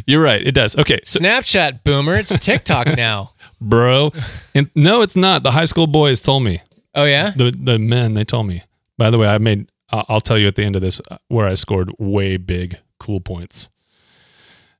You're 0.07 0.23
right, 0.23 0.45
it 0.47 0.53
does. 0.53 0.77
Okay, 0.77 1.01
so, 1.05 1.19
Snapchat 1.21 1.85
boomer. 1.85 2.17
It's 2.17 2.37
TikTok 2.45 2.87
now. 2.97 3.33
bro. 3.61 4.13
And 4.55 4.71
no, 4.75 5.03
it's 5.03 5.17
not. 5.17 5.43
The 5.43 5.51
high 5.53 5.65
school 5.67 5.87
boys 5.87 6.21
told 6.21 6.43
me. 6.45 6.61
Oh 6.95 7.05
yeah. 7.05 7.31
The 7.37 7.51
the 7.57 7.79
men, 7.79 8.15
they 8.15 8.25
told 8.25 8.47
me. 8.47 8.63
By 8.99 9.11
the 9.11 9.19
way, 9.19 9.29
I 9.29 9.39
made 9.39 9.71
I'll 9.91 10.05
I'll 10.09 10.21
tell 10.21 10.39
you 10.39 10.47
at 10.49 10.57
the 10.57 10.65
end 10.65 10.77
of 10.77 10.83
this 10.83 11.01
uh, 11.11 11.19
where 11.29 11.47
I 11.47 11.55
scored 11.55 11.91
way 11.99 12.37
big 12.37 12.77
cool 12.99 13.21
points. 13.21 13.69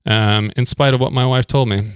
Um 0.07 0.51
in 0.57 0.67
spite 0.67 0.95
of 0.95 1.01
what 1.01 1.13
my 1.13 1.27
wife 1.27 1.47
told 1.47 1.69
me. 1.69 1.91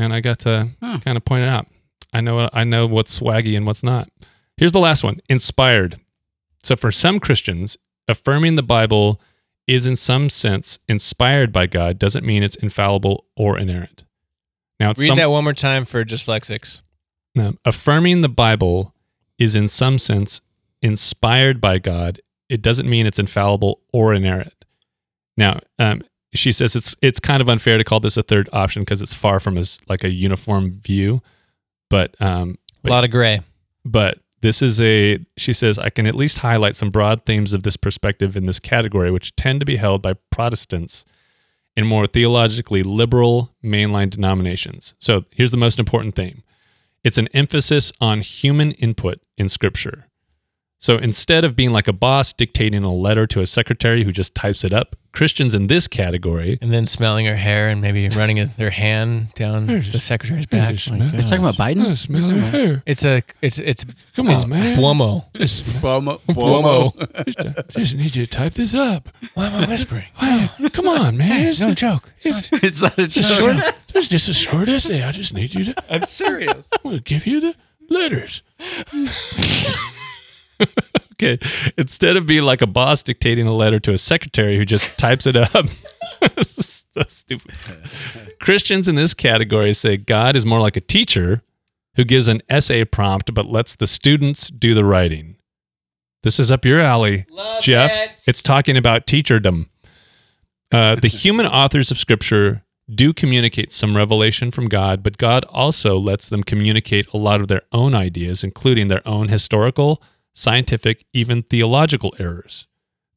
And 0.00 0.12
I 0.12 0.20
got 0.20 0.38
to 0.40 0.68
Huh. 0.82 0.98
kind 1.04 1.16
of 1.16 1.24
point 1.24 1.42
it 1.42 1.48
out. 1.48 1.66
I 2.12 2.20
know 2.20 2.48
I 2.52 2.64
know 2.64 2.86
what's 2.86 3.18
swaggy 3.18 3.56
and 3.56 3.66
what's 3.66 3.82
not. 3.82 4.08
Here's 4.56 4.72
the 4.72 4.80
last 4.80 5.04
one. 5.04 5.20
Inspired. 5.28 5.96
So 6.62 6.76
for 6.76 6.90
some 6.92 7.18
Christians, 7.20 7.76
affirming 8.08 8.56
the 8.56 8.62
Bible 8.62 9.20
is 9.66 9.86
in 9.86 9.96
some 9.96 10.28
sense 10.28 10.78
inspired 10.88 11.52
by 11.52 11.66
God 11.66 11.98
doesn't 11.98 12.24
mean 12.24 12.42
it's 12.42 12.56
infallible 12.56 13.26
or 13.36 13.58
inerrant. 13.58 14.04
Now, 14.80 14.90
it's 14.90 15.00
Read 15.00 15.08
some, 15.08 15.18
that 15.18 15.30
one 15.30 15.44
more 15.44 15.52
time 15.52 15.84
for 15.84 16.04
dyslexics. 16.04 16.80
affirming 17.64 18.20
the 18.22 18.28
Bible 18.28 18.94
is 19.38 19.54
in 19.54 19.68
some 19.68 19.98
sense 19.98 20.40
inspired 20.80 21.60
by 21.60 21.78
God. 21.78 22.20
It 22.48 22.62
doesn't 22.62 22.88
mean 22.88 23.06
it's 23.06 23.18
infallible 23.18 23.80
or 23.92 24.12
inerrant. 24.12 24.64
Now, 25.36 25.60
um, 25.78 26.02
she 26.34 26.50
says 26.52 26.74
it's 26.76 26.96
it's 27.02 27.20
kind 27.20 27.40
of 27.40 27.48
unfair 27.48 27.78
to 27.78 27.84
call 27.84 28.00
this 28.00 28.16
a 28.16 28.22
third 28.22 28.48
option 28.52 28.82
because 28.82 29.02
it's 29.02 29.14
far 29.14 29.38
from 29.40 29.56
as 29.56 29.78
like 29.88 30.02
a 30.04 30.10
uniform 30.10 30.80
view. 30.80 31.22
But 31.88 32.14
um, 32.20 32.56
A 32.84 32.90
lot 32.90 33.04
of 33.04 33.10
gray. 33.10 33.40
but 33.84 34.18
this 34.42 34.60
is 34.60 34.80
a 34.80 35.18
she 35.36 35.52
says 35.52 35.78
i 35.78 35.88
can 35.88 36.06
at 36.06 36.14
least 36.14 36.38
highlight 36.38 36.76
some 36.76 36.90
broad 36.90 37.24
themes 37.24 37.52
of 37.52 37.62
this 37.62 37.76
perspective 37.76 38.36
in 38.36 38.44
this 38.44 38.58
category 38.58 39.10
which 39.10 39.34
tend 39.36 39.60
to 39.60 39.66
be 39.66 39.76
held 39.76 40.02
by 40.02 40.12
protestants 40.30 41.04
in 41.76 41.86
more 41.86 42.06
theologically 42.06 42.82
liberal 42.82 43.54
mainline 43.64 44.10
denominations. 44.10 44.94
So 44.98 45.24
here's 45.32 45.50
the 45.50 45.56
most 45.56 45.78
important 45.78 46.14
theme. 46.14 46.42
It's 47.02 47.18
an 47.18 47.28
emphasis 47.28 47.92
on 48.00 48.20
human 48.20 48.72
input 48.72 49.20
in 49.36 49.48
scripture. 49.48 50.08
So 50.78 50.98
instead 50.98 51.44
of 51.44 51.56
being 51.56 51.72
like 51.72 51.88
a 51.88 51.92
boss 51.92 52.32
dictating 52.32 52.84
a 52.84 52.92
letter 52.92 53.26
to 53.28 53.40
a 53.40 53.46
secretary 53.46 54.04
who 54.04 54.12
just 54.12 54.34
types 54.34 54.64
it 54.64 54.72
up 54.72 54.96
Christians 55.12 55.54
in 55.54 55.66
this 55.66 55.88
category 55.88 56.58
And 56.62 56.72
then 56.72 56.86
smelling 56.86 57.26
her 57.26 57.36
hair 57.36 57.68
and 57.68 57.80
maybe 57.80 58.08
running 58.20 58.40
a, 58.40 58.46
their 58.46 58.70
hand 58.70 59.32
down 59.34 59.66
the 59.66 59.98
secretary's 60.00 60.46
back. 60.46 60.70
Are 60.70 60.72
you 60.72 61.10
oh, 61.14 61.20
talking 61.20 61.38
about 61.44 61.56
Biden? 61.56 61.96
smell 61.96 62.28
her 62.30 62.40
hair. 62.40 62.82
It's 62.86 63.04
a 63.04 63.22
it's 63.40 63.58
it's 63.58 63.84
Come 64.16 64.28
it's 64.28 64.44
on, 64.44 64.50
man. 64.50 64.76
Buomo. 64.76 65.24
Just, 65.34 65.64
Cuomo. 65.80 66.20
Buomo. 66.28 66.92
Uh, 67.42 67.62
just 67.70 67.94
need 67.94 68.14
you 68.16 68.26
to 68.26 68.30
type 68.30 68.52
this 68.54 68.74
up. 68.74 69.08
Why 69.34 69.46
am 69.46 69.64
I 69.64 69.66
whispering? 69.66 70.04
Come 70.72 70.88
on, 70.88 71.16
man. 71.16 71.48
It's, 71.48 71.60
No 71.60 71.74
joke. 71.74 72.12
It's 72.20 72.50
not- 72.52 72.62
It's 72.62 72.82
not 72.82 72.98
a 72.98 73.04
a 73.04 73.06
joke. 73.06 73.24
short, 73.60 73.74
it's 73.94 74.08
just 74.08 74.28
a 74.28 74.34
short 74.34 74.68
essay. 74.68 75.02
I 75.02 75.12
just 75.12 75.32
need 75.34 75.54
you 75.54 75.64
to. 75.64 75.74
I'm 75.90 76.04
serious. 76.04 76.70
I'm 76.72 76.82
going 76.90 76.96
to 76.98 77.02
give 77.02 77.26
you 77.26 77.40
the 77.40 77.54
letters. 77.88 78.42
okay. 81.22 81.72
Instead 81.76 82.16
of 82.16 82.26
being 82.26 82.42
like 82.42 82.62
a 82.62 82.66
boss 82.66 83.02
dictating 83.02 83.46
a 83.46 83.54
letter 83.54 83.78
to 83.80 83.92
a 83.92 83.98
secretary 83.98 84.56
who 84.56 84.64
just 84.64 84.98
types 84.98 85.26
it 85.26 85.36
up. 85.36 85.66
stupid. 87.08 87.54
Christians 88.40 88.88
in 88.88 88.94
this 88.94 89.14
category 89.14 89.72
say 89.72 89.96
God 89.96 90.36
is 90.36 90.44
more 90.44 90.60
like 90.60 90.76
a 90.76 90.80
teacher 90.80 91.42
who 91.96 92.04
gives 92.04 92.28
an 92.28 92.40
essay 92.48 92.84
prompt 92.84 93.34
but 93.34 93.46
lets 93.46 93.76
the 93.76 93.86
students 93.86 94.48
do 94.48 94.74
the 94.74 94.84
writing. 94.84 95.36
This 96.22 96.38
is 96.38 96.52
up 96.52 96.64
your 96.64 96.80
alley, 96.80 97.26
Jeff. 97.60 97.90
It's 98.28 98.42
talking 98.42 98.76
about 98.76 99.06
teacherdom. 99.06 99.66
Uh, 100.70 100.94
the 100.94 101.08
human 101.08 101.46
authors 101.46 101.90
of 101.90 101.98
Scripture 101.98 102.64
do 102.92 103.12
communicate 103.12 103.72
some 103.72 103.96
revelation 103.96 104.50
from 104.50 104.68
God, 104.68 105.02
but 105.02 105.18
God 105.18 105.44
also 105.48 105.98
lets 105.98 106.28
them 106.28 106.42
communicate 106.42 107.12
a 107.12 107.16
lot 107.16 107.40
of 107.40 107.48
their 107.48 107.62
own 107.72 107.94
ideas, 107.94 108.44
including 108.44 108.88
their 108.88 109.06
own 109.06 109.28
historical, 109.28 110.02
scientific, 110.32 111.04
even 111.12 111.42
theological 111.42 112.14
errors. 112.18 112.66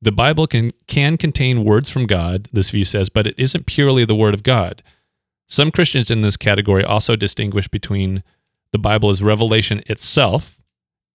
The 0.01 0.11
Bible 0.11 0.47
can, 0.47 0.71
can 0.87 1.17
contain 1.17 1.63
words 1.63 1.89
from 1.89 2.05
God, 2.05 2.47
this 2.51 2.69
view 2.69 2.85
says, 2.85 3.09
but 3.09 3.25
it 3.25 3.35
isn't 3.37 3.65
purely 3.65 4.05
the 4.05 4.15
Word 4.15 4.33
of 4.33 4.43
God. 4.43 4.83
Some 5.47 5.71
Christians 5.71 6.11
in 6.11 6.21
this 6.21 6.37
category 6.37 6.83
also 6.83 7.15
distinguish 7.15 7.67
between 7.67 8.23
the 8.71 8.79
Bible 8.79 9.09
as 9.09 9.23
revelation 9.23 9.81
itself 9.87 10.57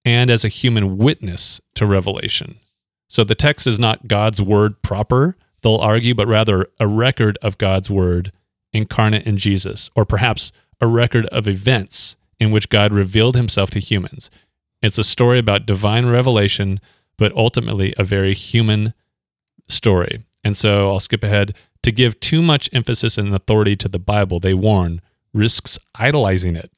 and 0.05 0.31
as 0.31 0.45
a 0.45 0.49
human 0.49 0.97
witness 0.97 1.61
to 1.75 1.87
revelation. 1.87 2.57
So 3.09 3.25
the 3.25 3.35
text 3.35 3.67
is 3.67 3.79
not 3.79 4.09
God's 4.09 4.41
word 4.41 4.83
proper, 4.83 5.37
they'll 5.63 5.77
argue, 5.77 6.15
but 6.15 6.29
rather 6.29 6.67
a 6.79 6.87
record 6.87 7.37
of 7.43 7.59
God's 7.59 7.91
word 7.91 8.33
incarnate 8.73 9.27
in 9.27 9.37
Jesus, 9.37 9.91
or 9.97 10.05
perhaps 10.05 10.53
a 10.81 10.87
record 10.87 11.27
of 11.27 11.47
events 11.49 12.17
in 12.39 12.51
which 12.51 12.69
God 12.69 12.93
revealed 12.93 13.37
himself 13.37 13.69
to 13.71 13.81
humans. 13.81 14.31
It's 14.83 14.99
a 14.99 15.05
story 15.05 15.39
about 15.39 15.67
divine 15.67 16.07
revelation, 16.07 16.81
but 17.19 17.33
ultimately 17.33 17.95
a 17.99 18.05
very 18.05 18.35
human 18.35 18.95
story. 19.69 20.25
And 20.43 20.57
so 20.57 20.91
I'll 20.91 21.01
skip 21.01 21.23
ahead. 21.23 21.55
To 21.83 21.93
give 21.93 22.21
too 22.21 22.43
much 22.43 22.69
emphasis 22.73 23.19
and 23.19 23.35
authority 23.35 23.77
to 23.77 23.89
the 23.89 23.99
Bible, 23.99 24.41
they 24.41 24.55
warn, 24.55 25.01
risks 25.33 25.79
idolizing 25.99 26.57
it. 26.57 26.71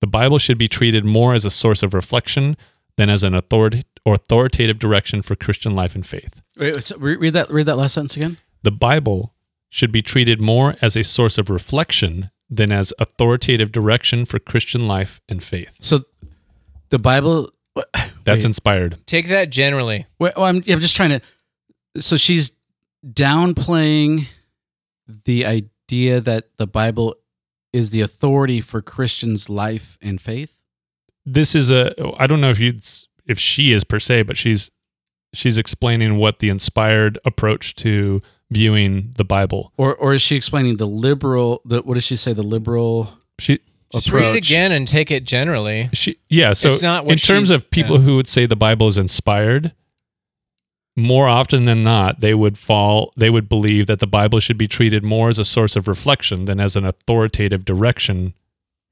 The 0.00 0.06
Bible 0.06 0.38
should 0.38 0.58
be 0.58 0.68
treated 0.68 1.04
more 1.04 1.34
as 1.34 1.44
a 1.44 1.50
source 1.50 1.82
of 1.82 1.92
reflection 1.92 2.56
than 2.96 3.10
as 3.10 3.22
an 3.22 3.34
authority, 3.34 3.84
authoritative 4.06 4.78
direction 4.78 5.22
for 5.22 5.34
Christian 5.34 5.74
life 5.74 5.94
and 5.94 6.06
faith. 6.06 6.42
Wait, 6.56 6.82
so 6.82 6.96
read 6.98 7.32
that. 7.34 7.50
Read 7.50 7.66
that 7.66 7.76
last 7.76 7.94
sentence 7.94 8.16
again. 8.16 8.38
The 8.62 8.72
Bible 8.72 9.34
should 9.68 9.92
be 9.92 10.02
treated 10.02 10.40
more 10.40 10.74
as 10.80 10.96
a 10.96 11.04
source 11.04 11.38
of 11.38 11.50
reflection 11.50 12.30
than 12.50 12.72
as 12.72 12.92
authoritative 12.98 13.70
direction 13.70 14.24
for 14.24 14.38
Christian 14.38 14.88
life 14.88 15.20
and 15.28 15.42
faith. 15.42 15.76
So, 15.80 16.04
the 16.90 16.98
Bible. 16.98 17.50
That's 18.24 18.42
wait, 18.42 18.44
inspired. 18.44 18.98
Take 19.06 19.28
that 19.28 19.50
generally. 19.50 20.06
Wait, 20.18 20.34
well, 20.36 20.46
I'm, 20.46 20.56
I'm 20.68 20.80
just 20.80 20.96
trying 20.96 21.20
to. 21.20 22.02
So 22.02 22.16
she's 22.16 22.52
downplaying 23.06 24.26
the 25.24 25.46
idea 25.46 26.20
that 26.20 26.56
the 26.56 26.66
Bible 26.66 27.14
is 27.72 27.90
the 27.90 28.00
authority 28.00 28.60
for 28.60 28.82
Christians' 28.82 29.48
life 29.48 29.98
and 30.00 30.20
faith. 30.20 30.62
This 31.24 31.54
is 31.54 31.70
a 31.70 31.94
I 32.18 32.26
don't 32.26 32.40
know 32.40 32.50
if 32.50 32.58
you 32.58 32.74
if 33.26 33.38
she 33.38 33.72
is 33.72 33.84
per 33.84 33.98
se, 33.98 34.22
but 34.22 34.36
she's 34.36 34.70
she's 35.34 35.58
explaining 35.58 36.16
what 36.16 36.38
the 36.38 36.48
inspired 36.48 37.18
approach 37.24 37.74
to 37.76 38.22
viewing 38.50 39.12
the 39.16 39.24
Bible. 39.24 39.72
Or, 39.76 39.94
or 39.94 40.14
is 40.14 40.22
she 40.22 40.36
explaining 40.36 40.78
the 40.78 40.86
liberal? 40.86 41.60
The 41.64 41.82
what 41.82 41.94
does 41.94 42.04
she 42.04 42.16
say? 42.16 42.32
The 42.32 42.42
liberal 42.42 43.12
She 43.38 43.60
Just 43.92 44.12
read 44.12 44.34
it 44.36 44.44
again 44.46 44.70
and 44.72 44.86
take 44.86 45.10
it 45.10 45.24
generally. 45.24 45.88
She 45.94 46.18
yeah. 46.28 46.52
So 46.52 46.68
It's 46.68 46.82
not 46.82 47.04
what 47.06 47.12
in 47.12 47.18
terms 47.18 47.48
she- 47.48 47.54
of 47.54 47.70
people 47.70 47.96
yeah. 47.96 48.02
who 48.02 48.16
would 48.16 48.28
say 48.28 48.44
the 48.46 48.54
Bible 48.56 48.86
is 48.88 48.98
inspired, 48.98 49.72
more 50.96 51.28
often 51.28 51.64
than 51.64 51.82
not, 51.82 52.20
they 52.20 52.34
would 52.34 52.58
fall. 52.58 53.12
They 53.16 53.30
would 53.30 53.48
believe 53.48 53.86
that 53.86 54.00
the 54.00 54.06
Bible 54.06 54.40
should 54.40 54.58
be 54.58 54.66
treated 54.66 55.04
more 55.04 55.28
as 55.28 55.38
a 55.38 55.44
source 55.44 55.76
of 55.76 55.86
reflection 55.88 56.44
than 56.44 56.58
as 56.60 56.76
an 56.76 56.84
authoritative 56.84 57.64
direction 57.64 58.34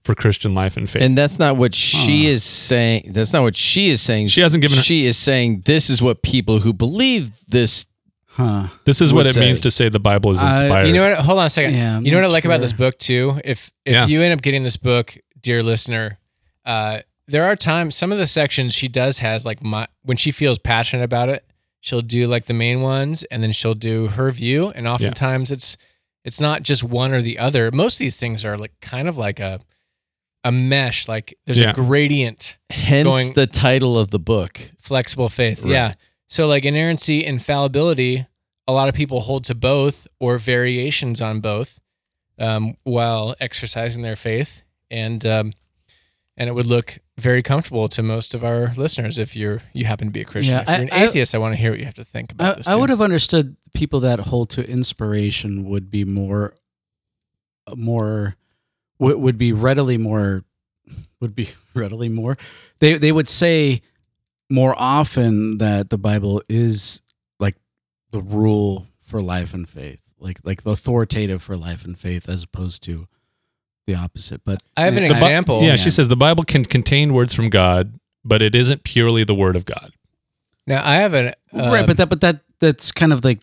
for 0.04 0.14
Christian 0.14 0.54
life 0.54 0.76
and 0.76 0.88
faith. 0.88 1.02
And 1.02 1.18
that's 1.18 1.37
not 1.38 1.56
what 1.56 1.74
she 1.74 2.26
Huh. 2.26 2.30
is 2.30 2.44
saying. 2.44 3.11
That's 3.12 3.32
not 3.32 3.42
what 3.42 3.56
she 3.56 3.88
is 3.90 4.00
saying. 4.00 4.28
She 4.28 4.40
hasn't 4.40 4.62
given. 4.62 4.78
She 4.78 5.04
is 5.06 5.18
saying 5.18 5.62
this 5.64 5.90
is 5.90 6.00
what 6.00 6.22
people 6.22 6.61
who 6.61 6.72
believe 6.72 7.30
this. 7.48 7.87
Huh. 8.37 8.68
this 8.85 9.01
is 9.01 9.12
what 9.12 9.20
would 9.20 9.27
it 9.29 9.35
say. 9.35 9.40
means 9.40 9.61
to 9.62 9.70
say 9.70 9.88
the 9.88 9.99
Bible 9.99 10.31
is 10.31 10.38
I- 10.40 10.49
inspired. 10.49 10.87
You 10.88 10.92
know 10.94 11.09
what? 11.11 11.18
Hold 11.20 11.38
on 11.38 11.46
a 11.46 11.51
second. 11.51 11.75
Yeah, 11.75 11.99
you 12.01 12.11
know 12.11 12.18
what 12.18 12.25
I 12.25 12.27
not 12.29 12.33
like 12.33 12.44
about 12.44 12.61
this 12.61 12.72
book 12.72 12.99
too? 12.99 13.40
If 13.44 13.72
if 13.85 13.92
Yeah. 13.94 14.07
you 14.07 14.20
end 14.22 14.33
up 14.35 14.42
getting 14.42 14.62
this 14.62 14.77
book, 14.77 15.16
dear 15.40 15.62
listener, 15.62 16.18
uh, 16.64 17.01
there 17.27 17.44
are 17.44 17.57
times 17.57 17.96
some 17.96 18.12
of 18.12 18.18
the 18.18 18.27
sections 18.27 18.75
she 18.75 18.88
does 18.88 19.20
has 19.20 19.46
like 19.46 19.62
my 19.62 19.88
when 20.03 20.16
she 20.16 20.31
feels 20.31 20.59
passionate 20.59 21.03
about 21.05 21.29
it, 21.31 21.44
she'll 21.81 22.03
do 22.03 22.27
like 22.27 22.44
the 22.46 22.55
main 22.55 22.83
ones 22.83 23.22
and 23.31 23.42
then 23.42 23.53
she'll 23.53 23.75
do 23.75 24.09
her 24.09 24.31
view. 24.31 24.68
And 24.75 24.87
oftentimes 24.87 25.51
it's 25.51 25.77
it's 26.25 26.40
not 26.40 26.62
just 26.62 26.85
one 26.85 27.12
or 27.12 27.22
the 27.22 27.38
other. 27.38 27.70
Most 27.72 27.94
of 27.94 27.99
these 28.01 28.16
things 28.16 28.44
are 28.44 28.59
like 28.59 28.72
kind 28.81 29.09
of 29.09 29.16
like 29.16 29.40
a 29.40 29.61
a 30.44 30.53
mesh, 30.53 31.09
like 31.09 31.37
there's 31.46 31.59
Yeah. 31.59 31.70
a 31.70 31.75
gradient 31.75 32.59
Hence 32.70 33.09
Going- 33.09 33.33
the 33.33 33.46
title 33.46 33.99
of 33.99 34.11
the 34.11 34.18
book. 34.20 34.61
flexible 34.81 35.29
faith. 35.29 35.62
Right. 35.64 35.72
Yeah. 35.72 35.94
So 36.28 36.46
like 36.46 36.64
inerrancy, 36.64 37.24
infallibility, 37.24 38.26
a 38.68 38.72
lot 38.72 38.88
of 38.88 38.94
people 38.94 39.20
hold 39.20 39.44
to 39.44 39.54
both 39.54 40.06
or 40.18 40.38
variations 40.38 41.22
on 41.22 41.40
both 41.40 41.80
um, 42.38 42.76
while 42.82 43.34
exercising 43.40 44.02
their 44.02 44.16
faith, 44.16 44.62
and 44.90 45.24
um, 45.24 45.52
and 46.36 46.48
it 46.48 46.52
would 46.52 46.66
look 46.66 46.98
very 47.16 47.42
comfortable 47.42 47.88
to 47.88 48.02
most 48.02 48.34
of 48.34 48.44
our 48.44 48.72
listeners 48.76 49.18
if 49.18 49.34
you're 49.36 49.62
you 49.72 49.84
happen 49.86 50.08
to 50.08 50.12
be 50.12 50.20
a 50.20 50.24
Christian. 50.24 50.54
Yeah, 50.54 50.62
if 50.62 50.68
you're 50.68 50.76
I- 50.76 50.80
an 50.80 51.08
atheist, 51.08 51.34
I, 51.34 51.38
want 51.38 51.54
to 51.54 51.60
hear 51.60 51.70
what 51.70 51.78
you 51.78 51.86
have 51.86 51.94
to 51.94 52.04
think 52.04 52.32
about 52.32 52.54
I, 52.54 52.56
this. 52.56 52.68
I 52.68 52.74
would 52.74 52.90
have 52.90 53.00
understood 53.00 53.56
people 53.74 54.00
that 54.00 54.20
hold 54.20 54.50
to 54.50 54.68
inspiration 54.68 55.64
would 55.64 55.90
be 55.90 56.04
more, 56.04 56.54
more, 57.74 58.36
would, 58.98 59.16
would 59.18 59.38
be 59.38 59.52
readily 59.52 59.96
more, 59.96 60.44
would 61.20 61.34
be 61.34 61.50
readily 61.74 62.08
more. 62.08 62.36
They 62.80 62.98
they 62.98 63.12
would 63.12 63.28
say 63.28 63.82
more 64.50 64.74
often 64.78 65.59
that 65.59 65.90
the 65.90 65.98
Bible 65.98 66.42
is 66.48 67.02
like 67.40 67.56
the 68.11 68.20
rule 68.20 68.87
for 69.02 69.20
life 69.20 69.52
and 69.54 69.68
faith, 69.68 70.14
like 70.18 70.38
like 70.44 70.62
the 70.62 70.70
authoritative 70.70 71.42
for 71.42 71.56
life 71.56 71.85
and 71.85 71.98
faith, 71.98 72.28
as 72.28 72.42
opposed 72.44 72.82
to 72.85 73.06
the 73.87 73.94
opposite. 73.94 74.42
But 74.44 74.62
I 74.76 74.82
have 74.82 74.96
an 74.96 75.04
I- 75.04 75.09
The 75.09 75.14
Bi- 75.14 75.20
example. 75.20 75.62
yeah, 75.62 75.68
Yeah. 75.70 75.76
she 75.76 75.90
says 75.90 76.09
the 76.09 76.16
Bible 76.16 76.44
can 76.44 76.64
contain 76.64 77.12
words 77.12 77.32
from 77.35 77.50
God, 77.50 77.98
but 78.24 78.42
it 78.42 78.54
isn't 78.54 78.82
purely 78.85 79.24
the 79.24 79.35
word 79.35 79.56
of 79.56 79.64
God. 79.64 79.92
Now 80.66 80.82
I 80.85 80.96
have 80.96 81.14
an 81.14 81.28
uh, 81.52 81.70
right, 81.72 81.87
but 81.87 81.96
that 81.98 82.09
but 82.09 82.20
that 82.22 82.40
that's 82.59 82.90
kind 82.92 83.12
of 83.12 83.24
like 83.24 83.40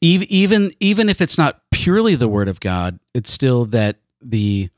even 0.00 0.26
even 0.30 0.70
even 0.80 1.08
if 1.08 1.20
it's 1.20 1.38
not 1.38 1.62
purely 1.70 2.14
the 2.14 2.28
word 2.28 2.48
of 2.48 2.60
God, 2.60 2.98
it's 3.14 3.30
still 3.30 3.64
that 3.66 3.96
the 4.20 4.68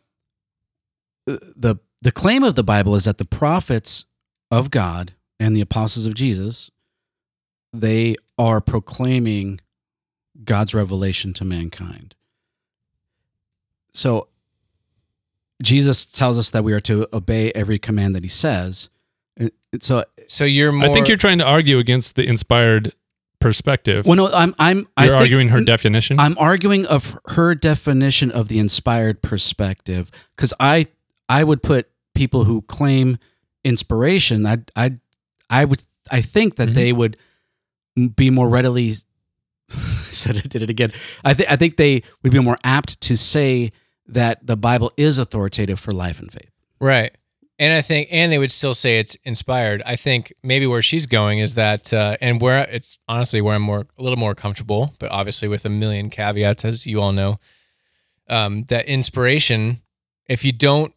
the 1.26 1.76
the 2.02 2.12
claim 2.12 2.42
of 2.44 2.54
the 2.54 2.62
Bible 2.64 2.94
is 2.94 3.04
that 3.04 3.16
the 3.18 3.24
prophets 3.24 4.04
of 4.58 4.70
God 4.70 5.12
and 5.40 5.56
the 5.56 5.60
apostles 5.60 6.06
of 6.06 6.14
Jesus 6.14 6.70
they 7.72 8.14
are 8.38 8.60
proclaiming 8.60 9.60
God's 10.44 10.74
revelation 10.74 11.32
to 11.34 11.44
mankind. 11.44 12.14
So 13.92 14.28
Jesus 15.62 16.04
tells 16.06 16.38
us 16.38 16.50
that 16.50 16.62
we 16.64 16.72
are 16.72 16.80
to 16.80 17.08
obey 17.12 17.50
every 17.52 17.78
command 17.78 18.14
that 18.14 18.22
he 18.22 18.28
says. 18.28 18.88
And- 19.36 19.50
and 19.72 19.82
So 19.82 20.04
so 20.28 20.44
you're 20.44 20.72
more. 20.72 20.88
I 20.88 20.92
think 20.92 21.08
you're 21.08 21.16
trying 21.16 21.38
to 21.38 21.44
argue 21.44 21.78
against 21.78 22.16
the 22.16 22.26
inspired 22.26 22.92
perspective. 23.40 24.06
well, 24.06 24.16
no, 24.16 24.32
I'm 24.32 24.54
I'm 24.58 24.86
I 24.96 25.06
you're 25.06 25.14
think- 25.14 25.22
arguing 25.22 25.48
her 25.50 25.60
definition. 25.62 26.18
I'm 26.20 26.36
arguing 26.38 26.86
of 26.86 27.18
her 27.26 27.54
definition 27.56 28.30
of 28.30 28.48
the 28.48 28.58
inspired 28.58 29.20
perspective 29.20 30.10
because 30.36 30.54
I 30.60 30.86
I 31.28 31.42
would 31.44 31.62
put 31.62 31.90
people 32.14 32.44
who 32.44 32.62
claim 32.62 33.18
inspiration. 33.64 34.46
I 34.46 34.58
I 34.76 34.92
I 35.50 35.64
would 35.64 35.82
I 36.10 36.20
think 36.20 36.56
that 36.56 36.70
Mhm. 36.70 36.74
they 36.74 36.92
would 36.92 37.16
be 38.16 38.30
more 38.30 38.48
readily. 38.48 38.94
said 40.10 40.36
I 40.36 40.40
did 40.40 40.62
it 40.62 40.70
again. 40.70 40.92
I 41.24 41.34
think 41.34 41.50
I 41.50 41.56
think 41.56 41.76
they 41.76 42.02
would 42.22 42.32
be 42.32 42.40
more 42.40 42.58
apt 42.62 43.00
to 43.02 43.16
say 43.16 43.70
that 44.06 44.46
the 44.46 44.56
Bible 44.56 44.90
is 44.96 45.18
authoritative 45.18 45.80
for 45.80 45.92
life 45.92 46.20
and 46.20 46.30
faith. 46.32 46.50
right. 46.80 47.12
And 47.56 47.72
I 47.72 47.82
think, 47.82 48.08
and 48.10 48.32
they 48.32 48.38
would 48.38 48.50
still 48.50 48.74
say 48.74 48.98
it's 48.98 49.14
inspired. 49.24 49.80
I 49.86 49.94
think 49.94 50.32
maybe 50.42 50.66
where 50.66 50.82
she's 50.82 51.06
going 51.06 51.38
is 51.38 51.54
that, 51.54 51.92
uh, 51.94 52.16
and 52.20 52.40
where 52.40 52.62
it's 52.68 52.98
honestly 53.06 53.40
where 53.40 53.54
I'm 53.54 53.62
more 53.62 53.86
a 53.96 54.02
little 54.02 54.18
more 54.18 54.34
comfortable, 54.34 54.92
but 54.98 55.08
obviously 55.12 55.46
with 55.46 55.64
a 55.64 55.68
million 55.68 56.10
caveats, 56.10 56.64
as 56.64 56.84
you 56.84 57.00
all 57.00 57.12
know, 57.12 57.38
um, 58.28 58.64
that 58.64 58.86
inspiration. 58.86 59.78
If 60.26 60.44
you 60.44 60.50
don't, 60.50 60.93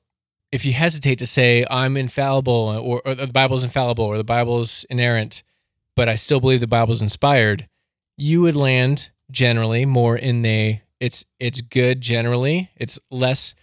if 0.51 0.65
you 0.65 0.73
hesitate 0.73 1.19
to 1.19 1.27
say 1.27 1.65
I'm 1.69 1.97
infallible 1.97 2.53
or, 2.53 3.01
or 3.05 3.15
the 3.15 3.27
Bible's 3.27 3.63
infallible 3.63 4.05
or 4.05 4.17
the 4.17 4.23
Bible's 4.23 4.85
inerrant, 4.89 5.43
but 5.95 6.07
I 6.07 6.15
still 6.15 6.39
believe 6.39 6.61
the 6.61 6.67
Bible's 6.67 7.01
inspired, 7.01 7.67
you 8.15 8.41
would 8.41 8.55
land 8.55 9.09
generally 9.29 9.85
more 9.85 10.15
in 10.17 10.41
the 10.41 10.79
it's 10.99 11.25
it's 11.39 11.61
good 11.61 12.01
generally. 12.01 12.71
It's 12.75 12.99
less 13.11 13.53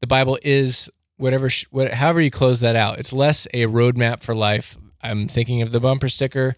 the 0.00 0.06
Bible 0.06 0.38
is 0.42 0.90
whatever, 1.20 1.50
what, 1.70 1.92
however 1.94 2.20
you 2.20 2.30
close 2.30 2.60
that 2.60 2.74
out. 2.74 2.98
It's 2.98 3.12
less 3.12 3.46
a 3.52 3.66
roadmap 3.66 4.20
for 4.22 4.34
life. 4.34 4.76
I'm 5.02 5.28
thinking 5.28 5.62
of 5.62 5.70
the 5.70 5.80
bumper 5.80 6.08
sticker, 6.08 6.56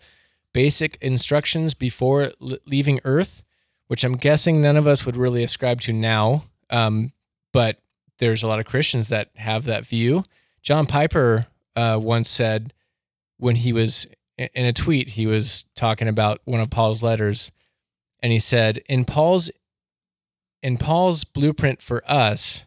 basic 0.53 0.97
instructions 1.01 1.75
before 1.75 2.33
leaving 2.41 3.01
Earth, 3.05 3.43
which 3.89 4.05
I'm 4.05 4.17
guessing 4.17 4.63
none 4.63 4.77
of 4.77 4.87
us 4.87 5.05
would 5.05 5.17
really 5.17 5.43
ascribe 5.43 5.81
to 5.83 5.93
now. 5.93 6.45
Um, 6.71 7.13
but 7.53 7.79
there's 8.23 8.45
a 8.45 8.47
lot 8.47 8.61
of 8.61 8.67
Christians 8.67 9.09
that 9.09 9.31
have 9.35 9.65
that 9.65 9.85
view. 9.85 10.23
John 10.63 10.87
Piper 10.87 11.49
uh, 11.75 11.99
once 12.01 12.31
said 12.31 12.73
when 13.39 13.57
he 13.57 13.73
was 13.73 14.07
in 14.39 14.65
a 14.65 14.73
tweet, 14.73 15.11
he 15.11 15.27
was 15.27 15.65
talking 15.75 16.07
about 16.07 16.41
one 16.45 16.61
of 16.61 16.71
Paul's 16.71 17.03
letters, 17.03 17.51
and 18.21 18.33
he 18.33 18.39
said, 18.39 18.81
"In 18.89 19.05
Paul's 19.05 19.51
in 20.63 20.77
Paul's 20.77 21.25
blueprint 21.25 21.83
for 21.83 22.01
us, 22.07 22.65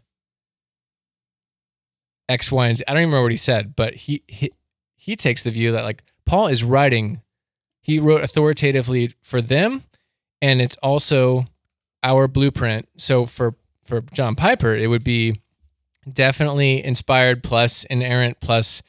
X, 2.27 2.51
Y, 2.51 2.67
and 2.67 2.77
Z. 2.77 2.83
I 2.85 2.91
don't 2.91 3.03
even 3.03 3.09
remember 3.11 3.23
what 3.23 3.31
he 3.31 3.37
said, 3.37 3.77
but 3.77 3.93
he 3.95 4.23
he 4.27 4.51
he 4.97 5.15
takes 5.15 5.43
the 5.43 5.51
view 5.51 5.71
that 5.71 5.85
like 5.85 6.03
Paul 6.25 6.47
is 6.47 6.65
writing, 6.65 7.21
he 7.81 7.97
wrote 7.97 8.25
authoritatively 8.25 9.11
for 9.21 9.39
them, 9.39 9.83
and 10.41 10.61
it's 10.61 10.75
also 10.83 11.45
our 12.03 12.27
blueprint. 12.27 12.89
So 12.97 13.25
for 13.25 13.55
for 13.85 14.01
John 14.01 14.35
Piper, 14.35 14.75
it 14.75 14.87
would 14.87 15.05
be 15.05 15.39
definitely 16.11 16.83
inspired 16.83 17.43
plus 17.43 17.83
inerrant 17.85 18.39
plus 18.39 18.81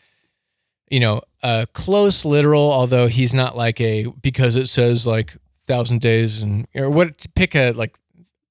you 0.90 1.00
know 1.00 1.20
a 1.42 1.66
close 1.72 2.24
literal 2.24 2.70
although 2.72 3.06
he's 3.08 3.34
not 3.34 3.56
like 3.56 3.80
a 3.80 4.06
because 4.22 4.56
it 4.56 4.66
says 4.66 5.06
like 5.06 5.36
thousand 5.66 6.00
days 6.00 6.42
and 6.42 6.66
or 6.74 6.88
what 6.90 7.26
pick 7.34 7.54
a 7.54 7.72
like 7.72 7.96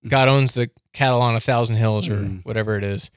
god 0.07 0.28
owns 0.28 0.53
the 0.53 0.70
cattle 0.93 1.22
on 1.22 1.36
a 1.36 1.39
thousand 1.39 1.76
hills 1.78 2.07
or 2.09 2.16
Mm. 2.18 2.45
whatever 2.45 2.78
it 2.78 2.84
is 2.84 3.11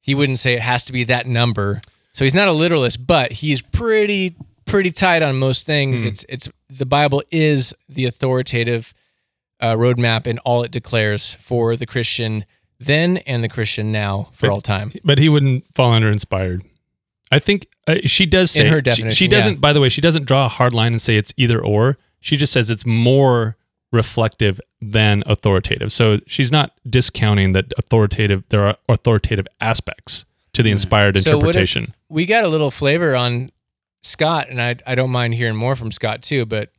he 0.00 0.14
wouldn't 0.14 0.38
say 0.38 0.54
it 0.54 0.62
has 0.62 0.84
to 0.86 0.92
be 0.92 1.04
that 1.04 1.26
number 1.26 1.80
so 2.12 2.24
he's 2.24 2.34
not 2.34 2.48
a 2.48 2.52
literalist 2.52 3.06
but 3.06 3.32
he's 3.32 3.60
pretty 3.62 4.34
pretty 4.66 4.90
tight 4.90 5.22
on 5.22 5.36
most 5.38 5.66
things 5.66 6.02
Hmm. 6.02 6.08
it's 6.08 6.24
it's 6.28 6.48
the 6.68 6.86
bible 6.86 7.22
is 7.30 7.74
the 7.88 8.06
authoritative 8.06 8.94
uh, 9.60 9.74
roadmap 9.74 10.26
and 10.26 10.38
all 10.40 10.62
it 10.62 10.70
declares 10.70 11.34
for 11.34 11.76
the 11.76 11.86
christian 11.86 12.44
then 12.80 13.18
and 13.18 13.44
the 13.44 13.48
christian 13.48 13.92
now 13.92 14.28
for 14.32 14.48
But- 14.48 14.52
all 14.54 14.60
time 14.62 14.92
but 15.04 15.18
he 15.18 15.28
wouldn't 15.28 15.64
fall 15.74 15.92
under 15.92 16.08
inspired. 16.08 16.62
I 17.32 17.38
think 17.38 17.68
uh, 17.86 17.96
she 18.06 18.26
does 18.26 18.50
say 18.50 18.66
In 18.66 18.72
her 18.72 18.78
she- 18.78 18.82
definition, 18.82 19.16
She, 19.16 19.24
yeah. 19.26 19.30
doesn't. 19.30 19.60
By 19.60 19.72
the 19.72 19.80
way, 19.80 19.88
she 19.88 20.00
doesn't 20.00 20.24
draw 20.24 20.46
a 20.46 20.48
hard 20.48 20.74
line 20.74 20.90
and 20.92 21.00
say 21.00 21.16
it's 21.16 21.32
either 21.36 21.60
or. 21.64 21.96
She 22.18 22.36
just 22.36 22.52
says 22.52 22.70
it's 22.70 22.84
more 22.84 23.56
reflective 23.92 24.60
than 24.80 25.22
authoritative. 25.26 25.92
So 25.92 26.18
she's 26.26 26.50
not 26.50 26.72
discounting 26.88 27.52
that 27.52 27.72
authoritative. 27.78 28.42
There 28.48 28.64
are 28.66 28.76
authoritative 28.88 29.46
aspects 29.60 30.24
to 30.54 30.62
the 30.64 30.70
inspired 30.72 31.16
So 31.18 31.36
what 31.36 31.42
if- 31.44 31.48
interpretation. 31.50 31.94
we 32.08 32.26
got 32.26 32.42
a 32.42 32.48
little 32.48 32.70
flavor 32.72 33.14
on 33.14 33.50
Scott, 34.02 34.48
and 34.50 34.60
I 34.60 34.76
I 34.84 34.94
don't 34.96 35.10
mind 35.10 35.34
hearing 35.34 35.54
more 35.56 35.76
from 35.76 35.92
Scott 35.92 36.22
too. 36.22 36.46
But 36.46 36.70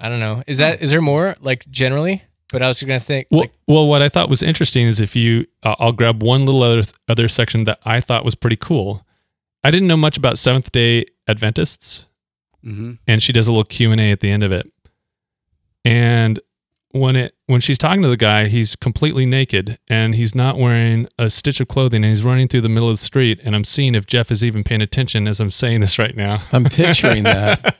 I 0.00 0.10
don't 0.10 0.20
know. 0.20 0.42
Is 0.46 0.58
that 0.58 0.82
is 0.82 0.90
there 0.90 1.00
more 1.00 1.34
like 1.40 1.66
generally? 1.70 2.24
But 2.52 2.62
I 2.62 2.68
was 2.68 2.82
gonna 2.82 2.98
think 3.00 3.26
Well, 3.30 3.40
like 3.40 3.52
well, 3.66 3.86
what 3.86 4.00
I 4.02 4.08
thought 4.08 4.28
was 4.30 4.42
interesting 4.42 4.86
is 4.86 5.00
if 5.00 5.14
you, 5.14 5.46
uh, 5.62 5.74
I'll 5.78 5.92
grab 5.92 6.22
one 6.22 6.46
little 6.46 6.62
other 6.62 6.82
other 7.08 7.28
section 7.28 7.64
that 7.64 7.78
I 7.84 8.00
thought 8.00 8.24
was 8.24 8.34
pretty 8.34 8.56
cool. 8.56 9.04
I 9.64 9.70
didn't 9.70 9.88
know 9.88 9.96
much 9.96 10.16
about 10.16 10.38
Seventh 10.38 10.72
Day 10.72 11.04
Adventists, 11.28 12.06
Mm-hmm. 12.64 12.92
and 13.06 13.22
she 13.22 13.32
does 13.32 13.46
a 13.48 13.52
little 13.52 13.64
Q 13.64 13.92
and 13.92 14.00
A 14.00 14.10
at 14.10 14.20
the 14.20 14.30
end 14.30 14.42
of 14.42 14.50
it. 14.52 14.70
And 15.84 16.40
when 16.92 17.16
it 17.16 17.34
when 17.46 17.60
she's 17.60 17.78
talking 17.78 18.02
to 18.02 18.08
the 18.08 18.16
guy, 18.16 18.46
he's 18.48 18.76
completely 18.76 19.24
naked 19.26 19.78
and 19.88 20.14
he's 20.14 20.34
not 20.34 20.56
wearing 20.58 21.06
a 21.18 21.28
stitch 21.30 21.60
of 21.60 21.68
clothing, 21.68 22.02
and 22.04 22.10
he's 22.10 22.24
running 22.24 22.48
through 22.48 22.62
the 22.62 22.68
middle 22.68 22.88
of 22.88 22.98
the 22.98 23.04
street. 23.04 23.40
And 23.44 23.54
I'm 23.54 23.64
seeing 23.64 23.94
if 23.94 24.06
Jeff 24.06 24.30
is 24.30 24.42
even 24.44 24.64
paying 24.64 24.80
attention 24.82 25.28
as 25.28 25.40
I'm 25.40 25.50
saying 25.50 25.80
this 25.80 25.98
right 25.98 26.16
now. 26.16 26.42
I'm 26.52 26.64
picturing 26.64 27.22
that. 27.24 27.74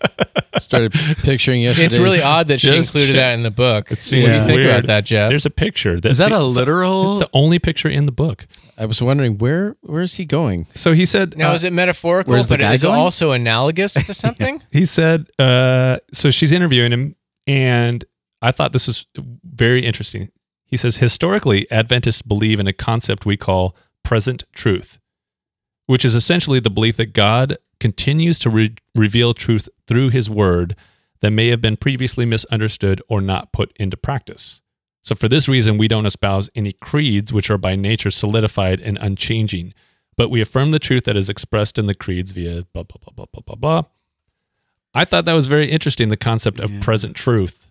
Started 0.58 0.92
picturing 1.22 1.60
yesterday. 1.60 1.86
it's 1.86 1.98
really 1.98 2.20
odd 2.20 2.48
that 2.48 2.60
she 2.60 2.68
Just 2.68 2.88
included 2.88 3.12
check- 3.12 3.16
that 3.16 3.32
in 3.34 3.42
the 3.44 3.50
book. 3.50 3.92
It 3.92 3.96
seems 3.96 4.24
what 4.24 4.30
do 4.30 4.36
you 4.36 4.42
think 4.44 4.56
weird. 4.56 4.70
about 4.70 4.86
that, 4.88 5.04
Jeff? 5.04 5.28
There's 5.30 5.46
a 5.46 5.50
picture. 5.50 6.00
That's 6.00 6.12
Is 6.12 6.18
that 6.18 6.32
a 6.32 6.42
literal? 6.42 7.12
It's 7.12 7.20
the 7.20 7.30
only 7.32 7.58
picture 7.60 7.88
in 7.88 8.06
the 8.06 8.12
book. 8.12 8.46
I 8.76 8.84
was 8.86 9.00
wondering 9.00 9.38
where 9.38 9.76
where 9.82 10.02
is 10.02 10.14
he 10.16 10.24
going? 10.24 10.66
So 10.74 10.92
he 10.94 11.06
said, 11.06 11.36
now 11.36 11.50
uh, 11.50 11.54
is 11.54 11.62
it 11.64 11.72
metaphorical, 11.72 12.32
where's 12.32 12.48
the 12.48 12.54
but 12.54 12.60
guy 12.60 12.72
is 12.74 12.82
it 12.82 12.88
going? 12.88 12.98
also 12.98 13.30
analogous 13.32 13.94
to 13.94 14.12
something? 14.14 14.60
he 14.72 14.84
said 14.84 15.28
uh, 15.38 15.98
so 16.12 16.30
she's 16.30 16.50
interviewing 16.50 16.92
him 16.92 17.14
and 17.46 18.04
i 18.42 18.50
thought 18.52 18.72
this 18.72 18.88
is 18.88 19.06
very 19.44 19.84
interesting 19.84 20.30
he 20.64 20.76
says 20.76 20.96
historically 20.98 21.70
adventists 21.70 22.22
believe 22.22 22.60
in 22.60 22.66
a 22.66 22.72
concept 22.72 23.26
we 23.26 23.36
call 23.36 23.74
present 24.02 24.44
truth 24.52 24.98
which 25.86 26.04
is 26.04 26.14
essentially 26.14 26.60
the 26.60 26.70
belief 26.70 26.96
that 26.96 27.12
god 27.12 27.56
continues 27.80 28.38
to 28.38 28.50
re- 28.50 28.74
reveal 28.94 29.32
truth 29.34 29.68
through 29.86 30.10
his 30.10 30.28
word 30.28 30.74
that 31.20 31.30
may 31.30 31.48
have 31.48 31.60
been 31.60 31.76
previously 31.76 32.24
misunderstood 32.24 33.00
or 33.08 33.20
not 33.20 33.52
put 33.52 33.72
into 33.78 33.96
practice 33.96 34.62
so 35.02 35.14
for 35.14 35.28
this 35.28 35.48
reason 35.48 35.78
we 35.78 35.88
don't 35.88 36.06
espouse 36.06 36.50
any 36.54 36.72
creeds 36.72 37.32
which 37.32 37.50
are 37.50 37.58
by 37.58 37.74
nature 37.76 38.10
solidified 38.10 38.80
and 38.80 38.98
unchanging 39.00 39.72
but 40.16 40.30
we 40.30 40.40
affirm 40.40 40.72
the 40.72 40.80
truth 40.80 41.04
that 41.04 41.16
is 41.16 41.30
expressed 41.30 41.78
in 41.78 41.86
the 41.86 41.94
creeds 41.94 42.32
via 42.32 42.64
blah 42.72 42.82
blah 42.82 42.96
blah 43.00 43.12
blah 43.14 43.26
blah 43.32 43.42
blah 43.46 43.54
blah 43.56 43.82
I 44.94 45.04
thought 45.04 45.26
that 45.26 45.34
was 45.34 45.46
very 45.46 45.70
interesting, 45.70 46.08
the 46.08 46.16
concept 46.16 46.58
of 46.58 46.72
Yeah. 46.72 46.80
present 46.80 47.14
truth. 47.14 47.67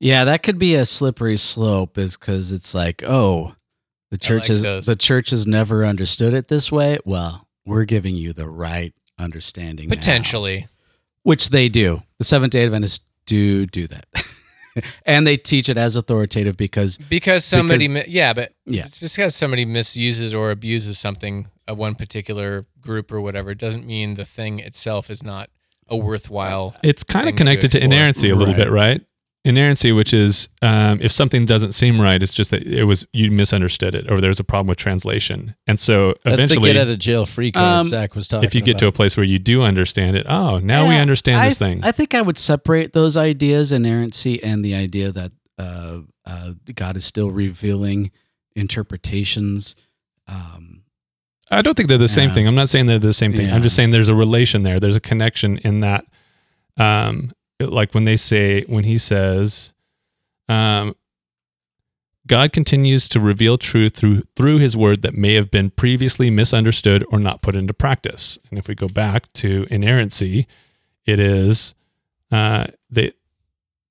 Yeah, 0.00 0.24
that 0.24 0.42
could 0.42 0.58
be 0.58 0.74
a 0.74 0.84
slippery 0.84 1.36
slope, 1.36 1.96
is 1.98 2.16
because 2.16 2.52
it's 2.52 2.74
like, 2.74 3.02
oh, 3.06 3.54
the 4.10 4.18
church 4.18 4.42
like 4.42 4.48
has 4.48 4.62
those. 4.62 4.86
the 4.86 4.96
church 4.96 5.30
has 5.30 5.46
never 5.46 5.84
understood 5.84 6.34
it 6.34 6.48
this 6.48 6.70
way. 6.70 6.98
Well, 7.04 7.46
we're 7.64 7.84
giving 7.84 8.14
you 8.16 8.32
the 8.32 8.48
right 8.48 8.92
understanding, 9.18 9.88
now. 9.88 9.94
Potentially. 9.96 10.68
which 11.22 11.48
they 11.50 11.68
do. 11.68 12.02
The 12.18 12.24
Seventh 12.24 12.52
Day 12.52 12.64
Adventists 12.64 13.00
do 13.26 13.64
do 13.66 13.86
that, 13.86 14.06
and 15.06 15.26
they 15.26 15.36
teach 15.38 15.68
it 15.70 15.78
as 15.78 15.96
authoritative 15.96 16.56
because 16.56 16.98
Because 16.98 17.44
somebody, 17.44 17.88
Because- 17.88 18.06
mi- 18.06 18.12
yeah, 18.12 18.32
but 18.34 18.52
Yeah. 18.66 18.82
it's 18.82 18.98
just 18.98 19.16
because 19.16 19.34
somebody 19.34 19.64
misuses 19.64 20.34
or 20.34 20.50
abuses 20.50 20.98
something, 20.98 21.48
uh, 21.68 21.74
one 21.74 21.94
particular 21.94 22.66
group 22.82 23.10
or 23.10 23.20
whatever, 23.22 23.52
it 23.52 23.58
doesn't 23.58 23.86
mean 23.86 24.14
the 24.14 24.26
thing 24.26 24.58
itself 24.58 25.08
is 25.08 25.24
not 25.24 25.48
a 25.88 25.96
worthwhile. 25.96 26.76
It's 26.82 27.02
kind 27.04 27.28
of 27.28 27.36
connected 27.36 27.70
to, 27.70 27.78
explore. 27.78 27.94
inerrancy 27.94 28.28
a 28.28 28.36
little 28.36 28.52
Right. 28.54 28.64
bit, 28.64 28.70
right? 28.70 29.00
Inerrancy, 29.46 29.92
which 29.92 30.14
is 30.14 30.48
um, 30.62 31.00
if 31.02 31.12
something 31.12 31.44
doesn't 31.44 31.72
seem 31.72 32.00
right, 32.00 32.22
it's 32.22 32.32
just 32.32 32.50
that 32.50 32.66
it 32.66 32.84
was 32.84 33.06
you 33.12 33.30
misunderstood 33.30 33.94
it, 33.94 34.10
or 34.10 34.18
there's 34.18 34.40
a 34.40 34.44
problem 34.44 34.68
with 34.68 34.78
translation, 34.78 35.54
and 35.66 35.78
so 35.78 36.14
That's 36.24 36.36
eventually, 36.36 36.70
the 36.70 36.74
get 36.74 36.80
out 36.80 36.90
of 36.90 36.98
jail 36.98 37.26
free 37.26 37.52
card 37.52 37.80
Um, 37.80 37.86
Zach 37.86 38.14
was 38.14 38.26
talking 38.26 38.46
if 38.46 38.54
you 38.54 38.62
get 38.62 38.78
to 38.78 38.86
a 38.86 38.92
place 38.92 39.18
where 39.18 39.24
you 39.24 39.38
do 39.38 39.60
understand 39.60 40.16
it, 40.16 40.24
oh, 40.28 40.60
now 40.60 40.88
we 40.88 40.94
Yeah, 40.94 41.02
understand 41.02 41.42
I, 41.42 41.48
this 41.48 41.58
thing. 41.58 41.84
I 41.84 41.92
think 41.92 42.14
I 42.14 42.22
would 42.22 42.38
separate 42.38 42.94
those 42.94 43.18
ideas, 43.18 43.70
inerrancy 43.70 44.42
and 44.42 44.64
the 44.64 44.74
idea 44.74 45.12
that 45.12 45.32
uh, 45.58 45.98
uh, 46.24 46.52
God 46.74 46.96
is 46.96 47.04
still 47.04 47.30
revealing 47.30 48.12
interpretations. 48.56 49.76
Um, 50.26 50.84
I 51.50 51.60
don't 51.60 51.76
think 51.76 51.90
they're 51.90 51.98
the 51.98 52.08
same 52.08 52.32
thing. 52.32 52.46
I'm 52.46 52.54
not 52.54 52.70
saying 52.70 52.86
they're 52.86 52.98
the 52.98 53.12
same 53.12 53.34
thing. 53.34 53.48
Yeah. 53.48 53.54
I'm 53.54 53.62
just 53.62 53.76
saying 53.76 53.90
there's 53.90 54.08
a 54.08 54.14
relation 54.14 54.62
there. 54.62 54.80
There's 54.80 54.96
a 54.96 55.00
connection 55.00 55.58
in 55.58 55.80
that. 55.80 56.06
Um, 56.78 57.30
like 57.60 57.94
when 57.94 58.04
they 58.04 58.16
say, 58.16 58.62
when 58.62 58.84
he 58.84 58.98
says, 58.98 59.72
um, 60.48 60.94
God 62.26 62.52
continues 62.52 63.08
to 63.10 63.20
reveal 63.20 63.58
truth 63.58 63.96
through 63.96 64.22
through 64.34 64.58
His 64.58 64.76
Word 64.76 65.02
that 65.02 65.14
may 65.14 65.34
have 65.34 65.50
been 65.50 65.70
previously 65.70 66.30
misunderstood 66.30 67.04
or 67.12 67.18
not 67.18 67.42
put 67.42 67.54
into 67.54 67.74
practice. 67.74 68.38
And 68.48 68.58
if 68.58 68.66
we 68.66 68.74
go 68.74 68.88
back 68.88 69.30
to 69.34 69.66
inerrancy, 69.70 70.46
it 71.04 71.20
is 71.20 71.74
uh, 72.30 72.68
they 72.90 73.12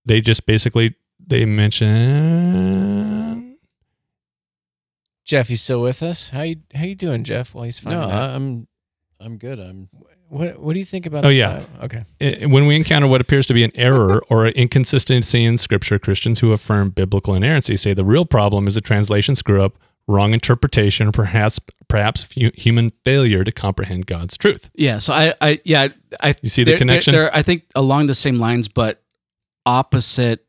they 0.06 0.20
just 0.20 0.48
basically 0.48 0.96
they 1.20 1.46
mention 1.46 3.14
Jeff, 5.26 5.50
you 5.50 5.56
still 5.56 5.82
with 5.82 6.04
us? 6.04 6.30
How 6.30 6.42
you 6.42 6.58
how 6.74 6.86
you 6.86 6.96
doing, 6.96 7.24
Jeff? 7.24 7.54
Well, 7.54 7.64
he's 7.66 7.80
fine. 7.80 7.94
No, 7.94 8.02
I'm 8.02 8.68
I'm 9.24 9.38
good. 9.38 9.60
I'm 9.60 9.90
what 10.30 10.60
what 10.60 10.74
do 10.74 10.80
you 10.80 10.86
think 10.86 11.06
about? 11.06 11.26
Oh, 11.26 11.30
yeah. 11.30 11.60
Bible? 11.60 11.70
Okay. 11.84 12.04
I- 12.44 12.46
when 12.48 12.66
we 12.66 12.76
encounter 12.76 13.08
what 13.08 13.22
appears 13.22 13.46
to 13.48 13.54
be 13.54 13.64
an 13.64 13.72
error 13.76 14.22
or 14.30 14.46
an 14.46 14.54
inconsistency 14.54 15.44
in 15.46 15.58
scripture, 15.58 16.00
Christians 16.00 16.40
who 16.40 16.52
affirm 16.52 16.90
biblical 16.90 17.34
inerrancy 17.36 17.78
say 17.78 17.94
the 17.94 18.06
real 18.06 18.26
problem 18.26 18.68
is 18.68 18.76
a 18.76 18.82
translation 18.82 19.36
screw 19.36 19.62
up 19.64 19.78
wrong 20.08 20.34
interpretation 20.34 21.08
or 21.08 21.12
perhaps 21.12 21.60
perhaps 21.88 22.30
human 22.32 22.92
failure 23.06 23.44
to 23.44 23.52
comprehend 23.52 24.06
God's 24.08 24.36
truth. 24.38 24.70
Yeah. 24.74 24.98
So 24.98 25.14
I, 25.14 25.34
I, 25.40 25.62
yeah, 25.64 25.88
I. 26.22 26.36
You 26.42 26.50
see 26.50 26.64
the 26.64 26.72
they're- 26.72 26.74
they're- 26.74 26.78
connection? 26.80 27.14
They're, 27.14 27.36
I 27.36 27.42
think 27.44 27.64
along 27.76 28.08
the 28.08 28.14
same 28.16 28.38
lines, 28.40 28.68
but 28.68 29.02
opposite 29.66 30.46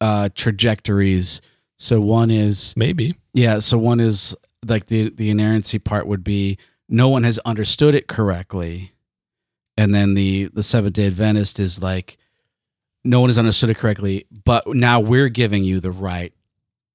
uh, 0.00 0.28
trajectories. 0.34 1.40
So 1.78 2.00
one 2.00 2.30
is 2.30 2.74
Maybe. 2.76 3.14
yeah. 3.32 3.58
So 3.60 3.78
one 3.78 4.00
is 4.00 4.36
like 4.66 4.86
the 4.86 5.10
the 5.10 5.30
inerrancy 5.30 5.78
part 5.78 6.06
would 6.06 6.24
be 6.24 6.58
no 6.90 7.08
one 7.08 7.22
has 7.22 7.38
understood 7.40 7.94
it 7.94 8.08
correctly, 8.08 8.92
and 9.76 9.94
then 9.94 10.14
the 10.14 10.50
the 10.52 10.62
Seventh 10.62 10.94
Day 10.94 11.06
Adventist 11.06 11.58
is 11.58 11.80
like 11.82 12.18
no 13.04 13.20
one 13.20 13.28
has 13.30 13.38
understood 13.38 13.70
it 13.70 13.78
correctly, 13.78 14.26
but 14.44 14.66
now 14.66 15.00
we're 15.00 15.30
giving 15.30 15.64
you 15.64 15.80
the 15.80 15.90
right 15.92 16.34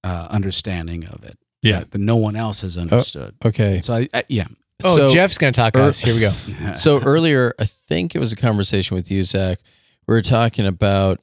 uh, 0.04 0.28
understanding 0.30 1.06
of 1.06 1.24
it. 1.24 1.40
Yeah. 1.64 1.80
that, 1.80 1.92
that 1.92 1.98
no 1.98 2.16
one 2.18 2.36
else 2.36 2.62
has 2.62 2.78
understood. 2.78 3.34
Okay. 3.44 3.82
So 3.82 3.96
I, 3.96 4.10
I 4.14 4.24
yeah. 4.30 4.46
Oh, 4.84 4.96
So- 4.96 5.10
Jeff's 5.10 5.38
gonna 5.40 5.52
talk 5.52 5.76
er- 5.76 5.82
us. 5.82 6.00
Here 6.00 6.14
we 6.14 6.20
go. 6.20 6.30
so 6.76 7.02
earlier, 7.02 7.54
I 7.58 7.66
think 7.66 8.14
it 8.14 8.20
was 8.20 8.32
a 8.32 8.36
conversation 8.36 8.96
with 8.96 9.10
you, 9.10 9.24
Zach. 9.24 9.60
We 10.08 10.14
were 10.14 10.22
talking 10.22 10.68
about 10.68 11.22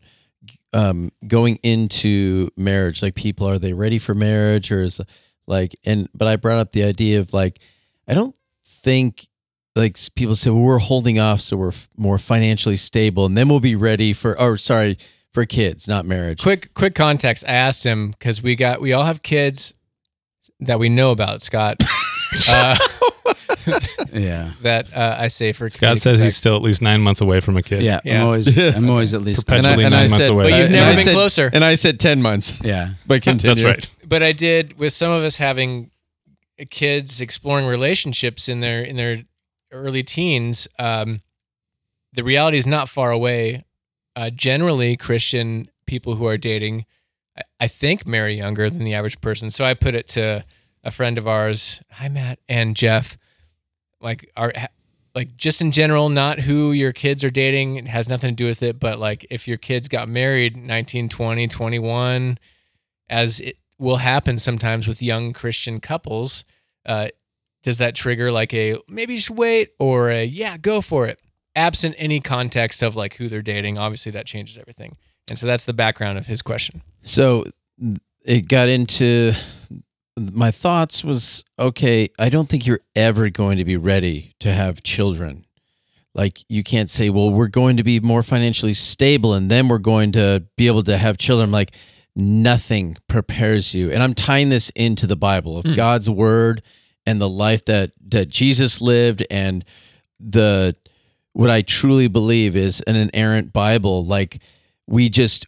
um, 0.72 1.12
going 1.26 1.56
into 1.62 2.50
marriage. 2.56 3.02
Like, 3.02 3.14
people 3.14 3.48
are 3.48 3.58
they 3.58 3.74
ready 3.74 3.98
for 3.98 4.14
marriage, 4.14 4.72
or 4.72 4.82
is 4.82 5.00
like, 5.46 5.76
and 5.84 6.08
but 6.14 6.26
I 6.26 6.36
brought 6.36 6.58
up 6.58 6.72
the 6.72 6.82
idea 6.82 7.20
of 7.20 7.32
like, 7.32 7.60
I 8.08 8.14
don't 8.14 8.34
think 8.82 9.26
like 9.74 9.96
people 10.14 10.34
say, 10.34 10.50
well, 10.50 10.60
we're 10.62 10.78
holding 10.78 11.18
off 11.18 11.40
so 11.40 11.56
we're 11.56 11.68
f- 11.68 11.88
more 11.96 12.18
financially 12.18 12.76
stable, 12.76 13.24
and 13.26 13.36
then 13.36 13.48
we'll 13.48 13.60
be 13.60 13.74
ready 13.76 14.12
for. 14.12 14.38
Or 14.38 14.56
sorry, 14.56 14.98
for 15.32 15.46
kids, 15.46 15.88
not 15.88 16.04
marriage. 16.04 16.42
quick 16.42 16.74
quick 16.74 16.94
context. 16.94 17.44
I 17.48 17.52
asked 17.52 17.84
him 17.84 18.10
because 18.10 18.42
we 18.42 18.54
got 18.56 18.80
we 18.82 18.92
all 18.92 19.04
have 19.04 19.22
kids 19.22 19.72
that 20.60 20.78
we 20.78 20.88
know 20.88 21.10
about. 21.10 21.40
Scott. 21.42 21.82
uh, 22.50 22.76
yeah. 24.12 24.52
that 24.62 24.94
uh, 24.94 25.16
I 25.18 25.28
say 25.28 25.52
for 25.52 25.68
God 25.68 25.96
comedic 25.96 26.00
says 26.00 26.20
he's 26.20 26.36
still 26.36 26.56
at 26.56 26.62
least 26.62 26.82
nine 26.82 27.00
months 27.00 27.20
away 27.20 27.40
from 27.40 27.56
a 27.56 27.62
kid. 27.62 27.82
Yeah, 27.82 28.00
Yeah. 28.04 28.20
I'm 28.20 28.26
always 28.26 28.58
I'm 28.58 28.90
always 28.90 29.14
at 29.14 29.22
least 29.22 29.46
Perpetually 29.46 29.84
And 29.84 29.84
I- 29.84 29.86
and 29.86 29.94
I 29.94 29.98
nine 30.00 30.10
months 30.10 30.24
said- 30.26 30.32
away. 30.32 30.50
But 30.50 30.60
you've 30.60 30.70
never 30.70 30.90
I 30.90 30.94
been 30.94 31.04
said- 31.04 31.14
closer. 31.14 31.50
And 31.52 31.64
I 31.64 31.74
said 31.74 32.00
ten 32.00 32.20
months, 32.20 32.58
Yeah. 32.62 32.90
but 33.06 33.22
continue. 33.22 33.54
That's 33.54 33.64
right. 33.64 34.08
but 34.08 34.22
I 34.22 34.32
did 34.32 34.76
with 34.78 34.92
some 34.92 35.12
of 35.12 35.22
us 35.22 35.36
having 35.36 35.90
kids 36.70 37.20
exploring 37.20 37.66
relationships 37.66 38.48
in 38.48 38.60
their 38.60 38.82
in 38.82 38.96
their 38.96 39.24
early 39.70 40.02
teens. 40.02 40.68
Um, 40.78 41.20
the 42.12 42.24
reality 42.24 42.58
is 42.58 42.66
not 42.66 42.88
far 42.88 43.10
away. 43.10 43.64
Uh, 44.14 44.30
generally, 44.30 44.96
Christian 44.96 45.70
people 45.86 46.16
who 46.16 46.26
are 46.26 46.36
dating, 46.36 46.84
I, 47.36 47.42
I 47.60 47.66
think, 47.66 48.06
marry 48.06 48.34
younger 48.34 48.68
than 48.68 48.84
the 48.84 48.94
average 48.94 49.20
person. 49.20 49.50
So 49.50 49.64
I 49.64 49.74
put 49.74 49.94
it 49.94 50.06
to 50.08 50.44
a 50.84 50.90
friend 50.90 51.16
of 51.16 51.26
ours, 51.26 51.82
hi 51.90 52.08
Matt 52.08 52.38
and 52.48 52.76
Jeff, 52.76 53.16
like 54.00 54.30
our 54.36 54.52
like 55.14 55.36
just 55.36 55.60
in 55.60 55.70
general, 55.72 56.08
not 56.08 56.40
who 56.40 56.72
your 56.72 56.92
kids 56.92 57.22
are 57.22 57.30
dating. 57.30 57.76
It 57.76 57.88
has 57.88 58.08
nothing 58.08 58.30
to 58.30 58.36
do 58.36 58.48
with 58.48 58.62
it, 58.62 58.80
but 58.80 58.98
like 58.98 59.26
if 59.30 59.46
your 59.46 59.58
kids 59.58 59.88
got 59.88 60.08
married 60.08 60.56
19, 60.56 61.08
20, 61.08 61.48
21, 61.48 62.38
as 63.08 63.40
it 63.40 63.56
will 63.82 63.96
happen 63.96 64.38
sometimes 64.38 64.86
with 64.86 65.02
young 65.02 65.32
Christian 65.32 65.80
couples, 65.80 66.44
uh, 66.86 67.08
does 67.64 67.78
that 67.78 67.94
trigger 67.94 68.30
like 68.30 68.54
a 68.54 68.78
maybe 68.88 69.18
should 69.18 69.36
wait 69.36 69.72
or 69.78 70.10
a 70.10 70.24
yeah, 70.24 70.56
go 70.56 70.80
for 70.80 71.06
it? 71.06 71.20
Absent 71.54 71.96
any 71.98 72.20
context 72.20 72.82
of 72.82 72.96
like 72.96 73.16
who 73.16 73.28
they're 73.28 73.42
dating, 73.42 73.78
obviously 73.78 74.12
that 74.12 74.24
changes 74.24 74.56
everything. 74.56 74.96
And 75.28 75.38
so 75.38 75.46
that's 75.46 75.64
the 75.64 75.72
background 75.72 76.16
of 76.16 76.26
his 76.26 76.42
question. 76.42 76.82
So 77.02 77.44
it 78.24 78.48
got 78.48 78.68
into 78.68 79.32
my 80.16 80.52
thoughts 80.52 81.02
was 81.02 81.44
okay, 81.58 82.08
I 82.18 82.28
don't 82.28 82.48
think 82.48 82.66
you're 82.66 82.80
ever 82.94 83.30
going 83.30 83.58
to 83.58 83.64
be 83.64 83.76
ready 83.76 84.34
to 84.40 84.52
have 84.52 84.82
children. 84.82 85.44
Like 86.14 86.44
you 86.48 86.62
can't 86.62 86.90
say, 86.90 87.10
well, 87.10 87.30
we're 87.30 87.48
going 87.48 87.78
to 87.78 87.82
be 87.82 87.98
more 87.98 88.22
financially 88.22 88.74
stable 88.74 89.34
and 89.34 89.50
then 89.50 89.68
we're 89.68 89.78
going 89.78 90.12
to 90.12 90.44
be 90.56 90.68
able 90.68 90.82
to 90.84 90.96
have 90.96 91.18
children. 91.18 91.50
Like 91.50 91.74
nothing 92.14 92.96
prepares 93.08 93.74
you. 93.74 93.90
And 93.90 94.02
I'm 94.02 94.14
tying 94.14 94.48
this 94.48 94.70
into 94.70 95.06
the 95.06 95.16
Bible 95.16 95.58
of 95.58 95.64
hmm. 95.64 95.74
God's 95.74 96.10
word 96.10 96.62
and 97.06 97.20
the 97.20 97.28
life 97.28 97.64
that 97.66 97.92
that 98.08 98.28
Jesus 98.28 98.80
lived 98.80 99.24
and 99.30 99.64
the 100.20 100.76
what 101.32 101.50
I 101.50 101.62
truly 101.62 102.08
believe 102.08 102.56
is 102.56 102.80
an 102.82 102.96
inerrant 102.96 103.52
Bible. 103.52 104.04
Like 104.04 104.40
we 104.86 105.08
just 105.08 105.46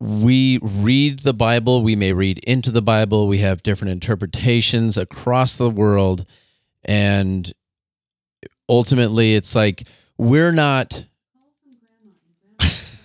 we 0.00 0.58
read 0.60 1.20
the 1.20 1.32
Bible, 1.32 1.82
we 1.82 1.96
may 1.96 2.12
read 2.12 2.38
into 2.38 2.70
the 2.70 2.82
Bible, 2.82 3.28
we 3.28 3.38
have 3.38 3.62
different 3.62 3.92
interpretations 3.92 4.98
across 4.98 5.56
the 5.56 5.70
world, 5.70 6.26
and 6.84 7.50
ultimately 8.68 9.34
it's 9.34 9.54
like 9.54 9.84
we're 10.18 10.52
not 10.52 11.06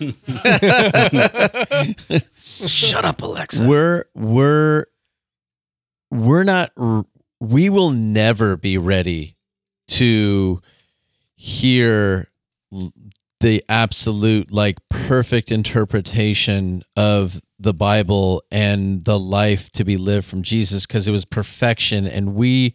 Shut 2.66 3.04
up, 3.04 3.22
Alexa. 3.22 3.66
we're 3.66 4.04
we're 4.14 4.84
we're 6.10 6.44
not 6.44 6.72
we 7.40 7.70
will 7.70 7.90
never 7.90 8.56
be 8.56 8.78
ready 8.78 9.36
to 9.88 10.60
hear 11.34 12.28
the 13.40 13.64
absolute 13.68 14.52
like 14.52 14.76
perfect 14.88 15.50
interpretation 15.50 16.82
of 16.96 17.40
the 17.58 17.72
bible 17.72 18.42
and 18.50 19.04
the 19.04 19.18
life 19.18 19.70
to 19.72 19.84
be 19.84 19.96
lived 19.96 20.26
from 20.26 20.42
jesus 20.42 20.86
because 20.86 21.08
it 21.08 21.12
was 21.12 21.24
perfection 21.24 22.06
and 22.06 22.34
we 22.34 22.74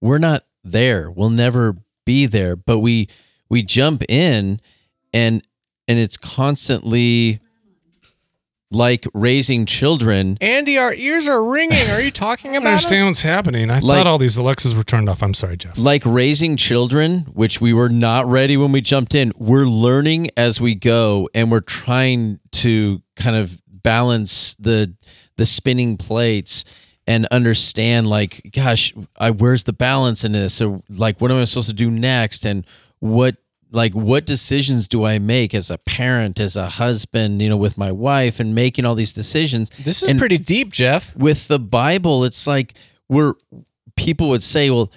we're 0.00 0.18
not 0.18 0.44
there 0.64 1.10
we'll 1.10 1.30
never 1.30 1.76
be 2.06 2.24
there 2.26 2.56
but 2.56 2.78
we 2.78 3.08
we 3.50 3.62
jump 3.62 4.02
in 4.08 4.60
and 5.12 5.42
and 5.86 5.98
it's 5.98 6.16
constantly 6.16 7.40
like 8.70 9.06
raising 9.14 9.64
children 9.66 10.36
Andy, 10.40 10.76
our 10.78 10.92
ears 10.92 11.26
are 11.26 11.42
ringing. 11.42 11.88
Are 11.90 12.00
you 12.02 12.10
talking 12.10 12.50
I 12.50 12.54
don't 12.54 12.66
understand 12.66 13.06
what's 13.06 13.22
happening. 13.22 13.70
I 13.70 13.78
Like- 13.78 13.98
thought 13.98 14.06
all 14.06 14.18
these 14.18 14.36
Alexas 14.36 14.74
were 14.74 14.84
turned 14.84 15.08
off. 15.08 15.22
I'm 15.22 15.34
sorry, 15.34 15.56
Jeff. 15.56 15.78
like 15.78 16.02
raising 16.04 16.56
children, 16.56 17.20
which 17.32 17.60
we 17.60 17.72
were 17.72 17.88
not 17.88 18.28
ready 18.28 18.56
when 18.56 18.72
we 18.72 18.80
jumped 18.80 19.14
in. 19.14 19.32
We're 19.38 19.64
learning 19.66 20.30
as 20.36 20.60
we 20.60 20.74
go, 20.74 21.28
and 21.34 21.50
we're 21.50 21.60
trying 21.60 22.40
to 22.52 23.02
kind 23.16 23.36
of 23.36 23.60
balance 23.68 24.54
the 24.56 24.94
the 25.36 25.46
spinning 25.46 25.96
plates 25.96 26.64
and 27.06 27.24
understand, 27.30 28.06
like, 28.06 28.50
gosh, 28.54 28.92
I, 29.18 29.30
where's 29.30 29.64
the 29.64 29.72
balance 29.72 30.24
in 30.24 30.32
this? 30.32 30.52
So, 30.52 30.82
like, 30.90 31.20
what 31.22 31.30
am 31.30 31.38
I 31.40 31.44
supposed 31.44 31.68
to 31.68 31.74
do 31.74 31.90
next? 31.90 32.44
And 32.44 32.66
what 32.98 33.36
like 33.70 33.92
what 33.94 34.24
decisions 34.26 34.88
do 34.88 35.04
I 35.04 35.18
make 35.18 35.54
as 35.54 35.70
a 35.70 35.78
parent, 35.78 36.40
as 36.40 36.56
a 36.56 36.68
husband, 36.68 37.42
you 37.42 37.48
know, 37.48 37.56
with 37.56 37.76
my 37.76 37.92
wife, 37.92 38.40
and 38.40 38.54
making 38.54 38.84
all 38.84 38.94
these 38.94 39.12
decisions. 39.12 39.70
This 39.78 40.02
is 40.02 40.10
And- 40.10 40.18
pretty 40.18 40.38
deep, 40.38 40.72
Jeff. 40.72 41.14
with 41.16 41.48
the 41.48 41.58
Bible, 41.58 42.24
it's 42.24 42.46
like 42.46 42.74
we're 43.08 43.34
people 43.96 44.28
would 44.30 44.42
say, 44.42 44.70
well, 44.70 44.90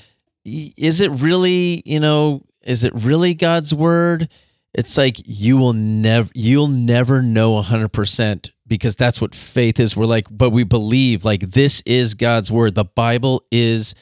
is 0.45 1.01
it 1.01 1.09
really, 1.11 1.81
you 1.85 1.99
know, 1.99 2.43
is 2.63 2.83
it 2.83 2.93
really 2.95 3.33
God's 3.33 3.73
word? 3.73 4.29
It's 4.73 4.97
like 4.97 5.17
you 5.25 5.57
will 5.57 5.73
never 5.73 6.29
you'll 6.33 6.67
never 6.69 7.21
know 7.21 7.61
100% 7.61 8.49
because 8.67 8.95
that's 8.95 9.19
what 9.19 9.35
faith 9.35 9.79
is. 9.81 9.97
We're 9.97 10.05
like, 10.05 10.27
but 10.31 10.51
we 10.51 10.63
believe 10.63 11.25
like 11.25 11.41
this 11.51 11.81
is 11.85 12.13
God's 12.13 12.49
word. 12.51 12.75
The 12.75 12.85
Bible 12.85 13.43
is 13.51 13.95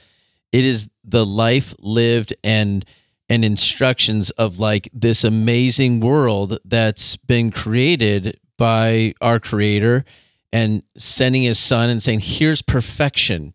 it 0.51 0.63
is 0.65 0.89
the 1.03 1.25
life 1.25 1.73
lived 1.79 2.33
and 2.43 2.85
and 3.29 3.45
instructions 3.45 4.31
of 4.31 4.59
like 4.59 4.89
this 4.91 5.23
amazing 5.23 5.99
world 5.99 6.57
that's 6.65 7.15
been 7.15 7.51
created 7.51 8.39
by 8.57 9.13
our 9.21 9.39
creator 9.39 10.03
and 10.51 10.81
sending 10.97 11.43
his 11.43 11.59
son 11.59 11.89
and 11.89 12.01
saying 12.01 12.19
here's 12.19 12.61
perfection 12.61 13.53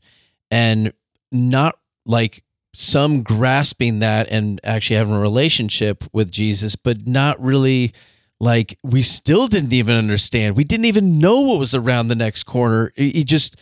and 0.51 0.93
not 1.33 1.77
like 2.07 2.45
some 2.73 3.23
grasping 3.23 3.99
that 3.99 4.29
and 4.31 4.61
actually 4.65 4.97
having 4.97 5.15
a 5.15 5.21
relationship 5.21 6.05
with 6.13 6.31
Jesus 6.31 6.77
but 6.77 7.07
not 7.07 7.41
really 7.41 7.93
like 8.41 8.79
we 8.83 9.03
still 9.03 9.49
didn't 9.49 9.73
even 9.73 9.97
understand. 9.97 10.57
We 10.57 10.65
didn't 10.65 10.87
even 10.87 11.19
know 11.19 11.41
what 11.41 11.59
was 11.59 11.75
around 11.75 12.09
the 12.09 12.15
next 12.15 12.45
corner. 12.45 12.93
It 12.97 13.25
just 13.25 13.57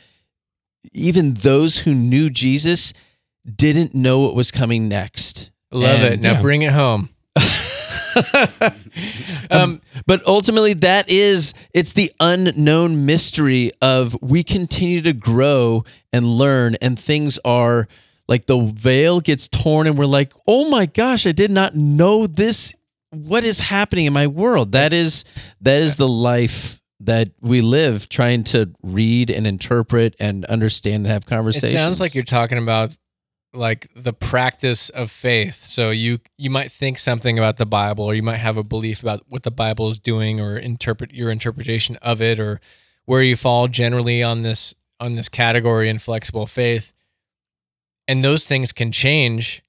even 0.93 1.35
those 1.35 1.79
who 1.79 1.95
knew 1.95 2.29
Jesus 2.29 2.93
didn't 3.45 3.95
know 3.95 4.21
what 4.21 4.35
was 4.35 4.51
coming 4.51 4.89
next 4.89 5.52
Love 5.73 6.03
And- 6.03 6.15
it. 6.15 6.21
Now 6.21 6.41
bring 6.41 6.63
it 6.63 6.73
home. 6.73 7.09
um, 9.51 9.81
but 10.07 10.25
ultimately 10.27 10.75
that 10.75 11.09
is 11.09 11.55
it's 11.73 11.95
the 11.95 12.13
unknown 12.21 13.07
mystery 13.07 13.73
of 13.81 14.17
we 14.21 14.43
continue 14.43 15.01
to 15.01 15.15
grow 15.15 15.85
and 16.13 16.27
learn 16.27 16.77
and 16.83 16.99
things 16.99 17.39
are 17.45 17.89
like 18.29 18.47
the 18.47 18.59
veil 18.59 19.21
gets 19.21 19.49
torn 19.49 19.87
and 19.87 19.97
we're 19.97 20.05
like 20.05 20.35
oh 20.47 20.69
my 20.69 20.85
gosh 20.85 21.27
i 21.27 21.33
did 21.33 21.51
not 21.51 21.75
know 21.75 22.27
this 22.27 22.75
what 23.11 23.45
is 23.45 23.61
happening 23.61 24.05
in 24.05 24.13
my 24.13 24.27
world 24.27 24.73
that 24.73 24.93
is 24.93 25.25
that 25.63 25.81
is 25.81 25.97
the 25.97 26.09
life 26.09 26.83
that 27.05 27.31
we 27.41 27.61
live 27.61 28.09
trying 28.09 28.45
to 28.45 28.73
read 28.83 29.31
and 29.31 29.47
interpret 29.47 30.15
and 30.21 30.45
understand 30.45 31.05
and 31.05 31.07
have 31.07 31.27
conversations. 31.27 31.75
It 31.75 31.77
sounds 31.77 32.01
like 32.01 32.15
you're 32.15 32.23
talking 32.23 32.59
about 32.59 32.97
like 33.55 33.89
the 33.95 34.13
practice 34.13 34.89
of 34.89 35.11
faith. 35.11 35.65
So 35.65 35.91
you 35.91 36.21
you 36.39 36.51
might 36.51 36.73
think 36.73 36.99
something 36.99 37.39
about 37.39 37.57
the 37.57 37.67
Bible, 37.67 38.05
or 38.05 38.15
you 38.15 38.23
might 38.23 38.39
have 38.39 38.57
a 38.57 38.63
belief 38.63 39.03
about 39.03 39.23
what 39.29 39.43
the 39.43 39.51
Bible 39.51 39.89
is 39.89 39.99
doing, 39.99 40.41
or 40.41 40.57
interpret 40.57 41.13
your 41.13 41.31
interpretation 41.31 41.97
of 41.97 42.23
it, 42.23 42.41
or 42.41 42.61
where 43.05 43.23
you 43.23 43.37
fall 43.37 43.69
generally 43.69 44.23
on 44.23 44.43
this 44.43 44.75
on 45.01 45.15
this 45.15 45.29
category 45.29 45.89
in 45.89 45.99
flexible 45.99 46.47
faith. 46.47 46.93
And 48.09 48.25
those 48.25 48.47
things 48.47 48.73
can 48.73 48.91
change, 48.91 49.63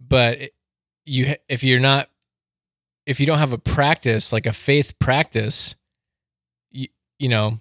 but 0.00 0.50
you 1.04 1.34
if 1.48 1.62
you're 1.62 1.80
not 1.80 2.08
if 3.06 3.20
you 3.20 3.26
don't 3.26 3.38
have 3.38 3.52
a 3.52 3.58
practice 3.58 4.32
like 4.32 4.46
a 4.46 4.52
faith 4.52 4.98
practice, 4.98 5.74
you 6.70 6.88
you 7.18 7.28
know 7.28 7.60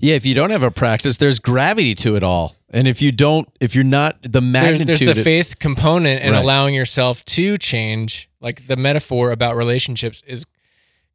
Yeah, 0.00 0.14
if 0.14 0.24
you 0.24 0.34
don't 0.34 0.50
have 0.50 0.62
a 0.62 0.70
practice, 0.70 1.16
there's 1.18 1.38
gravity 1.38 1.94
to 1.96 2.16
it 2.16 2.22
all. 2.22 2.56
And 2.70 2.88
if 2.88 3.00
you 3.02 3.12
don't, 3.12 3.48
if 3.60 3.74
you're 3.74 3.84
not 3.84 4.20
the 4.22 4.28
there's, 4.40 4.42
magnitude, 4.44 4.86
there's 5.08 5.16
the 5.16 5.22
faith 5.22 5.58
component 5.58 6.22
and 6.22 6.32
Right. 6.32 6.42
allowing 6.42 6.74
yourself 6.74 7.24
to 7.26 7.56
change 7.58 8.28
like 8.40 8.66
the 8.66 8.76
metaphor 8.76 9.30
about 9.30 9.56
relationships 9.56 10.22
is 10.26 10.46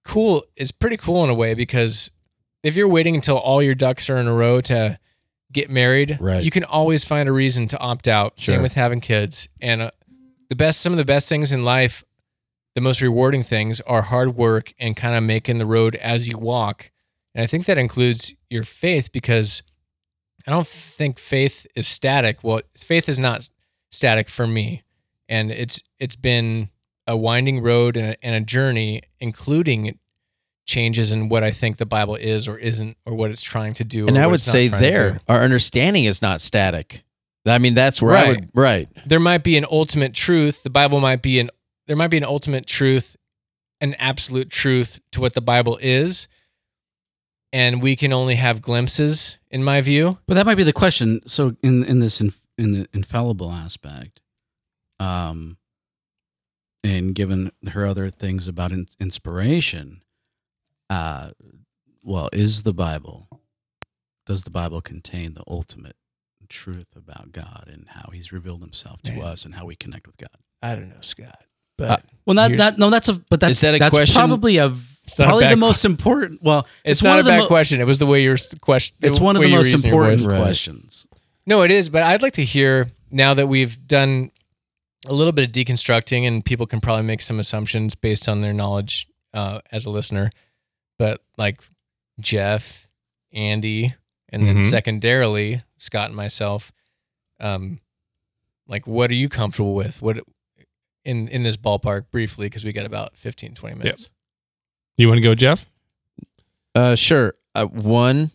cool 0.04 0.44
is 0.56 0.72
pretty 0.72 0.98
cool 0.98 1.24
in 1.24 1.30
a 1.30 1.34
way 1.34 1.54
because 1.54 2.12
if 2.64 2.76
you're 2.76 2.88
waiting 2.88 3.16
until 3.16 3.38
all 3.38 3.62
your 3.62 3.76
ducks 3.76 4.10
are 4.10 4.18
in 4.18 4.28
a 4.28 4.34
row 4.34 4.62
to 4.62 4.98
get 5.52 5.70
married 5.70 6.18
Right. 6.22 6.44
you 6.44 6.52
can 6.52 6.64
always 6.64 7.04
find 7.04 7.28
a 7.28 7.32
reason 7.32 7.68
to 7.68 7.78
opt 7.80 8.08
out 8.08 8.40
same 8.40 8.62
with 8.62 8.76
having 8.76 9.02
kids 9.02 9.50
and 9.62 9.82
uh, 9.82 9.92
the 10.50 10.56
best 10.56 10.80
some 10.82 10.94
of 10.94 10.98
the 10.98 11.06
best 11.06 11.28
things 11.28 11.52
in 11.52 11.64
life 11.64 12.04
the 12.76 12.82
most 12.82 13.02
rewarding 13.02 13.44
things 13.44 13.82
are 13.82 14.04
hard 14.04 14.36
work 14.36 14.74
and 14.80 14.96
kind 14.96 15.16
of 15.16 15.24
making 15.24 15.58
the 15.58 15.66
road 15.66 15.96
as 15.98 16.28
you 16.28 16.38
walk 16.38 16.92
and 17.36 17.44
i 17.44 17.46
think 17.46 17.66
that 17.66 17.78
includes 17.78 18.34
your 18.50 18.64
faith 18.64 19.12
because 19.12 19.62
I 20.48 20.52
don't 20.52 20.66
think 20.66 21.20
faith 21.20 21.68
is 21.76 21.86
static. 21.88 22.44
Well, 22.44 22.62
faith 22.76 23.10
is 23.10 23.20
not 23.20 23.48
static 23.92 24.30
for 24.30 24.48
me, 24.48 24.84
and 25.28 25.52
it's 25.52 25.84
it's 26.00 26.16
been 26.16 26.70
a 27.06 27.16
winding 27.18 27.62
road 27.62 27.98
and 27.98 28.12
a, 28.12 28.26
and 28.26 28.36
a 28.36 28.40
journey, 28.46 29.02
including 29.20 30.00
changes 30.66 31.12
in 31.12 31.28
what 31.30 31.44
I 31.44 31.52
think 31.52 31.78
the 31.78 31.86
Bible 31.86 32.16
is 32.16 32.48
or 32.48 32.58
isn't, 32.58 32.96
or 33.06 33.16
what 33.16 33.32
it's 33.32 33.42
trying 33.44 33.74
to 33.76 33.84
do. 33.84 34.08
and 34.08 34.18
I 34.18 34.26
would 34.28 34.40
say 34.42 34.70
there, 34.70 35.20
our 35.28 35.44
understanding 35.44 36.06
is 36.06 36.22
not 36.22 36.40
static. 36.42 37.04
I 37.46 37.58
mean, 37.58 37.74
that's 37.74 38.02
where 38.02 38.16
I 38.16 38.22
Right. 38.22 38.30
would 38.30 38.50
right. 38.56 38.88
there 39.06 39.20
might 39.20 39.44
be 39.44 39.58
an 39.58 39.66
ultimate 39.70 40.14
truth. 40.14 40.64
The 40.64 40.70
Bible 40.70 41.00
might 41.02 41.22
be 41.22 41.40
an 41.40 41.50
there 41.86 41.98
might 41.98 42.08
be 42.12 42.18
an 42.18 42.24
ultimate 42.24 42.66
truth, 42.66 43.18
an 43.82 43.94
absolute 43.96 44.50
truth 44.50 45.00
to 45.12 45.22
what 45.22 45.34
the 45.34 45.42
Bible 45.42 45.78
is, 45.82 46.28
and 47.52 47.82
we 47.82 47.95
can 47.95 48.14
only 48.14 48.36
have 48.36 48.62
glimpses, 48.62 49.39
in 49.50 49.64
my 49.64 49.82
view. 49.82 50.20
But 50.28 50.36
that 50.36 50.45
might 50.45 50.56
be 50.56 50.64
the 50.64 50.74
question. 50.74 51.22
So 51.28 51.56
in 51.64 51.84
in 51.84 52.00
this 52.00 52.22
in, 52.22 52.34
in 52.58 52.72
the 52.72 52.88
infallible 52.93 53.52
aspect, 53.52 54.22
um, 55.00 55.58
and 56.84 57.16
given 57.16 57.52
her 57.72 57.86
other 57.86 58.10
things 58.10 58.47
about 58.47 58.72
in, 58.72 58.86
inspiration, 59.00 60.02
uh, 60.89 61.32
well, 62.04 62.30
is 62.34 62.64
the 62.64 62.74
Bible 62.74 63.28
does 64.26 64.43
the 64.43 64.52
Bible 64.52 64.80
contain 64.80 65.34
the 65.34 65.43
ultimate 65.47 65.95
truth 66.50 66.95
about 66.95 67.32
God 67.32 67.70
and 67.72 67.88
how 67.89 68.12
He's 68.12 68.32
revealed 68.32 68.62
Himself 68.62 69.02
to 69.04 69.12
Man. 69.12 69.24
us 69.24 69.43
and 69.45 69.56
how 69.56 69.66
we 69.66 69.76
connect 69.76 70.06
with 70.06 70.18
God? 70.18 70.30
I 70.62 70.76
don't 70.76 70.89
know, 70.89 71.02
Scott, 71.02 71.45
Uh, 71.80 71.98
Well, 72.26 72.34
not 72.36 72.52
Here's- 72.52 72.60
that 72.74 72.78
no, 72.80 72.90
that's 72.90 73.08
a 73.10 73.14
but 73.14 73.40
that's 73.40 73.52
Is 73.54 73.62
that 73.62 73.76
a 73.76 73.80
that's 73.80 73.96
question? 73.96 74.16
probably 74.16 74.58
a 74.58 74.68
not 74.70 74.78
probably 75.18 75.46
bad 75.46 75.52
the 75.54 75.56
most 75.58 75.86
important. 75.86 76.44
Well, 76.44 76.68
It's, 76.86 77.02
one 77.02 77.10
not 77.12 77.16
a 77.18 77.20
of 77.22 77.26
the 77.26 77.32
bad 77.32 77.40
mo- 77.40 77.48
question. 77.48 77.82
It 77.82 77.86
was 77.88 77.98
the 78.00 78.06
way 78.06 78.22
your 78.22 78.38
question. 78.62 78.96
It's 79.02 79.20
one 79.20 79.36
of 79.36 79.42
the 79.42 79.50
most 79.50 79.74
important 79.84 80.20
voice. 80.22 80.28
Right. 80.28 80.42
questions. 80.42 81.08
No, 81.48 81.64
it 81.64 81.72
is. 81.72 81.90
But 81.90 82.04
I'd 82.04 82.22
like 82.22 82.34
to 82.34 82.44
hear 82.44 82.92
now 83.10 83.34
that 83.34 83.48
we've 83.48 83.88
done 83.88 84.30
a 85.08 85.14
little 85.14 85.32
bit 85.34 85.46
of 85.48 85.52
deconstructing, 85.52 86.28
and 86.28 86.46
people 86.46 86.68
can 86.68 86.80
probably 86.82 87.06
make 87.06 87.22
some 87.22 87.40
assumptions 87.40 87.96
based 87.96 88.30
on 88.30 88.42
their 88.42 88.54
knowledge 88.54 89.08
uh, 89.34 89.60
as 89.72 89.86
a 89.88 89.90
listener. 89.90 90.30
But 91.00 91.22
like 91.38 91.62
Jeff, 92.20 92.88
Andy, 93.34 93.94
and 94.32 94.46
then 94.46 94.58
Mhm. 94.58 94.70
secondarily 94.70 95.64
Scott 95.78 96.08
and 96.08 96.16
myself, 96.16 96.72
um, 97.40 97.80
like 98.68 98.86
what 98.86 99.10
are 99.10 99.16
you 99.16 99.30
comfortable 99.30 99.74
with? 99.74 100.02
What 100.04 100.20
in 101.06 101.28
in 101.28 101.43
this 101.43 101.58
ballpark 101.58 102.12
briefly 102.12 102.47
because 102.47 102.64
we 102.64 102.72
got 102.72 102.86
about 102.86 103.18
15, 103.18 103.54
20 103.54 103.76
minutes. 103.76 104.10
You 104.97 105.08
want 105.08 105.18
to 105.18 105.22
go, 105.22 105.36
Jeff? 105.36 105.70
Uh, 106.76 106.95
sure. 106.95 107.36
Uh, 107.56 107.66
one, 107.66 108.32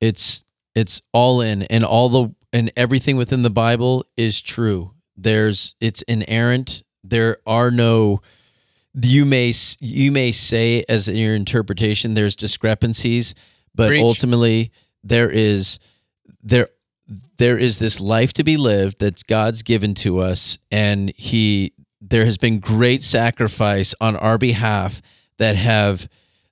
it's 0.00 0.44
it's 0.74 1.00
all 1.12 1.40
in, 1.40 1.62
and 1.62 1.84
all 1.84 2.08
the 2.08 2.34
and 2.52 2.70
everything 2.76 3.16
within 3.16 3.42
the 3.42 3.50
Bible 3.50 4.04
is 4.16 4.40
true. 4.40 4.92
There's 5.16 5.74
it's 5.80 6.02
inerrant. 6.02 6.82
There 7.04 7.38
are 7.46 7.70
no. 7.70 8.20
You 9.00 9.24
may 9.24 9.52
you 9.80 10.10
may 10.10 10.32
say 10.32 10.84
as 10.88 11.08
in 11.08 11.16
your 11.16 11.34
interpretation 11.34 12.14
there's 12.14 12.34
discrepancies, 12.34 13.34
but 13.74 13.88
Preach. 13.88 14.02
ultimately 14.02 14.72
there 15.04 15.30
is 15.30 15.78
there 16.42 16.68
there 17.38 17.58
is 17.58 17.78
this 17.78 18.00
life 18.00 18.32
to 18.34 18.44
be 18.44 18.56
lived 18.56 18.98
that's 18.98 19.22
God's 19.22 19.62
given 19.62 19.94
to 19.94 20.18
us, 20.18 20.58
and 20.70 21.12
He 21.16 21.72
there 22.00 22.24
has 22.24 22.38
been 22.38 22.58
great 22.60 23.02
sacrifice 23.02 23.94
on 24.00 24.16
our 24.16 24.38
behalf 24.38 25.02
that 25.38 25.56
have 25.56 26.08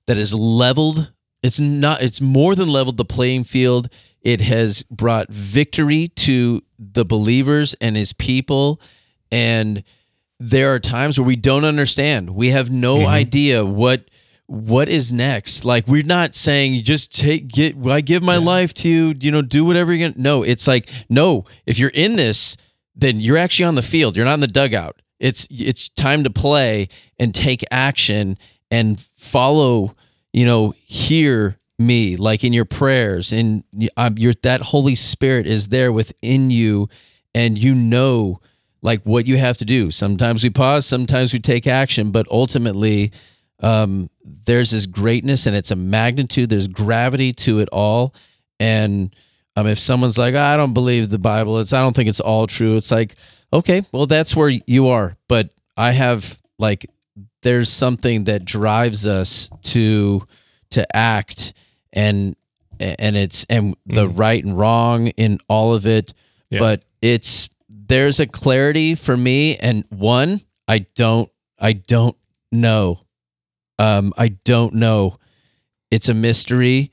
that 0.07 0.17
has 0.17 0.33
leveled 0.33 1.11
it's 1.43 1.59
not 1.59 2.01
it's 2.01 2.19
more 2.19 2.55
than 2.55 2.67
leveled 2.69 2.97
the 2.97 3.05
playing 3.05 3.43
field. 3.43 3.89
It 4.21 4.41
has 4.41 4.81
brought 4.83 5.29
victory 5.29 6.07
to 6.15 6.63
the 6.79 7.05
believers 7.05 7.75
and 7.79 7.95
his 7.95 8.11
people. 8.11 8.81
And 9.31 9.83
there 10.39 10.73
are 10.73 10.79
times 10.79 11.17
where 11.19 11.25
we 11.27 11.35
don't 11.35 11.63
understand. 11.63 12.31
We 12.31 12.49
have 12.49 12.69
no 12.71 12.97
Mhm. 12.99 13.07
idea 13.07 13.65
what 13.65 14.09
what 14.47 14.87
is 14.89 15.11
next. 15.11 15.63
Like 15.65 15.87
we're 15.87 16.03
not 16.03 16.33
saying 16.33 16.73
you 16.73 16.81
just 16.81 17.13
take 17.15 17.47
get 17.49 17.75
i 17.87 18.01
give 18.01 18.23
my 18.23 18.37
life 18.37 18.73
to 18.75 18.89
you 18.89 19.13
you 19.19 19.29
know 19.31 19.41
do 19.41 19.63
whatever 19.63 19.93
you're 19.93 20.09
gonna 20.09 20.21
no 20.21 20.41
it's 20.41 20.67
like 20.67 20.89
no 21.09 21.45
if 21.65 21.77
you're 21.79 21.89
in 21.91 22.15
this 22.15 22.57
then 22.95 23.19
you're 23.21 23.37
actually 23.37 23.65
on 23.65 23.75
the 23.75 23.81
field. 23.83 24.15
You're 24.15 24.25
not 24.25 24.33
in 24.35 24.39
the 24.39 24.47
dugout 24.47 24.95
it's 25.19 25.47
it's 25.49 25.89
time 25.89 26.23
to 26.23 26.29
play 26.29 26.89
and 27.19 27.33
take 27.33 27.63
action 27.71 28.37
and 28.69 28.99
follow 28.99 29.93
you 30.33 30.45
know 30.45 30.73
hear 30.85 31.57
me 31.79 32.15
like 32.15 32.43
in 32.43 32.53
your 32.53 32.65
prayers. 32.65 33.31
And 33.31 33.63
um, 33.95 34.15
your 34.17 34.33
that 34.43 34.61
holy 34.61 34.95
spirit 34.95 35.47
is 35.47 35.67
there 35.67 35.91
within 35.91 36.49
you 36.49 36.89
and 37.35 37.57
you 37.57 37.75
know 37.75 38.41
like 38.81 39.01
what 39.03 39.27
you 39.27 39.37
have 39.37 39.57
to 39.57 39.65
do. 39.65 39.91
Sometimes 39.91 40.43
we 40.43 40.49
pause 40.49 40.85
sometimes 40.85 41.33
we 41.33 41.39
take 41.39 41.67
action 41.67 42.11
but 42.11 42.27
ultimately 42.29 43.11
um, 43.61 44.09
there's 44.23 44.71
this 44.71 44.85
greatness 44.85 45.47
and 45.47 45.55
it's 45.55 45.71
a 45.71 45.75
magnitude 45.75 46.49
there's 46.49 46.67
gravity 46.67 47.33
to 47.33 47.59
it 47.59 47.69
all. 47.71 48.13
And 48.59 49.15
um, 49.55 49.67
if 49.67 49.79
someone's 49.79 50.19
like 50.19 50.35
i 50.35 50.55
don't 50.55 50.73
believe 50.73 51.09
the 51.09 51.17
bible 51.17 51.57
it's 51.57 51.73
i 51.73 51.81
don't 51.81 51.95
think 51.95 52.09
it's 52.09 52.19
all 52.19 52.47
true. 52.47 52.75
It's 52.75 52.91
like 52.91 53.15
okay 53.53 53.83
well 53.91 54.05
that's 54.05 54.35
where 54.35 54.49
you 54.49 54.87
are 54.89 55.15
but 55.27 55.49
i 55.75 55.91
have 55.91 56.39
like 56.59 56.85
there's 57.43 57.69
something 57.69 58.25
that 58.25 58.43
drives 58.45 59.05
us 59.07 59.49
to 59.61 60.25
to 60.71 60.95
act 60.95 61.53
and 61.93 62.35
and 62.79 63.15
it's 63.15 63.45
and 63.49 63.75
the 63.85 64.07
right 64.07 64.43
and 64.43 64.57
wrong 64.57 65.07
in 65.09 65.39
all 65.47 65.73
of 65.73 65.85
it 65.87 66.13
Yeah. 66.49 66.59
but 66.59 66.85
it's 67.01 67.49
there's 67.69 68.19
a 68.19 68.27
clarity 68.27 68.95
for 68.95 69.15
me 69.15 69.55
and 69.57 69.85
one 69.89 70.41
i 70.67 70.79
don't 70.95 71.29
i 71.59 71.73
don't 71.73 72.15
know. 72.51 73.01
Um 73.79 74.13
i 74.17 74.29
don't 74.29 74.73
know. 74.73 75.17
It's 75.91 76.09
a 76.09 76.13
mystery 76.13 76.91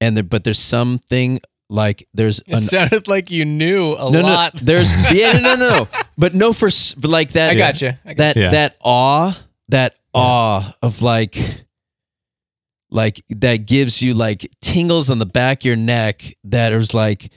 and 0.00 0.16
there, 0.16 0.24
but 0.24 0.42
there's 0.44 0.58
something 0.58 1.40
like 1.72 2.06
there's 2.14 2.40
It 2.46 2.60
sounded 2.60 3.08
like 3.08 3.30
you 3.30 3.44
knew 3.44 3.94
a 3.94 4.10
no, 4.10 4.20
lot. 4.20 4.54
no 4.54 4.60
there's 4.62 4.92
yeah 5.12 5.32
no 5.40 5.54
no 5.54 5.56
no 5.56 5.68
no 5.80 5.88
but 6.18 6.34
no 6.34 6.52
for 6.52 6.68
like 7.02 7.32
that 7.32 7.50
I 7.52 7.54
got 7.54 7.80
you. 7.82 7.94
I 8.04 8.14
got 8.14 8.16
that 8.18 8.36
Yeah. 8.36 8.50
that 8.50 8.76
awe 8.82 9.32
that 9.68 9.94
awe 10.12 10.72
of 10.82 11.00
like 11.02 11.36
like 12.90 13.24
that 13.30 13.66
gives 13.66 14.02
you 14.02 14.14
like 14.14 14.50
tingles 14.60 15.10
on 15.10 15.18
the 15.18 15.26
back 15.26 15.62
of 15.62 15.64
your 15.64 15.76
neck 15.76 16.22
that 16.44 16.72
is 16.72 16.92
like 16.94 17.32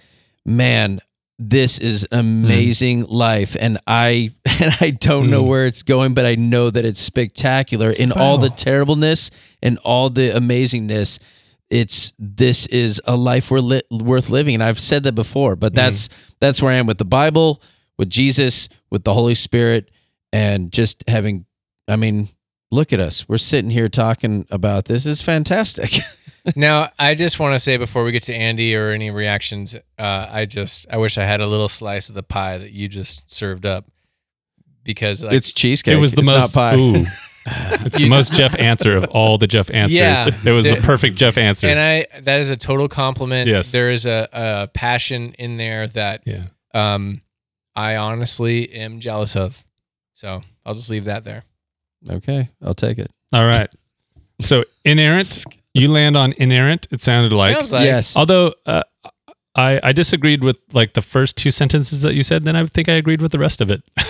man 0.46 1.00
this 1.40 1.80
is 1.80 2.04
an 2.12 2.20
amazing 2.20 3.04
life 3.06 3.56
and 3.60 3.78
i 3.88 4.32
and 4.62 4.76
i 4.82 4.90
don't 4.90 5.30
know 5.30 5.44
Mm. 5.44 5.48
where 5.48 5.66
it's 5.66 5.84
going 5.84 6.14
but 6.14 6.26
i 6.26 6.36
know 6.36 6.70
that 6.70 6.86
it's 6.86 7.00
spectacular 7.00 7.90
It's 7.90 7.98
the 7.98 8.04
in 8.06 8.12
all 8.12 8.38
the 8.38 8.50
terribleness 8.50 9.32
and 9.62 9.78
all 9.80 10.10
the 10.10 10.32
amazingness 10.32 11.20
it's 11.70 12.14
this 12.20 12.66
is 12.68 13.02
a 13.06 13.16
life 13.16 13.50
we're 13.50 13.60
li- 13.60 13.82
worth 13.90 14.30
living 14.30 14.54
and 14.54 14.64
i've 14.64 14.80
said 14.80 15.04
that 15.04 15.14
before 15.14 15.56
but 15.56 15.74
that's 15.74 16.10
that's 16.40 16.62
where 16.62 16.72
i 16.72 16.76
am 16.76 16.86
with 16.86 16.98
the 16.98 17.06
bible 17.06 17.62
with 17.98 18.10
jesus 18.10 18.70
with 18.92 19.04
the 19.04 19.14
holy 19.14 19.36
spirit 19.36 19.90
and 20.32 20.72
just 20.72 21.04
having 21.08 21.46
i 21.88 21.96
mean 21.96 22.30
look 22.72 22.94
at 22.94 23.00
us. 23.00 23.28
We're 23.28 23.38
sitting 23.38 23.72
here 23.72 23.90
talking 23.90 24.46
about 24.52 24.86
this. 24.86 25.06
is 25.06 25.22
fantastic. 25.22 25.92
now, 26.56 26.90
I 27.00 27.16
just 27.16 27.40
want 27.40 27.54
to 27.54 27.60
say 27.60 27.78
before 27.78 28.04
we 28.04 28.12
get 28.12 28.24
to 28.24 28.34
Andy 28.34 28.76
or 28.76 28.92
any 28.92 29.10
reactions, 29.10 29.76
uh, 29.98 30.28
I 30.30 30.46
just 30.46 30.86
I 30.92 30.98
wish 30.98 31.18
I 31.18 31.24
had 31.24 31.42
a 31.42 31.48
little 31.48 31.70
slice 31.70 32.10
of 32.10 32.16
the 32.16 32.24
pie 32.24 32.60
that 32.60 32.72
you 32.72 32.88
just 32.88 33.24
served 33.32 33.66
up 33.66 33.86
because 34.84 35.24
like, 35.24 35.34
it's 35.34 35.54
cheesecake. 35.54 35.96
It 35.96 36.00
was 36.00 36.14
the 36.14 36.20
It's 36.22 36.28
most 36.28 36.56
not 36.56 36.72
pie. 36.72 36.76
Ooh. 36.76 37.06
It's 37.86 37.98
the 37.98 38.10
most 38.10 38.34
Jeff 38.34 38.56
answer 38.60 38.98
of 38.98 39.06
all 39.12 39.38
the 39.38 39.46
Jeff 39.48 39.70
answers. 39.72 39.98
Yeah. 39.98 40.30
it 40.44 40.52
was 40.52 40.66
the 40.66 40.76
The- 40.76 40.82
perfect 40.82 41.16
Jeff 41.18 41.38
answer. 41.38 41.68
and 41.68 41.80
I 41.80 42.06
that 42.22 42.40
is 42.40 42.50
a 42.50 42.58
total 42.58 42.88
compliment. 42.88 43.48
Yes. 43.48 43.72
there 43.72 43.92
is 43.92 44.06
a, 44.08 44.28
a 44.34 44.68
passion 44.74 45.34
in 45.38 45.58
there 45.58 45.86
that 45.88 46.24
yeah. 46.26 46.46
um, 46.74 47.22
I 47.76 47.98
honestly 47.98 48.72
am 48.74 49.00
jealous 49.00 49.36
of. 49.36 49.64
So 50.16 50.42
I'll 50.66 50.74
just 50.74 50.90
leave 50.90 51.06
that 51.06 51.24
there. 51.24 51.44
Okay, 52.10 52.50
I'll 52.64 52.74
take 52.74 52.98
it. 52.98 53.12
All 53.34 53.46
right. 53.46 53.70
So 54.42 54.64
inerrant, 54.84 55.46
you 55.74 55.92
land 55.92 56.18
on 56.18 56.34
inerrant. 56.38 56.88
It 56.92 57.02
sounded 57.02 57.32
like. 57.34 57.56
Sounds 57.56 57.72
like 57.72 57.86
yes. 57.86 58.16
Although 58.18 58.54
uh, 58.66 58.84
I 59.56 59.80
I 59.84 59.92
disagreed 59.92 60.44
with 60.44 60.60
like 60.74 60.94
the 60.94 61.02
first 61.02 61.36
two 61.38 61.52
sentences 61.52 62.02
that 62.02 62.16
you 62.16 62.24
said, 62.24 62.44
then 62.44 62.56
I 62.56 62.66
think 62.66 62.90
I 62.90 62.94
agreed 62.94 63.22
with 63.22 63.32
the 63.32 63.40
rest 63.40 63.62
of 63.62 63.70
it. 63.70 63.84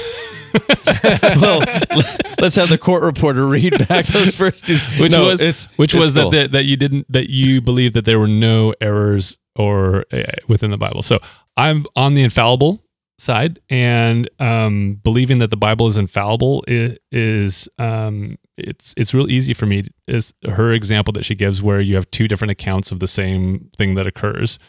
well, 1.42 1.60
let's 2.40 2.56
have 2.56 2.70
the 2.70 2.78
court 2.80 3.04
reporter 3.04 3.46
read 3.48 3.88
back 3.88 4.06
those 4.08 4.36
first 4.36 4.66
two. 4.68 4.78
Which 5.00 5.12
No, 5.12 5.26
was 5.26 5.42
it's 5.42 5.66
which 5.78 5.94
it's 5.94 6.00
was 6.00 6.14
cool. 6.14 6.32
that, 6.32 6.38
that 6.38 6.52
that 6.54 6.66
you 6.66 6.78
didn't 6.78 7.06
that 7.12 7.30
you 7.30 7.62
believe 7.62 7.94
that 7.94 8.06
there 8.06 8.20
were 8.20 8.28
no 8.28 8.74
errors 8.82 9.38
or 9.56 10.06
uh, 10.12 10.24
within 10.48 10.72
the 10.72 10.78
Bible. 10.78 11.02
So 11.02 11.20
I'm 11.58 11.86
on 11.96 12.14
the 12.14 12.24
infallible 12.24 12.82
side, 13.18 13.60
and 13.70 14.30
um, 14.40 15.00
believing 15.04 15.38
that 15.40 15.50
the 15.50 15.58
Bible 15.58 15.88
is 15.88 15.98
infallible 15.98 16.64
is, 16.68 16.98
is 17.12 17.70
um, 17.80 18.38
it's 18.58 18.94
it's 18.98 19.14
real 19.14 19.30
easy 19.30 19.54
for 19.54 19.66
me. 19.66 19.86
Is 20.08 20.34
her 20.50 20.74
example 20.74 21.12
that 21.14 21.24
she 21.26 21.36
gives 21.36 21.62
where 21.64 21.80
you 21.80 21.96
have 21.96 22.10
two 22.12 22.28
different 22.28 22.52
accounts 22.52 22.92
of 22.92 23.00
the 23.00 23.08
same 23.08 23.70
thing 23.78 23.96
that 23.96 24.08
occurs. 24.08 24.60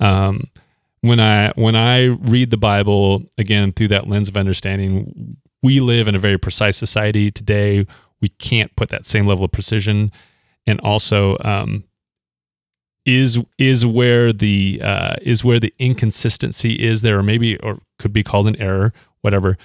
Um, 0.00 0.44
when 1.04 1.20
I 1.20 1.52
when 1.54 1.76
I 1.76 2.06
read 2.06 2.50
the 2.50 2.56
Bible 2.56 3.24
again 3.36 3.72
through 3.72 3.88
that 3.88 4.08
lens 4.08 4.28
of 4.28 4.38
understanding, 4.38 5.36
we 5.62 5.78
live 5.80 6.08
in 6.08 6.14
a 6.14 6.18
very 6.18 6.38
precise 6.38 6.78
society 6.78 7.30
today. 7.30 7.86
We 8.22 8.30
can't 8.30 8.74
put 8.74 8.88
that 8.88 9.04
same 9.04 9.26
level 9.26 9.44
of 9.44 9.52
precision, 9.52 10.12
and 10.66 10.80
also 10.80 11.36
um, 11.44 11.84
is 13.04 13.38
is 13.58 13.84
where 13.84 14.32
the 14.32 14.80
uh, 14.82 15.16
is 15.20 15.44
where 15.44 15.60
the 15.60 15.74
inconsistency 15.78 16.72
is 16.72 17.02
there, 17.02 17.18
or 17.18 17.22
maybe 17.22 17.58
or 17.58 17.80
could 17.98 18.14
be 18.14 18.22
called 18.22 18.46
an 18.46 18.56
error, 18.56 18.94
whatever. 19.20 19.58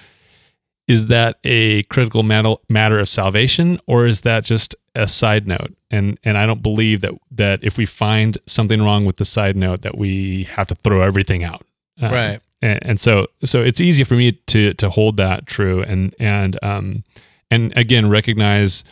Is 0.86 1.06
that 1.06 1.38
a 1.42 1.84
critical 1.84 2.22
matter 2.22 2.56
matter 2.68 2.98
of 2.98 3.08
salvation, 3.08 3.78
or 3.86 4.06
is 4.06 4.20
that 4.22 4.44
just 4.44 4.74
a 5.00 5.08
side 5.08 5.46
note? 5.48 5.74
And 5.90 6.18
and 6.24 6.36
I 6.38 6.46
don't 6.46 6.62
believe 6.62 7.00
that 7.00 7.12
that 7.32 7.64
if 7.64 7.76
we 7.78 7.86
find 7.86 8.38
something 8.46 8.82
wrong 8.82 9.04
with 9.04 9.16
the 9.16 9.24
side 9.24 9.56
note, 9.56 9.82
that 9.82 9.96
we 9.98 10.44
have 10.44 10.66
to 10.68 10.74
throw 10.74 11.00
everything 11.02 11.42
out. 11.44 11.64
Um, 12.02 12.12
right. 12.12 12.40
and, 12.62 12.78
and 12.82 13.00
so 13.00 13.26
so 13.44 13.62
it's 13.62 13.80
easy 13.80 14.04
for 14.04 14.14
me 14.14 14.32
to 14.46 14.72
to 14.74 14.88
hold 14.90 15.16
that 15.18 15.46
true 15.46 15.82
and 15.82 16.14
and 16.18 16.58
um 16.62 17.04
and 17.50 17.76
again 17.76 18.08
recognize 18.08 18.84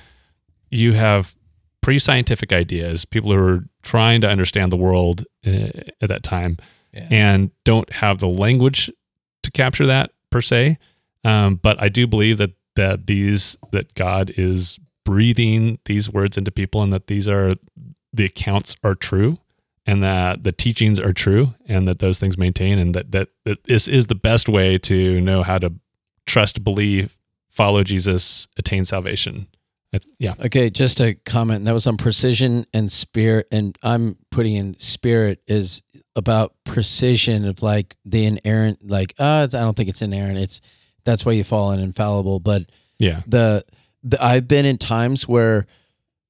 you 0.71 0.93
have 0.93 1.35
pre-scientific 1.81 2.53
ideas 2.53 3.07
people 3.07 3.31
who 3.33 3.39
are 3.39 3.65
trying 3.83 4.21
to 4.21 4.29
understand 4.29 4.71
the 4.71 4.77
world 4.77 5.25
uh, 5.47 5.71
at 6.03 6.09
that 6.09 6.23
time 6.23 6.59
Yeah. 6.93 7.09
and 7.11 7.51
don't 7.65 7.91
have 7.95 8.19
the 8.19 8.29
language 8.29 8.91
to 9.43 9.51
capture 9.51 9.87
that 9.87 10.11
per 10.31 10.43
se 10.43 10.77
um, 11.25 11.55
but 11.55 11.81
i 11.81 11.89
do 11.89 12.07
believe 12.07 12.37
that 12.39 12.53
that 12.77 13.07
these 13.07 13.57
that 13.73 13.95
god 13.95 14.33
is 14.37 14.79
breathing 15.13 15.79
these 15.87 16.13
words 16.13 16.37
into 16.37 16.51
people 16.51 16.83
and 16.83 16.93
that 16.93 17.07
these 17.07 17.27
are 17.27 17.53
the 18.13 18.27
accounts 18.27 18.77
are 18.85 18.95
true 18.95 19.39
and 19.87 20.03
that 20.03 20.45
the 20.45 20.53
teachings 20.53 21.01
are 21.01 21.15
true 21.15 21.55
and 21.67 21.89
that 21.89 21.99
those 21.99 22.19
things 22.19 22.37
maintain 22.37 22.79
and 22.79 22.95
that, 22.95 23.11
that, 23.13 23.29
that 23.47 23.65
this 23.65 23.89
is 23.89 24.09
the 24.09 24.15
best 24.15 24.51
way 24.51 24.77
to 24.77 25.19
know 25.23 25.43
how 25.43 25.57
to 25.57 25.73
trust, 26.27 26.63
believe, 26.63 27.17
follow 27.49 27.83
Jesus, 27.83 28.49
attain 28.59 28.85
salvation. 28.85 29.47
Yeah. 30.19 30.35
Okay, 30.45 30.69
just 30.69 31.01
a 31.01 31.15
comment. 31.15 31.65
That 31.65 31.73
was 31.73 31.87
on 31.87 31.97
precision 31.97 32.67
and 32.75 32.93
spirit, 32.93 33.49
and 33.51 33.79
I'm 33.83 34.19
putting 34.31 34.57
in 34.57 34.79
spirit 34.79 35.41
is 35.47 35.83
about 36.15 36.53
precision 36.65 37.47
of 37.47 37.63
like 37.63 37.97
the 38.05 38.27
inerrant. 38.27 38.87
Like, 38.87 39.15
uh, 39.19 39.45
I 39.45 39.47
don't 39.47 39.75
think 39.75 39.89
it's 39.89 40.03
inerrant. 40.03 40.37
It's 40.37 40.61
that's 41.07 41.25
why 41.25 41.33
you 41.33 41.45
fall 41.45 41.73
in 41.73 41.81
infallible. 41.81 42.39
But 42.41 42.65
Yeah. 42.99 43.23
the, 43.27 43.65
the 44.03 44.23
I've 44.23 44.49
been 44.49 44.65
in 44.65 44.79
times 44.79 45.27
where, 45.27 45.67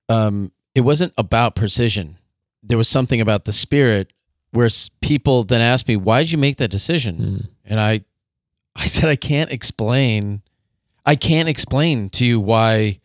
um, 0.08 0.52
it 0.74 0.82
wasn't 0.82 1.12
about 1.18 1.54
precision. 1.54 2.18
There 2.62 2.78
was 2.78 2.88
something 2.88 3.20
about 3.20 3.44
the 3.44 3.52
spirit 3.52 4.12
where 4.50 4.68
people 5.00 5.44
then 5.44 5.60
asked 5.60 5.88
me, 5.88 5.96
"Why 5.96 6.22
did 6.22 6.32
you 6.32 6.38
make 6.38 6.56
that 6.58 6.70
decision?" 6.70 7.48
And 7.64 7.80
I, 7.80 8.00
I 8.76 8.86
said, 8.86 9.08
I 9.08 9.16
can't 9.16 9.50
explain. 9.50 10.42
I 11.04 11.16
can't 11.16 11.48
explain 11.48 12.10
to 12.10 12.26
you 12.26 12.38
why 12.40 13.00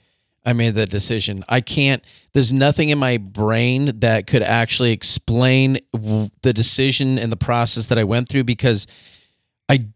I 0.45 0.53
made 0.53 0.75
that 0.75 0.89
decision. 0.89 1.43
I 1.47 1.61
can't. 1.61 2.03
There's 2.33 2.51
nothing 2.51 2.89
in 2.89 2.97
my 2.97 3.17
brain 3.17 3.99
that 3.99 4.27
could 4.27 4.43
actually 4.43 4.91
explain 4.91 5.79
w- 5.93 6.29
the 6.41 6.53
decision 6.53 7.17
and 7.17 7.31
the 7.31 7.37
process 7.37 7.87
that 7.87 7.97
I 7.97 8.03
went 8.03 8.29
through 8.29 8.43
because 8.43 8.85
I 9.69 9.87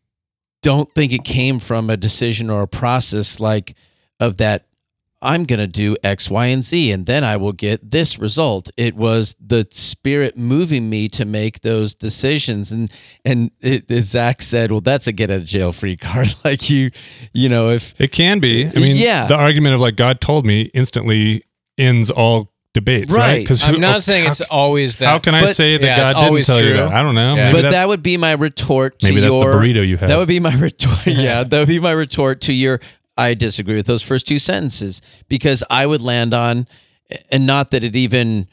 don't 0.62 0.92
think 0.94 1.12
it 1.12 1.24
came 1.24 1.60
from 1.60 1.90
a 1.90 1.98
decision 1.98 2.50
or 2.50 2.62
a 2.62 2.68
process 2.68 3.40
like 3.40 3.76
of 4.20 4.38
that. 4.38 4.64
I'm 5.20 5.46
going 5.46 5.60
to 5.60 5.66
do 5.66 5.98
X, 6.04 6.30
Y, 6.30 6.46
and 6.46 6.64
Z, 6.64 6.92
and 6.92 7.08
then 7.08 7.24
I 7.24 7.38
will 7.38 7.52
get 7.52 7.90
this 7.90 8.20
result. 8.20 8.70
It 8.78 8.96
was 8.96 9.36
the 9.44 9.68
spirit 9.72 10.38
moving 10.38 10.92
me 10.92 11.08
to 11.10 11.26
make 11.26 11.62
those 11.62 11.96
decisions, 11.96 12.72
and 12.72 12.92
and 13.26 13.50
it, 13.60 13.90
as 13.90 14.10
Zach 14.10 14.44
said, 14.44 14.72
well, 14.72 14.80
that's 14.80 15.08
a 15.08 15.12
get 15.12 15.32
out 15.32 15.38
of 15.38 15.46
jail 15.46 15.72
free 15.72 15.98
card. 15.98 16.28
like 16.46 16.70
you, 16.70 16.92
you 17.34 17.50
know, 17.50 17.72
if 17.72 18.00
It 18.00 18.12
can 18.12 18.40
be. 18.40 18.68
I 18.68 18.80
mean, 18.80 18.96
Yeah. 18.96 19.26
the 19.26 19.36
argument 19.36 19.74
of 19.74 19.82
like 19.82 19.96
God 19.96 20.22
told 20.22 20.46
me 20.46 20.70
instantly 20.76 21.44
ends 21.80 22.12
all 22.12 22.54
debates, 22.76 23.12
right? 23.12 23.50
Right. 23.50 23.64
I'm 23.64 23.82
not 23.82 23.96
oh, 23.96 24.00
saying 24.00 24.26
how, 24.26 24.32
it's 24.32 24.42
always 24.42 24.98
that. 24.98 25.08
How 25.08 25.18
can 25.18 25.34
I 25.34 25.42
but- 25.42 25.50
say 25.50 25.78
that 25.80 25.84
Yeah, 25.84 25.98
God 25.98 26.08
didn't 26.14 26.24
always 26.26 26.46
tell 26.46 26.64
you 26.64 26.74
that? 26.74 26.90
I 26.90 27.02
don't 27.02 27.16
know. 27.16 27.36
Yeah. 27.36 27.46
Maybe 27.46 27.54
but 27.58 27.62
that- 27.64 27.72
that 27.72 27.88
would 27.88 28.04
be 28.04 28.18
my 28.18 28.34
retort 28.34 29.00
to 29.00 29.08
maybe 29.08 29.22
that's 29.22 29.34
the 29.34 29.40
your 29.42 29.54
burrito 29.56 29.88
you 29.88 29.98
had. 29.98 30.10
That 30.10 30.20
would 30.20 30.28
be 30.28 30.40
my 30.40 30.54
retort. 30.54 31.00
yeah, 31.08 31.44
that 31.44 31.58
would 31.60 31.68
be 31.68 31.80
my 31.80 31.92
retort 31.92 32.42
to 32.42 32.54
your. 32.54 32.80
I 33.18 33.34
disagree 33.34 33.76
with 33.76 33.88
those 33.88 34.02
first 34.02 34.28
two 34.28 34.40
sentences 34.40 35.02
because 35.28 35.64
I 35.70 35.86
would 35.86 36.02
land 36.02 36.34
on, 36.34 36.68
and 37.32 37.48
not 37.48 37.72
that 37.72 37.84
it 37.84 37.96
even 37.96 38.48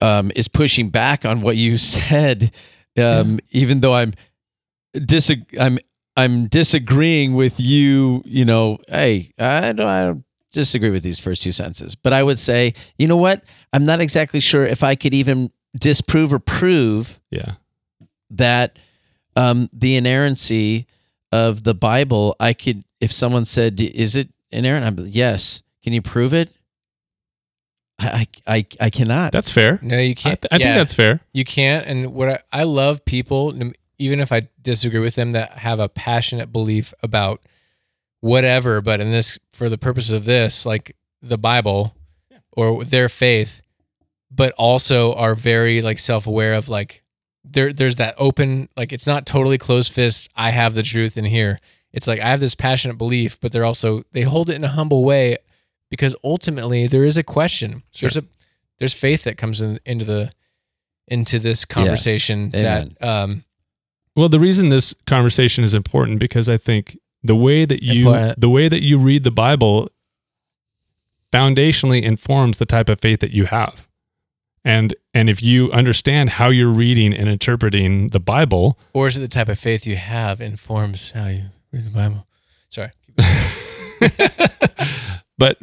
um, 0.00 0.32
is 0.34 0.48
pushing 0.48 0.90
back 0.90 1.24
on 1.24 1.40
what 1.40 1.56
you 1.56 1.76
said, 1.76 2.52
um, 2.96 3.38
even 3.50 3.80
though 3.80 3.94
I'm 3.94 4.12
disag- 4.96 5.58
I'm 5.58 5.78
I'm 6.16 6.46
disagreeing 6.46 7.34
with 7.34 7.60
you. 7.60 8.22
You 8.24 8.44
know, 8.44 8.78
hey, 8.88 9.32
I 9.38 9.72
don't, 9.72 9.86
I 9.86 10.04
don't 10.04 10.24
disagree 10.52 10.90
with 10.90 11.02
these 11.02 11.18
first 11.18 11.42
two 11.42 11.52
sentences, 11.52 11.94
but 11.94 12.12
I 12.12 12.22
would 12.22 12.38
say, 12.38 12.74
you 12.98 13.06
know 13.06 13.16
what? 13.16 13.44
I'm 13.72 13.84
not 13.84 14.00
exactly 14.00 14.40
sure 14.40 14.66
if 14.66 14.82
I 14.82 14.94
could 14.94 15.14
even 15.14 15.50
disprove 15.78 16.32
or 16.32 16.38
prove 16.38 17.20
yeah. 17.30 17.54
that 18.30 18.78
um, 19.36 19.68
the 19.72 19.96
inerrancy 19.96 20.86
of 21.32 21.62
the 21.62 21.74
Bible, 21.74 22.36
I 22.40 22.52
could, 22.52 22.84
if 23.00 23.12
someone 23.12 23.44
said, 23.44 23.80
"Is 23.80 24.16
it 24.16 24.28
inerrant?" 24.50 24.84
I'm 24.84 25.06
yes. 25.06 25.62
Can 25.82 25.92
you 25.92 26.02
prove 26.02 26.34
it? 26.34 26.50
I 27.98 28.26
I 28.46 28.56
I, 28.56 28.66
I 28.80 28.90
cannot. 28.90 29.32
That's 29.32 29.50
fair. 29.50 29.78
no, 29.82 29.98
you 29.98 30.14
can't. 30.14 30.40
th- 30.40 30.48
I 30.52 30.58
think 30.58 30.74
that's 30.74 30.94
fair. 30.94 31.20
you 31.32 31.44
can't. 31.44 31.86
And 31.86 32.12
what 32.14 32.28
I, 32.28 32.38
I 32.52 32.62
love 32.64 33.04
people, 33.04 33.54
even 33.98 34.20
if 34.20 34.32
I 34.32 34.48
disagree 34.60 35.00
with 35.00 35.14
them, 35.14 35.32
that 35.32 35.52
have 35.58 35.78
a 35.80 35.88
passionate 35.88 36.52
belief 36.52 36.92
about 37.02 37.42
whatever. 38.20 38.80
But 38.80 39.00
in 39.00 39.10
this, 39.10 39.38
for 39.52 39.68
the 39.68 39.78
purpose 39.78 40.10
of 40.10 40.24
this, 40.24 40.64
like 40.66 40.96
the 41.22 41.38
Bible 41.38 41.94
or 42.52 42.82
their 42.84 43.08
faith, 43.08 43.62
but 44.30 44.52
also 44.58 45.14
are 45.14 45.34
very 45.34 45.82
like 45.82 45.98
self 45.98 46.26
aware 46.26 46.54
of 46.54 46.68
like 46.68 47.02
there. 47.44 47.72
There's 47.72 47.96
that 47.96 48.14
open, 48.18 48.68
like 48.76 48.92
it's 48.92 49.06
not 49.06 49.26
totally 49.26 49.58
closed 49.58 49.92
fist. 49.92 50.30
I 50.36 50.50
have 50.50 50.74
the 50.74 50.82
truth 50.82 51.16
in 51.16 51.24
here. 51.24 51.60
It's 51.92 52.06
like 52.06 52.20
I 52.20 52.28
have 52.28 52.40
this 52.40 52.54
passionate 52.54 52.98
belief, 52.98 53.40
but 53.40 53.52
they're 53.52 53.64
also 53.64 54.02
they 54.12 54.22
hold 54.22 54.50
it 54.50 54.54
in 54.54 54.64
a 54.64 54.68
humble 54.68 55.04
way 55.04 55.38
because 55.90 56.14
ultimately 56.22 56.86
there 56.86 57.04
is 57.04 57.18
a 57.18 57.22
question. 57.22 57.82
There's 58.00 58.16
a 58.16 58.24
there's 58.78 58.94
faith 58.94 59.24
that 59.24 59.36
comes 59.36 59.60
in, 59.60 59.80
into 59.84 60.04
the 60.04 60.32
into 61.08 61.38
this 61.38 61.64
conversation 61.64 62.52
Amen. 62.54 62.96
that 63.00 63.08
um 63.08 63.44
Well, 64.14 64.28
the 64.28 64.38
reason 64.38 64.68
this 64.68 64.94
conversation 65.06 65.64
is 65.64 65.74
important 65.74 66.20
because 66.20 66.48
I 66.48 66.56
think 66.56 66.96
the 67.22 67.36
way 67.36 67.64
that 67.64 67.82
you 67.82 68.08
Important. 68.08 68.40
the 68.40 68.48
way 68.48 68.68
that 68.68 68.82
you 68.82 68.98
read 68.98 69.24
the 69.24 69.30
Bible 69.30 69.90
foundationally 71.32 72.02
informs 72.02 72.58
the 72.58 72.66
type 72.66 72.88
of 72.88 73.00
faith 73.00 73.20
that 73.20 73.32
you 73.32 73.46
have. 73.46 73.88
And 74.64 74.94
and 75.14 75.30
if 75.30 75.42
you 75.42 75.70
understand 75.72 76.30
how 76.30 76.48
you're 76.48 76.70
reading 76.70 77.14
and 77.14 77.28
interpreting 77.28 78.08
the 78.08 78.20
Bible, 78.20 78.78
or 78.92 79.06
is 79.06 79.16
it 79.16 79.20
the 79.20 79.28
type 79.28 79.48
of 79.48 79.58
faith 79.58 79.86
you 79.86 79.96
have 79.96 80.40
informs 80.40 81.12
how 81.12 81.28
you 81.28 81.44
read 81.72 81.86
the 81.86 81.90
Bible? 81.90 82.26
Sorry. 82.68 82.90
but 85.38 85.58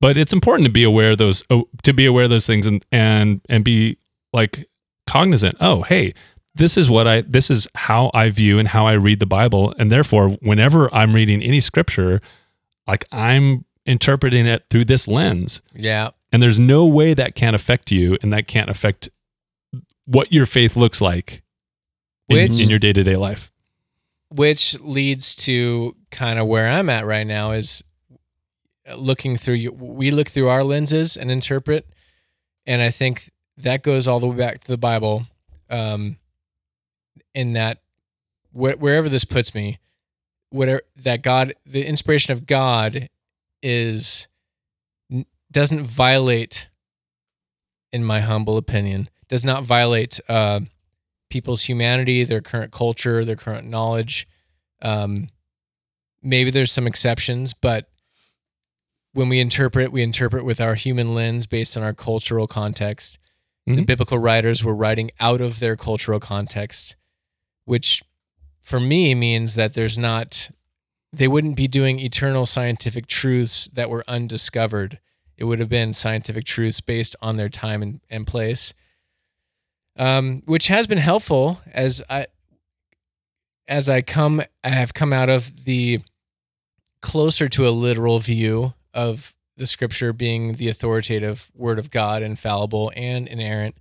but 0.00 0.16
it's 0.16 0.32
important 0.32 0.66
to 0.66 0.72
be 0.72 0.84
aware 0.84 1.12
of 1.12 1.18
those 1.18 1.44
oh, 1.50 1.68
to 1.82 1.92
be 1.92 2.06
aware 2.06 2.24
of 2.24 2.30
those 2.30 2.46
things 2.46 2.66
and 2.66 2.84
and 2.90 3.40
and 3.48 3.64
be 3.64 3.98
like 4.32 4.66
cognizant. 5.06 5.56
Oh, 5.60 5.82
hey, 5.82 6.14
this 6.54 6.76
is 6.76 6.90
what 6.90 7.06
I 7.06 7.20
this 7.20 7.50
is 7.50 7.68
how 7.74 8.10
I 8.12 8.30
view 8.30 8.58
and 8.58 8.68
how 8.68 8.86
I 8.86 8.94
read 8.94 9.20
the 9.20 9.26
Bible, 9.26 9.74
and 9.78 9.90
therefore, 9.90 10.30
whenever 10.42 10.92
I'm 10.92 11.14
reading 11.14 11.42
any 11.42 11.60
scripture, 11.60 12.20
like 12.86 13.04
I'm 13.12 13.64
interpreting 13.86 14.46
it 14.46 14.64
through 14.70 14.84
this 14.84 15.08
lens. 15.08 15.62
Yeah. 15.74 16.10
And 16.34 16.42
there's 16.42 16.58
no 16.58 16.84
way 16.84 17.14
that 17.14 17.36
can't 17.36 17.54
affect 17.54 17.92
you 17.92 18.18
and 18.20 18.32
that 18.32 18.48
can't 18.48 18.68
affect 18.68 19.08
what 20.04 20.32
your 20.32 20.46
faith 20.46 20.74
looks 20.74 21.00
like 21.00 21.44
in, 22.28 22.50
Which- 22.50 22.60
in 22.60 22.68
your 22.68 22.80
day 22.80 22.92
to 22.92 23.04
day 23.04 23.14
life. 23.14 23.52
which 24.30 24.80
leads 24.80 25.36
to 25.36 25.94
kind 26.10 26.40
of 26.40 26.48
where 26.48 26.68
I'm 26.68 26.90
at 26.90 27.06
right 27.06 27.24
now 27.26 27.52
is 27.52 27.84
looking 28.96 29.36
through 29.36 29.70
we 29.78 30.10
look 30.10 30.26
through 30.28 30.48
our 30.48 30.64
lenses 30.64 31.16
and 31.16 31.30
interpret 31.30 31.88
and 32.66 32.82
I 32.82 32.90
think 32.90 33.30
that 33.58 33.84
goes 33.84 34.08
all 34.08 34.18
the 34.18 34.26
way 34.26 34.36
back 34.36 34.62
to 34.62 34.66
the 34.66 34.76
Bible 34.76 35.26
um 35.70 36.16
in 37.32 37.52
that 37.52 37.78
wh- 38.52 38.76
wherever 38.80 39.08
this 39.08 39.24
puts 39.24 39.54
me 39.54 39.78
whatever 40.50 40.82
that 40.96 41.22
God 41.22 41.54
the 41.64 41.86
inspiration 41.86 42.32
of 42.32 42.44
God 42.44 43.08
is 43.62 44.26
doesn't 45.54 45.84
violate 45.84 46.68
in 47.92 48.04
my 48.04 48.20
humble 48.20 48.56
opinion 48.58 49.08
does 49.28 49.44
not 49.44 49.64
violate 49.64 50.20
uh 50.28 50.60
people's 51.30 51.62
humanity, 51.64 52.22
their 52.22 52.40
current 52.42 52.70
culture, 52.70 53.24
their 53.24 53.34
current 53.34 53.66
knowledge. 53.66 54.28
Um, 54.82 55.28
maybe 56.22 56.50
there's 56.50 56.70
some 56.70 56.86
exceptions, 56.86 57.54
but 57.54 57.88
when 59.14 59.28
we 59.28 59.40
interpret, 59.40 59.90
we 59.90 60.02
interpret 60.02 60.44
with 60.44 60.60
our 60.60 60.74
human 60.74 61.12
lens 61.14 61.46
based 61.46 61.76
on 61.76 61.82
our 61.82 61.94
cultural 61.94 62.46
context. 62.46 63.18
The 63.66 63.76
Mhm. 63.82 63.86
biblical 63.86 64.18
writers 64.18 64.62
were 64.62 64.74
writing 64.74 65.10
out 65.18 65.40
of 65.40 65.58
their 65.58 65.76
cultural 65.76 66.20
context, 66.20 66.94
which 67.64 68.02
for 68.60 68.78
me 68.78 69.14
means 69.14 69.54
that 69.54 69.74
there's 69.74 69.96
not, 69.98 70.50
they 71.12 71.26
wouldn't 71.26 71.56
be 71.56 71.66
doing 71.66 71.98
eternal 71.98 72.44
scientific 72.46 73.06
truths 73.06 73.66
that 73.72 73.90
were 73.90 74.04
undiscovered. 74.06 75.00
It 75.36 75.44
would 75.44 75.58
have 75.58 75.68
been 75.68 75.92
scientific 75.92 76.44
truths 76.44 76.80
based 76.80 77.16
on 77.20 77.36
their 77.36 77.48
time 77.48 77.82
and, 77.82 78.00
and 78.10 78.26
place 78.26 78.72
um, 79.96 80.42
which 80.46 80.68
has 80.68 80.86
been 80.86 80.98
helpful 80.98 81.60
as 81.72 82.02
I 82.08 82.26
as 83.66 83.88
I 83.88 84.02
come 84.02 84.42
I 84.62 84.70
have 84.70 84.94
come 84.94 85.12
out 85.12 85.28
of 85.28 85.64
the 85.64 86.00
closer 87.00 87.48
to 87.48 87.68
a 87.68 87.70
literal 87.70 88.18
view 88.18 88.74
of 88.92 89.34
the 89.56 89.66
scripture 89.66 90.12
being 90.12 90.54
the 90.54 90.68
authoritative 90.68 91.50
word 91.54 91.78
of 91.78 91.90
God, 91.90 92.22
infallible 92.22 92.90
and 92.96 93.28
inerrant. 93.28 93.76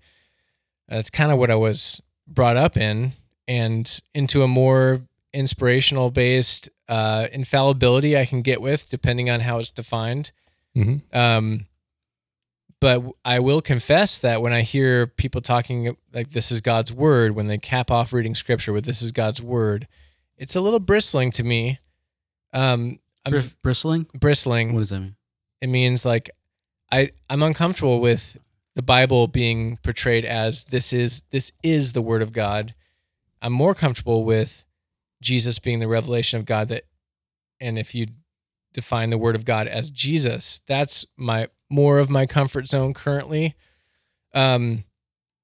That's 0.88 1.10
kind 1.10 1.32
of 1.32 1.40
what 1.40 1.50
I 1.50 1.56
was 1.56 2.02
brought 2.28 2.58
up 2.58 2.78
in, 2.78 3.14
and 3.48 4.00
into 4.14 4.44
a 4.44 4.48
more 4.48 5.02
inspirational 5.34 6.12
based 6.12 6.70
uh, 6.88 7.28
infallibility 7.32 8.16
I 8.16 8.26
can 8.26 8.42
get 8.42 8.62
with, 8.62 8.90
depending 8.90 9.30
on 9.30 9.40
how 9.40 9.58
it's 9.58 9.72
defined. 9.72 10.32
Mhm. 10.76 11.02
Um, 11.16 11.68
but 12.80 13.02
I 13.24 13.40
will 13.40 13.62
confess 13.62 14.20
that 14.20 14.42
when 14.42 14.52
I 14.52 14.62
hear 14.62 15.08
people 15.08 15.40
talking 15.40 15.96
like 16.14 16.32
this 16.32 16.52
is 16.52 16.60
God's 16.62 16.92
word, 16.94 17.34
when 17.34 17.48
they 17.48 17.58
cap 17.58 17.90
off 17.90 18.12
reading 18.12 18.36
scripture 18.36 18.74
with 18.74 18.84
this 18.86 19.02
is 19.02 19.12
God's 19.12 19.42
word, 19.42 19.88
it's 20.38 20.56
a 20.56 20.62
little 20.62 20.80
bristling 20.80 21.32
to 21.32 21.44
me. 21.44 21.80
Um, 22.52 23.00
I'm 23.26 23.32
Br- 23.32 23.40
bristling. 23.62 24.08
bristling. 24.20 24.74
What 24.74 24.80
does 24.82 24.90
that 24.90 25.00
mean? 25.00 25.16
It 25.62 25.68
means 25.68 26.06
like 26.06 26.30
I 26.92 27.12
I'm 27.30 27.42
uncomfortable 27.42 28.02
with 28.02 28.38
the 28.76 28.82
Bible 28.82 29.28
being 29.28 29.78
portrayed 29.78 30.26
as 30.26 30.66
this 30.66 30.92
is 30.92 31.24
this 31.32 31.52
is 31.64 31.94
the 31.94 32.02
word 32.02 32.22
of 32.22 32.34
God. 32.34 32.74
I'm 33.42 33.54
more 33.54 33.74
comfortable 33.76 34.26
with 34.26 34.66
Jesus 35.22 35.58
being 35.60 35.80
the 35.80 35.88
revelation 35.88 36.38
of 36.40 36.46
God 36.46 36.68
that 36.68 36.84
and 37.62 37.80
if 37.80 37.96
you 37.96 38.08
define 38.74 39.10
the 39.10 39.18
word 39.18 39.36
of 39.36 39.46
God 39.46 39.68
as 39.68 39.90
Jesus, 39.90 40.62
that's 40.68 41.06
my 41.18 41.48
more 41.70 42.00
of 42.00 42.10
my 42.10 42.26
comfort 42.26 42.68
zone 42.68 42.94
currently. 42.94 43.56
Um 44.34 44.86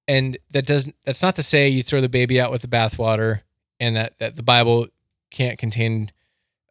and 0.07 0.37
that 0.49 0.65
doesn't 0.65 0.95
that's 1.05 1.21
not 1.21 1.35
to 1.35 1.43
say 1.43 1.69
you 1.69 1.83
throw 1.83 2.01
the 2.01 2.09
baby 2.09 2.39
out 2.39 2.51
with 2.51 2.61
the 2.61 2.67
bathwater 2.67 3.41
and 3.79 3.95
that 3.95 4.17
that 4.19 4.35
the 4.35 4.43
Bible 4.43 4.87
can't 5.31 5.57
contain 5.57 6.11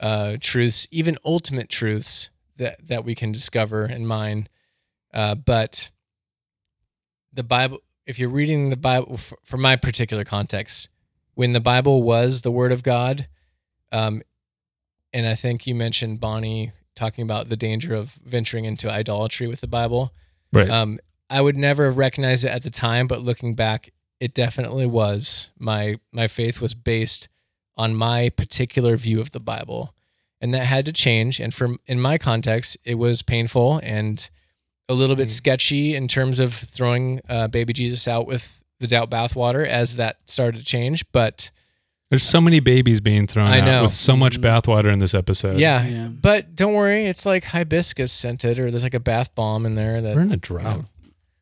uh 0.00 0.36
truths, 0.40 0.86
even 0.90 1.16
ultimate 1.24 1.68
truths 1.68 2.30
that 2.56 2.86
that 2.86 3.04
we 3.04 3.14
can 3.14 3.32
discover 3.32 3.84
and 3.84 4.06
mine. 4.06 4.48
Uh 5.14 5.34
but 5.34 5.90
the 7.32 7.44
Bible 7.44 7.80
if 8.08 8.18
you're 8.18 8.30
reading 8.30 8.70
the 8.70 8.76
Bible 8.76 9.18
for, 9.18 9.36
for 9.44 9.58
my 9.58 9.76
particular 9.76 10.24
context, 10.24 10.88
when 11.34 11.52
the 11.52 11.60
Bible 11.60 12.02
was 12.02 12.40
the 12.40 12.50
word 12.50 12.72
of 12.72 12.82
God, 12.82 13.28
um, 13.92 14.22
and 15.12 15.26
I 15.26 15.34
think 15.34 15.66
you 15.66 15.74
mentioned 15.74 16.20
Bonnie 16.20 16.72
talking 16.94 17.22
about 17.22 17.48
the 17.48 17.56
danger 17.56 17.94
of 17.94 18.18
venturing 18.24 18.64
into 18.64 18.90
idolatry 18.90 19.46
with 19.46 19.60
the 19.60 19.66
Bible. 19.66 20.12
Right. 20.52 20.68
Um, 20.68 20.98
I 21.30 21.40
would 21.40 21.56
never 21.56 21.86
have 21.86 21.96
recognized 21.96 22.44
it 22.44 22.48
at 22.48 22.62
the 22.62 22.70
time, 22.70 23.06
but 23.06 23.20
looking 23.20 23.54
back, 23.54 23.90
it 24.20 24.34
definitely 24.34 24.86
was. 24.86 25.50
My 25.58 26.00
my 26.12 26.26
faith 26.26 26.60
was 26.60 26.74
based 26.74 27.28
on 27.76 27.94
my 27.94 28.30
particular 28.30 28.96
view 28.96 29.20
of 29.20 29.30
the 29.30 29.40
Bible, 29.40 29.94
and 30.40 30.52
that 30.54 30.64
had 30.64 30.84
to 30.86 30.92
change. 30.92 31.38
And 31.38 31.54
from 31.54 31.78
in 31.86 32.00
my 32.00 32.18
context, 32.18 32.76
it 32.84 32.96
was 32.96 33.22
painful 33.22 33.80
and 33.82 34.28
a 34.88 34.94
little 34.94 35.16
bit 35.16 35.30
sketchy 35.30 35.94
in 35.94 36.08
terms 36.08 36.40
of 36.40 36.52
throwing 36.52 37.20
uh, 37.28 37.46
baby 37.48 37.72
Jesus 37.72 38.08
out 38.08 38.26
with 38.26 38.64
the 38.80 38.86
doubt 38.86 39.10
bathwater 39.10 39.66
as 39.66 39.96
that 39.96 40.18
started 40.26 40.58
to 40.58 40.64
change. 40.64 41.04
But 41.12 41.50
There's 42.10 42.22
so 42.22 42.40
many 42.40 42.60
babies 42.60 43.00
being 43.00 43.26
thrown 43.26 43.48
I 43.48 43.60
out 43.60 43.82
with 43.82 43.90
so 43.90 44.16
much 44.16 44.40
bathwater 44.40 44.90
in 44.92 44.98
this 44.98 45.12
episode. 45.14 45.58
yeah, 45.58 45.86
Yeah. 45.86 46.08
but 46.08 46.54
don't 46.56 46.72
worry, 46.74 47.04
it's 47.04 47.26
like 47.26 47.44
hibiscus 47.44 48.10
scented, 48.12 48.58
or 48.58 48.70
there's 48.70 48.82
like 48.82 48.94
a 48.94 49.00
bath 49.00 49.34
bomb 49.34 49.66
in 49.66 49.74
there 49.74 50.00
that 50.00 50.14
We're 50.16 50.22
in 50.22 50.32
a 50.32 50.36
drought. 50.38 50.86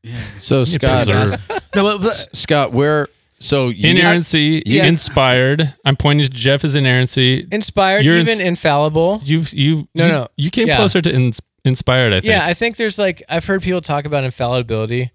Yeah. 0.02 0.16
So 0.38 0.64
Scott, 0.64 1.04
preserve. 1.06 1.48
No, 1.74 1.98
but, 1.98 2.02
but 2.02 2.14
Scott, 2.36 2.72
where? 2.72 3.06
So 3.38 3.68
you 3.68 3.90
Inerrancy, 3.90 4.62
Yeah. 4.66 4.86
inspired. 4.86 5.74
I'm 5.84 5.94
pointing 5.96 6.24
to 6.26 6.30
Jeff 6.32 6.64
as 6.64 6.74
inerrancy. 6.74 7.46
inspired, 7.52 8.04
You're 8.04 8.16
even 8.16 8.28
ins- 8.28 8.38
infallible. 8.40 9.20
You've 9.24 9.52
you 9.52 9.88
No, 9.94 10.06
you, 10.06 10.12
no. 10.12 10.28
you 10.36 10.50
came 10.50 10.68
Yeah. 10.68 10.76
closer 10.76 11.02
to 11.02 11.14
ins- 11.14 11.40
inspired. 11.64 12.12
I 12.12 12.20
think. 12.20 12.30
Yeah, 12.30 12.44
I 12.46 12.54
think 12.54 12.76
there's 12.76 12.98
like 12.98 13.22
I've 13.28 13.44
heard 13.44 13.62
people 13.62 13.80
talk 13.82 14.04
about 14.06 14.24
infallibility. 14.24 15.10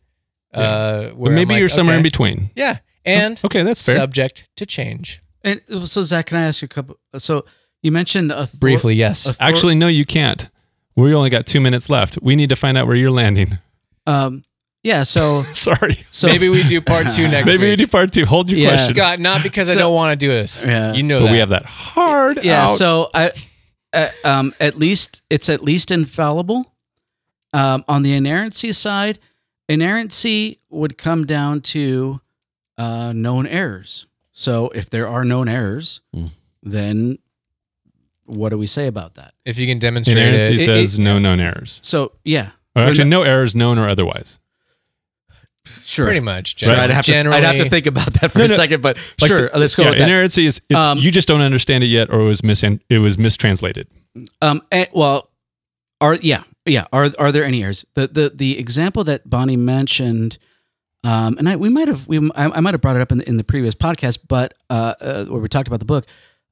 Uh, 0.54 1.04
but 1.08 1.18
where 1.18 1.32
I'm 1.32 1.36
maybe 1.36 1.54
like, 1.56 1.60
you're 1.62 1.70
somewhere 1.70 1.96
in 1.98 2.04
between. 2.04 2.52
Yeah, 2.56 2.78
and 3.06 3.42
Okay, 3.44 3.64
that's 3.64 3.86
fair. 3.86 3.96
subject 3.96 4.48
to 4.58 4.66
change. 4.66 5.22
And 5.44 5.62
so 5.90 6.02
Zach, 6.04 6.28
can 6.28 6.38
I 6.38 6.44
ask 6.48 6.62
you 6.62 6.66
a 6.66 6.70
couple? 6.70 6.98
So 7.18 7.46
you 7.82 7.92
mentioned 7.92 8.32
author- 8.32 8.58
Briefly, 8.58 8.96
yes. 8.96 9.28
author- 9.28 9.38
Actually, 9.44 9.76
no, 9.76 9.88
you 9.88 10.06
can't. 10.06 10.48
We 10.96 11.14
only 11.16 11.30
got 11.30 11.46
two 11.46 11.62
minutes 11.62 11.90
left. 11.90 12.20
We 12.22 12.36
need 12.36 12.50
to 12.50 12.56
find 12.56 12.78
out 12.78 12.86
where 12.88 12.96
you're 12.96 13.12
landing. 13.12 13.58
Um, 14.06 14.44
yeah. 14.84 15.04
So 15.04 15.42
Sorry. 15.54 16.04
so 16.12 16.28
Maybe 16.28 16.50
we 16.50 16.64
do 16.64 16.82
part 16.82 17.12
two 17.12 17.28
next 17.30 17.46
Maybe 17.48 17.70
we 17.70 17.76
do 17.76 17.88
part 17.88 18.12
two. 18.12 18.26
Hold 18.26 18.50
your 18.50 18.60
Yeah. 18.60 18.70
question. 18.76 18.96
Scott, 18.96 19.20
not 19.20 19.42
because 19.44 19.72
I 19.76 19.80
don't 19.80 19.94
want 19.96 20.12
to 20.20 20.26
do 20.26 20.30
this. 20.32 20.66
Yeah. 20.66 20.94
You 20.94 21.04
know 21.04 21.20
but 21.20 21.26
that. 21.26 21.32
we 21.32 21.38
have 21.40 21.50
that 21.50 21.66
hard 21.66 22.44
yeah. 22.44 22.64
out. 22.64 22.70
So 22.70 23.10
I, 23.14 23.32
uh, 23.94 24.08
um, 24.26 24.54
at 24.60 24.76
least 24.78 25.22
it's 25.30 25.50
at 25.50 25.64
least 25.64 25.92
infallible. 25.92 26.74
Um, 27.54 27.84
on 27.88 28.04
the 28.04 28.14
inerrancy 28.14 28.72
side, 28.72 29.20
inerrancy 29.68 30.60
would 30.70 30.98
come 30.98 31.26
down 31.26 31.62
to 31.62 32.22
uh, 32.78 33.12
known 33.14 33.46
errors. 33.48 34.06
So 34.42 34.70
if 34.74 34.90
there 34.90 35.08
are 35.08 35.24
known 35.24 35.48
errors, 35.48 36.02
Hmm. 36.14 36.28
then 36.64 37.20
what 38.26 38.50
do 38.50 38.58
we 38.58 38.66
say 38.68 38.88
about 38.88 39.14
that? 39.16 39.34
if 39.46 39.58
you 39.60 39.68
can 39.68 39.78
demonstrate 39.80 40.18
Inerrancy 40.18 40.54
it. 40.56 40.62
It- 40.62 40.66
says 40.66 40.98
no 41.00 41.20
known 41.20 41.40
errors. 41.40 41.80
So 41.84 42.14
yeah, 42.26 42.52
Or 42.76 42.82
actually, 42.84 43.00
When 43.02 43.10
no 43.10 43.22
errors 43.24 43.54
known 43.54 43.78
or 43.78 43.88
otherwise. 43.88 44.40
sure. 45.84 46.06
Pretty 46.06 46.20
much. 46.22 46.58
Sure, 46.60 46.70
Generally, 46.70 46.84
I'd 46.84 46.90
have, 46.96 47.06
to, 47.06 47.14
I'd 47.34 47.44
have 47.44 47.64
to 47.66 47.70
think 47.70 47.86
about 47.86 48.14
that 48.14 48.32
for 48.32 48.40
No, 48.40 48.46
a 48.46 48.48
second, 48.48 48.82
but 48.82 48.98
Like 49.22 49.28
sure, 49.28 49.50
the- 49.50 49.60
let's 49.60 49.76
go 49.76 49.84
yeah, 49.84 49.90
with 49.90 49.98
that. 50.00 50.06
Inerrancy 50.10 50.46
is 50.48 50.62
it's, 50.70 50.80
Um, 50.80 50.98
you 50.98 51.12
just 51.12 51.28
don't 51.28 51.42
understand 51.42 51.84
it 51.84 51.88
yet, 51.88 52.10
or 52.10 52.22
it 52.22 52.26
was 52.28 52.44
mis 52.44 52.64
it 52.64 52.98
was 53.00 53.18
mistranslated. 53.18 53.88
Um, 54.42 54.62
eh, 54.72 54.86
well, 54.94 55.30
are 56.00 56.16
yeah, 56.16 56.44
yeah. 56.66 56.86
Are 56.92 57.12
are 57.20 57.32
there 57.32 57.46
any 57.46 57.64
errors? 57.64 57.86
The 57.94 58.08
the 58.08 58.32
the 58.34 58.58
example 58.58 59.04
that 59.04 59.30
Bonnie 59.30 59.56
mentioned, 59.58 60.38
um, 61.04 61.38
and 61.38 61.50
I 61.50 61.56
we 61.56 61.70
might 61.70 61.88
have 61.88 62.08
we 62.08 62.18
I, 62.36 62.50
I 62.50 62.60
might 62.60 62.74
have 62.74 62.82
brought 62.82 62.96
it 62.96 63.02
up 63.02 63.12
in 63.12 63.20
the, 63.20 63.28
in 63.28 63.38
the 63.38 63.44
previous 63.44 63.76
podcast, 63.76 64.20
but 64.28 64.54
uh, 64.70 64.94
uh, 65.02 65.26
where 65.26 65.42
we 65.42 65.48
talked 65.48 65.68
about 65.68 65.80
the 65.80 65.86
book. 65.86 66.06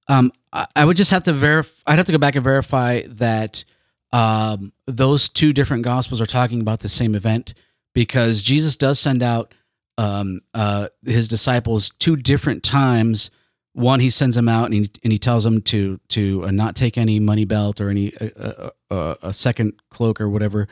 Um, 0.07 0.31
I, 0.51 0.65
I 0.75 0.85
would 0.85 0.97
just 0.97 1.11
have 1.11 1.23
to 1.23 1.33
verify. 1.33 1.93
I'd 1.93 1.97
have 1.97 2.07
to 2.07 2.11
go 2.11 2.17
back 2.17 2.35
and 2.35 2.43
verify 2.43 3.01
that 3.07 3.63
um, 4.11 4.73
those 4.87 5.29
two 5.29 5.53
different 5.53 5.83
gospels 5.83 6.19
are 6.19 6.25
talking 6.25 6.61
about 6.61 6.79
the 6.79 6.89
same 6.89 7.13
event 7.13 7.53
because 7.93 8.41
Jesus 8.41 8.75
does 8.75 8.99
send 8.99 9.21
out 9.21 9.53
um, 9.99 10.41
uh, 10.53 10.87
his 11.05 11.27
disciples 11.27 11.91
two 11.99 12.15
different 12.15 12.63
times. 12.63 13.29
One, 13.73 13.99
he 13.99 14.09
sends 14.09 14.35
them 14.35 14.49
out 14.49 14.65
and 14.65 14.73
he, 14.73 14.89
and 15.03 15.13
he 15.13 15.19
tells 15.19 15.43
them 15.43 15.61
to 15.63 15.99
to 16.09 16.45
uh, 16.45 16.51
not 16.51 16.75
take 16.75 16.97
any 16.97 17.19
money 17.19 17.45
belt 17.45 17.79
or 17.79 17.89
any 17.89 18.13
uh, 18.17 18.71
uh, 18.89 19.15
a 19.21 19.31
second 19.31 19.73
cloak 19.91 20.19
or 20.19 20.27
whatever. 20.27 20.67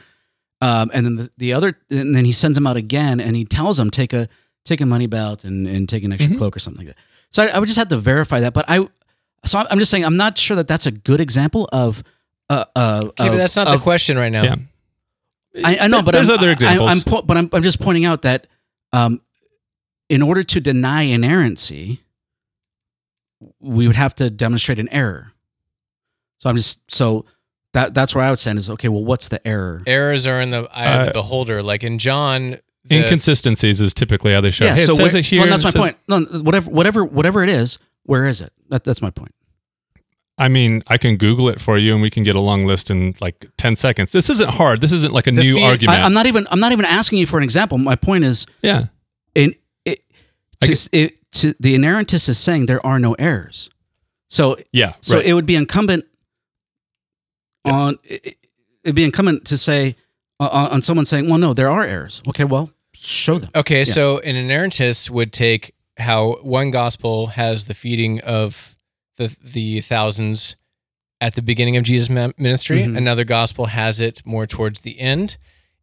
Um, 0.61 0.89
and 0.93 1.05
then 1.05 1.15
the, 1.15 1.29
the 1.37 1.53
other, 1.53 1.77
and 1.91 2.15
then 2.15 2.25
he 2.25 2.31
sends 2.31 2.55
them 2.55 2.65
out 2.65 2.77
again, 2.77 3.19
and 3.19 3.35
he 3.35 3.45
tells 3.45 3.77
them 3.77 3.91
take 3.91 4.11
a 4.13 4.27
take 4.65 4.81
a 4.81 4.85
money 4.85 5.07
belt 5.07 5.43
and 5.43 5.67
and 5.67 5.87
take 5.87 6.03
an 6.03 6.11
extra 6.13 6.33
Mhm. 6.33 6.37
cloak 6.37 6.55
or 6.55 6.59
something 6.59 6.85
like 6.85 6.95
that. 6.95 7.03
So 7.29 7.43
I, 7.43 7.47
I 7.47 7.59
would 7.59 7.67
just 7.67 7.77
have 7.77 7.89
to 7.89 7.97
verify 7.97 8.39
that. 8.39 8.53
But 8.53 8.65
I, 8.67 8.87
so 9.45 9.63
I'm 9.69 9.77
just 9.79 9.91
saying 9.91 10.03
I'm 10.03 10.17
not 10.17 10.37
sure 10.37 10.55
that 10.57 10.67
that's 10.67 10.85
a 10.85 10.91
good 10.91 11.19
example 11.19 11.69
of. 11.71 12.03
Uh, 12.49 12.63
uh, 12.75 13.03
Okay, 13.05 13.27
but 13.29 13.35
that's 13.37 13.55
not 13.55 13.67
of- 13.67 13.79
the 13.79 13.83
question 13.83 14.17
right 14.17 14.31
now. 14.31 14.43
Yeah. 14.43 14.55
I, 15.63 15.77
I 15.81 15.87
know, 15.87 16.01
but 16.01 16.11
there's 16.13 16.29
I'm, 16.29 16.37
other 16.39 16.49
I- 16.49 16.53
examples. 16.53 16.89
I, 16.89 16.91
am 16.93 17.01
po- 17.01 17.21
but 17.23 17.35
I'm, 17.37 17.49
I'm 17.53 17.63
just 17.63 17.79
pointing 17.79 18.05
out 18.05 18.21
that 18.23 18.47
um, 18.93 19.21
in 20.09 20.21
order 20.21 20.43
to 20.43 20.61
deny 20.61 21.01
inerrancy, 21.03 22.01
we 23.59 23.85
would 23.87 23.95
have 23.95 24.15
to 24.15 24.29
demonstrate 24.29 24.79
an 24.79 24.87
error. 24.89 25.33
So 26.39 26.49
I'm 26.49 26.55
just 26.57 26.89
so 26.91 27.25
that 27.77 27.93
that's 27.93 28.15
where 28.15 28.23
I 28.25 28.29
would 28.31 28.39
stand 28.39 28.57
is 28.57 28.69
okay. 28.71 28.87
Well, 28.87 29.05
what's 29.05 29.27
the 29.27 29.45
error? 29.47 29.83
Errors 29.85 30.25
are 30.25 30.41
in 30.41 30.49
the 30.49 30.67
eye 30.73 30.85
of 30.87 31.05
the 31.05 31.09
Uh, 31.11 31.13
beholder. 31.13 31.61
Like 31.61 31.83
in 31.83 31.99
John, 31.99 32.57
the, 32.85 32.95
Inconsistencies 33.03 33.79
is 33.79 33.93
typically 33.93 34.33
how 34.33 34.41
they 34.41 34.49
show. 34.51 34.65
yeah. 34.65 34.75
hey, 34.75 34.81
it 34.81 34.85
so 34.87 34.93
says 34.93 35.13
where- 35.13 35.19
it 35.19 35.25
here. 35.25 35.41
well, 35.41 35.49
that's 35.49 35.63
my 35.63 35.69
says- 35.69 35.79
point. 35.79 35.95
No, 36.07 36.21
whatever, 36.41 36.69
whatever, 36.71 37.05
whatever 37.05 37.43
it 37.43 37.49
is, 37.49 37.77
where 38.03 38.25
is 38.25 38.41
it? 38.41 38.51
That, 38.69 38.83
that's 38.83 39.01
my 39.01 39.11
point. 39.11 39.33
I 40.39 40.47
mean, 40.49 40.83
I 40.87 40.97
can 40.97 41.17
Google 41.17 41.49
it 41.49 41.59
for 41.59 41.77
you, 41.77 41.93
and 41.93 42.01
we 42.01 42.09
can 42.09 42.23
get 42.23 42.35
a 42.35 42.39
long 42.41 42.65
list 42.65 42.89
in 42.91 43.13
like 43.19 43.49
ten 43.57 43.75
seconds. 43.75 44.11
This 44.11 44.29
isn't 44.29 44.51
hard. 44.51 44.81
This 44.81 44.91
isn't 44.91 45.13
like 45.13 45.25
a 45.27 45.31
The 45.31 45.41
new 45.41 45.55
feed- 45.55 45.63
argument. 45.63 45.99
I, 45.99 46.03
I'm 46.03 46.13
not 46.13 46.25
even. 46.27 46.47
I'm 46.51 46.59
not 46.59 46.71
even 46.71 46.85
asking 46.85 47.19
you 47.19 47.25
for 47.27 47.37
an 47.37 47.43
example. 47.43 47.77
My 47.77 47.95
point 47.95 48.23
is, 48.23 48.45
yeah. 48.61 48.85
in 49.35 49.55
it, 49.85 49.99
to, 50.61 50.67
get- 50.69 50.89
it, 50.91 51.31
to 51.33 51.53
the 51.59 51.75
inerrantist 51.75 52.29
is 52.29 52.37
saying 52.39 52.65
there 52.67 52.83
are 52.85 52.99
no 52.99 53.13
errors. 53.15 53.69
So 54.29 54.57
Yeah. 54.71 54.93
So 55.01 55.17
right. 55.17 55.25
it 55.25 55.33
would 55.33 55.45
be 55.45 55.55
incumbent 55.55 56.05
Yes. 57.65 57.73
on 57.73 57.97
it, 58.03 58.37
it'd 58.83 58.95
be 58.95 59.03
incumbent 59.03 59.45
to 59.45 59.57
say 59.57 59.95
uh, 60.39 60.49
on 60.51 60.67
on 60.71 60.81
someone 60.81 61.05
saying, 61.05 61.29
"Well, 61.29 61.39
no, 61.39 61.53
there 61.53 61.69
are 61.69 61.83
errors." 61.83 62.21
Okay, 62.27 62.43
well, 62.43 62.69
show 62.93 63.39
them. 63.39 63.49
Okay, 63.55 63.79
Yeah. 63.79 63.83
so 63.93 64.19
an 64.19 64.35
inerrantist 64.35 65.09
would 65.09 65.33
take 65.33 65.73
how 65.97 66.33
one 66.43 66.71
gospel 66.71 67.27
has 67.27 67.65
the 67.65 67.73
feeding 67.73 68.21
of 68.21 68.75
the 69.17 69.35
the 69.43 69.81
thousands 69.81 70.55
at 71.19 71.33
the 71.33 71.41
beginning 71.41 71.75
of 71.75 71.83
Jesus' 71.83 72.09
ministry, 72.37 72.83
Mhm. 72.83 72.95
another 72.95 73.23
gospel 73.23 73.65
has 73.67 73.99
it 73.99 74.21
more 74.23 74.45
towards 74.45 74.81
the 74.81 74.99
end, 74.99 75.37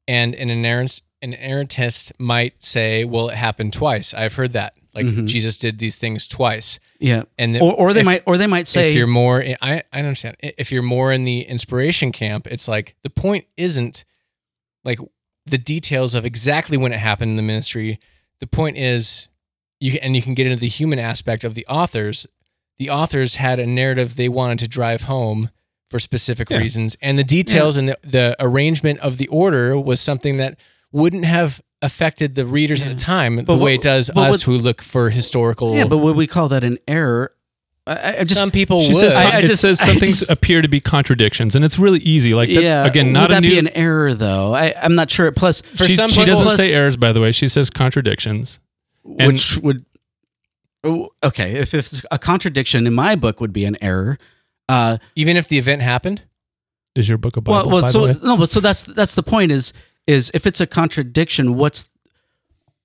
and 0.07 0.35
an 0.37 0.49
inerrant 0.51 1.03
an 1.20 1.33
inerrantist 1.33 2.12
might 2.18 2.62
say, 2.62 3.05
"Well, 3.05 3.29
it 3.31 3.37
happened 3.37 3.72
twice." 3.72 4.14
I've 4.14 4.35
heard 4.35 4.53
that, 4.53 4.75
like 4.95 5.07
Mhm. 5.07 5.27
Jesus 5.27 5.57
did 5.57 5.79
these 5.79 5.97
things 5.97 6.29
twice, 6.29 6.79
Yeah, 7.05 7.25
and 7.39 7.55
the- 7.55 7.61
or 7.61 7.73
or 7.75 7.93
they 7.93 8.01
if- 8.01 8.07
might 8.07 8.23
or 8.27 8.39
they 8.39 8.47
might 8.47 8.67
say, 8.67 8.91
if 8.91 8.97
you're 8.97 9.07
more 9.07 9.43
I, 9.61 9.83
I 9.93 9.99
understand. 9.99 10.37
If 10.41 10.73
you're 10.73 10.83
more 10.83 11.13
in 11.13 11.25
the 11.25 11.43
inspiration 11.43 12.13
camp 12.13 12.47
it's 12.47 12.67
like 12.69 12.95
the 13.03 13.11
point 13.11 13.45
isn't 13.57 14.05
like 14.85 14.99
the 15.47 15.59
details 15.59 16.15
of 16.15 16.25
exactly 16.25 16.77
when 16.79 16.93
it 16.93 16.99
happened 17.01 17.31
in 17.33 17.37
the 17.37 17.43
ministry. 17.43 17.99
The 18.41 18.47
point 18.47 18.77
is 18.79 19.29
you 19.81 19.99
and 20.03 20.17
you 20.17 20.23
can 20.23 20.35
get 20.35 20.47
into 20.47 20.59
the 20.59 20.69
human 20.69 20.99
aspect 20.99 21.45
of 21.45 21.55
the 21.55 21.67
authors. 21.67 22.27
The 22.79 22.89
authors 22.91 23.35
had 23.37 23.59
a 23.59 23.67
narrative 23.67 24.17
they 24.17 24.29
wanted 24.31 24.59
to 24.61 24.69
drive 24.69 25.03
home 25.03 25.51
for 25.91 25.99
specific 26.01 26.49
Yeah. 26.51 26.59
reasons. 26.59 26.97
And 27.03 27.19
the 27.19 27.25
details 27.25 27.77
and 27.77 27.89
the, 27.91 27.99
the 28.03 28.35
arrangement 28.41 28.99
of 29.01 29.19
the 29.19 29.29
order 29.29 29.79
was 29.79 30.01
something 30.01 30.39
that 30.39 30.59
wouldn't 30.91 31.25
have 31.27 31.61
affected 31.85 32.35
the 32.35 32.47
readers 32.47 32.80
Yeah. 32.80 32.87
at 32.89 32.97
the 32.97 33.03
time 33.03 33.37
the 33.37 33.43
But 33.45 33.59
way 33.59 33.74
it 33.74 33.82
does 33.82 34.11
us 34.11 34.16
what- 34.16 34.43
who 34.43 34.57
look 34.59 34.80
for 34.82 35.11
historical 35.11 35.76
yeah, 35.76 35.85
but 35.85 35.99
would 35.99 36.16
we 36.16 36.26
call 36.26 36.49
that 36.49 36.64
an 36.64 36.78
error? 36.89 37.30
I- 37.87 37.93
I, 37.97 38.16
I 38.20 38.24
just 38.24 38.41
some 38.41 38.51
people 38.51 38.80
She 38.82 38.89
would 38.89 38.97
says 38.97 39.12
I- 39.12 39.37
I 39.37 39.39
it 39.41 39.47
just- 39.47 39.61
says 39.61 39.80
I 39.82 39.87
some 39.89 39.97
things 39.99 40.20
just- 40.20 40.30
appear 40.30 40.62
to 40.62 40.68
be 40.68 40.80
contradictions, 40.80 41.55
and 41.55 41.64
it's 41.64 41.78
really 41.78 42.01
easy. 42.01 42.32
Like 42.35 42.49
that, 42.49 42.62
yeah. 42.62 42.87
again, 42.87 43.07
would 43.09 43.12
not 43.12 43.30
a 43.30 43.35
that 43.35 43.41
new. 43.43 43.51
be 43.51 43.59
an 43.59 43.68
error 43.68 44.14
though? 44.14 44.55
I, 44.55 44.72
I'm 44.82 44.95
not 44.95 45.11
sure. 45.11 45.30
Plus, 45.32 45.61
For 45.61 45.85
she, 45.87 45.95
some 45.95 46.11
she 46.11 46.20
people- 46.24 46.43
doesn't 46.43 46.57
say 46.64 46.72
errors, 46.74 46.97
by 46.97 47.12
the 47.12 47.20
way. 47.20 47.30
She 47.32 47.47
says 47.49 47.68
contradictions. 47.70 48.59
And- 49.18 49.32
which 49.32 49.59
would 49.59 49.85
oh, 50.82 51.11
okay 51.22 51.53
if 51.53 51.74
if 51.74 51.87
it's 51.93 52.03
a 52.11 52.18
contradiction 52.18 52.87
in 52.87 52.95
my 52.95 53.14
book 53.16 53.41
would 53.41 53.53
be 53.53 53.64
an 53.66 53.76
error. 53.82 54.16
Uh, 54.68 54.97
even 55.14 55.37
if 55.37 55.47
the 55.49 55.59
event 55.59 55.82
happened 55.82 56.22
Is 56.97 57.07
your 57.07 57.18
book 57.18 57.37
a 57.37 57.43
Bible? 57.43 57.68
well, 57.68 57.70
well 57.70 57.82
by 57.82 57.89
so 57.91 58.07
the 58.07 58.12
way? 58.14 58.18
no, 58.22 58.37
but 58.39 58.49
so 58.49 58.61
that's 58.61 58.82
that's 58.85 59.14
the 59.14 59.22
point 59.22 59.53
is 59.53 59.74
is 60.07 60.31
if 60.35 60.47
it's 60.47 60.61
a 60.61 60.67
contradiction, 60.67 61.57
what's 61.57 61.91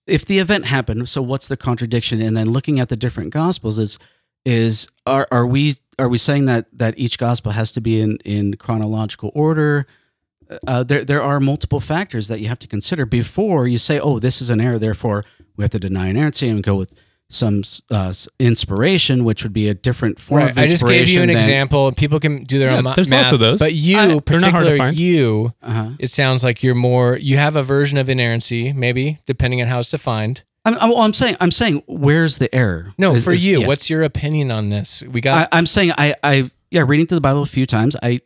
if 0.08 0.26
the 0.26 0.40
event 0.40 0.66
happened? 0.66 1.10
So 1.10 1.22
what's 1.22 1.48
the 1.48 1.58
contradiction? 1.58 2.22
And 2.22 2.36
then 2.36 2.50
looking 2.50 2.80
at 2.80 2.90
the 2.90 2.96
different 2.96 3.32
gospels 3.32 3.80
is 3.80 4.00
is 4.46 4.88
are 5.06 5.28
are 5.32 5.46
we 5.46 5.76
are 5.98 6.10
we 6.10 6.18
saying 6.18 6.46
that 6.46 6.68
that 6.78 6.98
each 6.98 7.18
gospel 7.18 7.52
has 7.52 7.72
to 7.74 7.82
be 7.82 8.00
in 8.00 8.18
in 8.26 8.56
chronological 8.56 9.32
order? 9.34 9.86
Uh, 10.66 10.84
there 10.84 11.06
there 11.06 11.22
are 11.22 11.40
multiple 11.40 11.80
factors 11.80 12.28
that 12.28 12.40
you 12.40 12.48
have 12.48 12.60
to 12.60 12.68
consider 12.68 13.06
before 13.06 13.68
you 13.68 13.78
say, 13.78 14.00
oh, 14.00 14.20
this 14.20 14.42
is 14.42 14.50
an 14.50 14.60
error. 14.60 14.80
Therefore, 14.80 15.26
we 15.56 15.64
have 15.64 15.72
to 15.72 15.80
deny 15.80 16.08
inerrancy 16.08 16.48
and 16.50 16.64
go 16.64 16.76
with 16.76 17.00
some 17.32 17.62
uh, 17.92 18.12
inspiration, 18.40 19.24
which 19.24 19.44
would 19.44 19.54
be 19.54 19.70
a 19.70 19.74
different 19.74 20.20
form 20.20 20.42
Right. 20.42 20.52
of 20.52 20.58
inspiration. 20.58 20.88
I 20.88 21.00
just 21.00 21.08
gave 21.08 21.16
you 21.16 21.22
an 21.22 21.28
than- 21.28 21.38
example. 21.38 21.88
and 21.88 21.96
People 21.96 22.20
can 22.20 22.44
do 22.44 22.58
their 22.60 22.72
Yeah, 22.72 22.78
own 22.78 22.84
ma- 22.86 22.94
there's 22.96 23.10
math. 23.10 23.24
lots 23.26 23.34
of 23.34 23.40
those. 23.40 23.60
But 23.60 23.74
you, 23.74 23.98
I- 23.98 24.08
they're 24.26 24.40
not 24.40 24.52
hard 24.52 24.66
to 24.66 24.72
particular 24.72 24.90
you, 24.90 25.54
Uh-huh. 25.62 25.90
it 26.00 26.10
sounds 26.10 26.44
like 26.44 26.64
you're 26.64 26.74
more. 26.76 27.18
You 27.18 27.38
have 27.38 27.56
a 27.56 27.62
version 27.64 27.98
of 27.98 28.10
inerrancy, 28.10 28.74
maybe 28.74 29.20
depending 29.26 29.62
on 29.62 29.68
how 29.68 29.80
it's 29.80 29.92
defined. 29.92 30.44
I'm, 30.66 30.76
I'm, 30.80 30.90
well, 30.90 31.00
I'm 31.00 31.14
saying, 31.14 31.38
I'm 31.40 31.52
saying, 31.52 31.84
where's 31.88 32.38
the 32.40 32.54
error? 32.54 32.94
No, 32.98 33.14
Is- 33.16 33.24
for 33.24 33.32
is- 33.34 33.46
you, 33.46 33.62
yeah. 33.62 33.68
what's 33.68 33.90
your 33.90 34.04
opinion 34.04 34.52
on 34.52 34.70
this? 34.70 35.04
We 35.04 35.22
got. 35.22 35.48
I, 35.52 35.58
I'm 35.58 35.66
saying, 35.68 35.94
I, 35.98 36.16
I, 36.24 36.50
yeah, 36.72 36.84
reading 36.88 37.06
through 37.08 37.18
the 37.18 37.22
Bible 37.22 37.42
a 37.44 37.46
few 37.46 37.66
times, 37.66 37.96
I, 38.04 38.20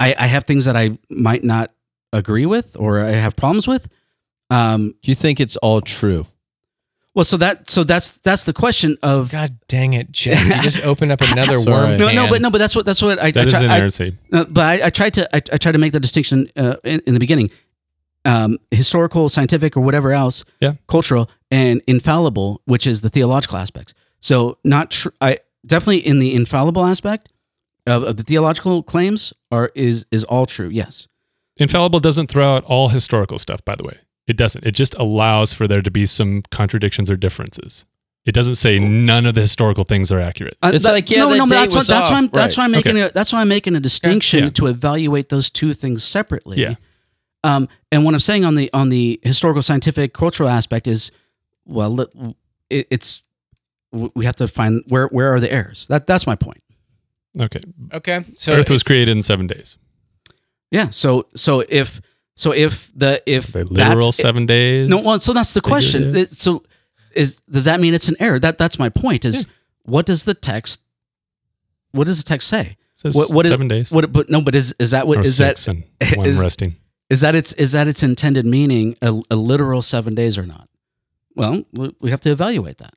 I, 0.00 0.14
I 0.18 0.26
have 0.26 0.44
things 0.44 0.64
that 0.66 0.76
I 0.76 0.98
might 1.08 1.42
not 1.44 1.72
agree 2.12 2.46
with 2.46 2.76
or 2.78 3.00
I 3.00 3.10
have 3.12 3.36
problems 3.36 3.66
with. 3.68 3.88
Um, 4.50 4.94
You 5.02 5.14
think 5.14 5.40
it's 5.40 5.56
all 5.58 5.80
true? 5.80 6.26
Well, 7.14 7.24
so 7.24 7.36
that, 7.38 7.68
so 7.68 7.82
that's 7.84 8.10
that's 8.18 8.44
the 8.44 8.52
question 8.52 8.96
of 9.02 9.32
God 9.32 9.58
dang 9.66 9.92
it, 9.94 10.12
Jeff! 10.12 10.44
You 10.46 10.62
just 10.62 10.84
opened 10.84 11.10
up 11.12 11.20
another 11.20 11.58
Sorry. 11.58 11.72
worm. 11.72 11.98
no, 11.98 12.12
no, 12.12 12.28
but 12.28 12.40
no, 12.42 12.50
but 12.50 12.58
that's 12.58 12.76
what 12.76 12.86
that's 12.86 13.02
what 13.02 13.18
I, 13.18 13.30
That 13.32 13.44
I, 13.44 13.46
is 13.46 13.52
try- 13.52 13.60
I- 13.62 13.64
inerrancy. 13.64 14.18
Uh, 14.32 14.44
but 14.44 14.64
I, 14.82 14.86
I 14.86 14.90
tried 14.90 15.14
to 15.14 15.36
I, 15.36 15.38
I 15.52 15.56
tried 15.56 15.72
to 15.72 15.78
make 15.78 15.92
the 15.92 16.00
distinction 16.00 16.48
uh, 16.56 16.76
in, 16.84 17.00
in 17.06 17.14
the 17.14 17.20
beginning, 17.20 17.50
um, 18.24 18.58
historical, 18.70 19.28
scientific, 19.28 19.76
or 19.76 19.80
whatever 19.80 20.12
else, 20.12 20.44
Yeah. 20.60 20.74
cultural 20.86 21.28
and 21.50 21.80
infallible, 21.86 22.60
which 22.66 22.86
is 22.86 23.00
the 23.00 23.10
theological 23.10 23.56
aspects. 23.58 23.94
So 24.20 24.58
not 24.64 24.90
tr- 24.90 25.08
I 25.20 25.38
definitely 25.66 26.06
in 26.06 26.18
the 26.20 26.34
infallible 26.34 26.84
aspect 26.84 27.32
of, 27.86 28.02
of 28.04 28.16
the 28.16 28.22
theological 28.22 28.82
claims 28.82 29.32
are 29.50 29.70
is 29.74 30.06
is 30.10 30.24
all 30.24 30.46
true. 30.46 30.68
Yes. 30.68 31.08
Infallible 31.56 31.98
doesn't 32.00 32.28
throw 32.28 32.54
out 32.54 32.62
all 32.64 32.90
historical 32.90 33.38
stuff, 33.38 33.64
by 33.64 33.74
the 33.74 33.82
way. 33.82 33.98
It 34.28 34.36
doesn't. 34.36 34.64
It 34.64 34.72
just 34.72 34.94
allows 34.96 35.52
for 35.54 35.66
there 35.66 35.82
to 35.82 35.90
be 35.90 36.06
some 36.06 36.42
contradictions 36.50 37.10
or 37.10 37.16
differences. 37.16 37.86
It 38.26 38.32
doesn't 38.32 38.56
say 38.56 38.78
none 38.78 39.24
of 39.24 39.34
the 39.34 39.40
historical 39.40 39.84
things 39.84 40.12
are 40.12 40.20
accurate. 40.20 40.58
Uh, 40.62 40.72
It's 40.74 40.84
like, 40.84 41.10
yeah, 41.10 41.20
no, 41.20 41.30
that 41.30 41.38
no, 41.38 41.46
date 41.46 41.50
that's 41.54 41.74
what 41.74 41.78
was 41.80 41.86
that's 41.86 42.10
why 42.10 42.16
I'm 42.18 42.24
off. 42.26 42.32
that's 42.32 42.56
why 42.58 42.64
I'm 42.64 42.72
Right. 42.72 42.84
making 42.84 43.00
a 43.02 43.08
that's 43.08 43.32
why 43.32 43.40
I'm 43.40 43.48
making 43.48 43.74
a 43.74 43.80
distinction 43.80 44.44
Yeah. 44.44 44.50
to 44.50 44.66
evaluate 44.66 45.30
those 45.30 45.48
two 45.50 45.72
things 45.72 46.04
separately. 46.04 46.60
Yeah. 46.60 46.74
Um, 47.42 47.68
and 47.90 48.04
what 48.04 48.12
I'm 48.12 48.20
saying 48.20 48.44
on 48.44 48.54
the 48.54 48.70
on 48.74 48.90
the 48.90 49.18
historical, 49.22 49.62
scientific, 49.62 50.12
cultural 50.12 50.48
aspect 50.50 50.86
is, 50.86 51.10
well, 51.64 51.98
it, 52.68 52.86
it's 52.90 53.22
we 53.92 54.26
have 54.26 54.36
to 54.36 54.46
find 54.48 54.82
where 54.88 55.06
where 55.06 55.32
are 55.32 55.40
the 55.40 55.50
errors. 55.50 55.86
That 55.88 56.06
that's 56.06 56.26
my 56.26 56.34
point. 56.36 56.62
Okay. 57.40 57.60
okay. 57.94 58.24
So 58.34 58.52
Earth 58.52 58.68
was 58.68 58.82
created 58.82 59.16
in 59.16 59.22
seven 59.22 59.46
days. 59.46 59.78
Yeah. 60.70 60.90
So 60.90 61.26
so 61.34 61.64
if 61.70 62.02
so 62.38 62.52
if 62.52 62.90
the 62.94 63.22
if 63.26 63.52
The 63.52 63.64
literal 63.64 63.96
that's- 64.12 64.16
seven 64.16 64.46
days. 64.46 64.88
no, 64.88 65.02
well, 65.02 65.20
so 65.20 65.32
that's 65.32 65.52
the 65.52 65.60
question. 65.60 66.14
It- 66.16 66.30
So 66.30 66.62
is 67.14 67.40
does 67.50 67.64
that 67.64 67.80
mean 67.80 67.94
it's 67.94 68.08
an 68.08 68.16
error? 68.20 68.38
That 68.38 68.56
that's 68.58 68.78
my 68.78 68.88
point. 68.88 69.24
Is 69.24 69.46
what 69.84 70.06
does 70.06 70.24
the 70.24 70.34
text 70.34 70.80
what 71.92 72.06
does 72.06 72.18
the 72.22 72.28
text 72.28 72.48
say? 72.48 72.76
It 72.94 73.00
says 73.00 73.14
what- 73.14 73.30
what 73.32 73.46
is- 73.46 73.50
seven 73.52 73.68
days. 73.68 73.90
What 73.90 74.10
but 74.12 74.28
no, 74.30 74.40
but 74.40 74.54
is 74.54 74.74
is 74.78 74.90
that 74.90 75.06
what 75.06 75.18
or 75.18 75.22
is 75.22 75.36
that 75.38 75.58
is- 75.58 76.38
resting. 76.38 76.76
is 77.10 77.20
that 77.22 77.34
its 77.34 77.52
is 77.54 77.72
that 77.72 77.86
its 77.88 78.02
intended 78.02 78.44
meaning 78.46 78.96
a, 79.02 79.20
a 79.30 79.36
literal 79.36 79.82
seven 79.82 80.14
days 80.14 80.36
or 80.38 80.46
not? 80.46 80.68
Well, 81.34 81.64
we 81.72 81.92
we 82.00 82.10
have 82.10 82.20
to 82.22 82.30
evaluate 82.30 82.78
that. 82.78 82.94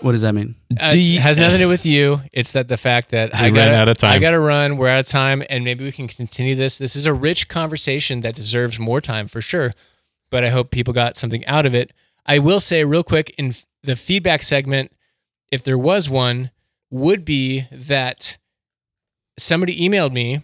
What 0.00 0.12
does 0.12 0.22
that 0.22 0.34
mean? 0.34 0.54
Uh, 0.70 0.88
Do 0.90 0.96
it's- 0.98 1.08
you- 1.08 1.20
has 1.20 1.38
nothing 1.38 1.58
to 1.58 1.64
do 1.64 1.68
with 1.68 1.84
you. 1.84 2.20
It's 2.32 2.52
that 2.52 2.68
the 2.68 2.76
fact 2.76 3.10
that 3.10 3.34
I 3.34 3.44
ran 3.44 3.54
got 3.54 3.72
out 3.74 3.88
of 3.88 3.96
time. 3.96 4.12
I 4.12 4.18
got 4.18 4.30
to 4.30 4.38
run. 4.38 4.76
We're 4.76 4.88
out 4.88 5.00
of 5.00 5.06
time, 5.08 5.42
and 5.50 5.64
maybe 5.64 5.84
we 5.84 5.92
can 5.92 6.06
continue 6.08 6.54
this. 6.54 6.78
This 6.78 6.94
is 6.94 7.04
a 7.06 7.12
rich 7.12 7.48
conversation 7.48 8.20
that 8.20 8.34
deserves 8.34 8.78
more 8.78 9.00
time 9.00 9.26
for 9.28 9.40
sure. 9.40 9.74
But 10.30 10.44
I 10.44 10.50
hope 10.50 10.70
people 10.70 10.92
got 10.94 11.16
something 11.16 11.44
out 11.46 11.66
of 11.66 11.74
it. 11.74 11.92
I 12.26 12.38
will 12.38 12.60
say 12.60 12.84
real 12.84 13.02
quick 13.02 13.34
in 13.38 13.48
f- 13.48 13.64
the 13.82 13.96
feedback 13.96 14.42
segment, 14.42 14.92
if 15.50 15.64
there 15.64 15.78
was 15.78 16.08
one, 16.10 16.50
would 16.90 17.24
be 17.24 17.66
that 17.72 18.36
somebody 19.38 19.80
emailed 19.80 20.12
me 20.12 20.42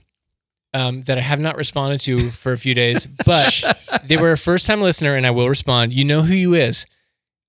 um, 0.72 1.02
that 1.02 1.18
I 1.18 1.20
have 1.20 1.38
not 1.40 1.56
responded 1.56 2.00
to 2.00 2.30
for 2.30 2.52
a 2.52 2.58
few 2.58 2.74
days, 2.74 3.06
but 3.26 4.00
they 4.04 4.16
were 4.16 4.32
a 4.32 4.38
first 4.38 4.66
time 4.66 4.80
listener, 4.80 5.14
and 5.14 5.26
I 5.26 5.30
will 5.30 5.48
respond. 5.48 5.94
You 5.94 6.04
know 6.04 6.22
who 6.22 6.34
you 6.34 6.54
is. 6.54 6.86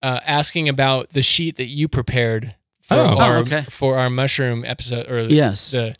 Uh, 0.06 0.20
asking 0.28 0.70
about 0.70 1.10
the 1.14 1.22
sheet 1.24 1.56
that 1.56 1.66
you 1.66 1.88
prepared 1.88 2.54
for 2.82 2.94
Oh. 2.96 3.18
our 3.18 3.38
Oh, 3.38 3.42
okay. 3.42 3.64
for 3.70 3.98
our 3.98 4.10
mushroom 4.10 4.64
episode 4.64 5.10
or 5.10 5.24
Yes. 5.28 5.72
the 5.72 5.96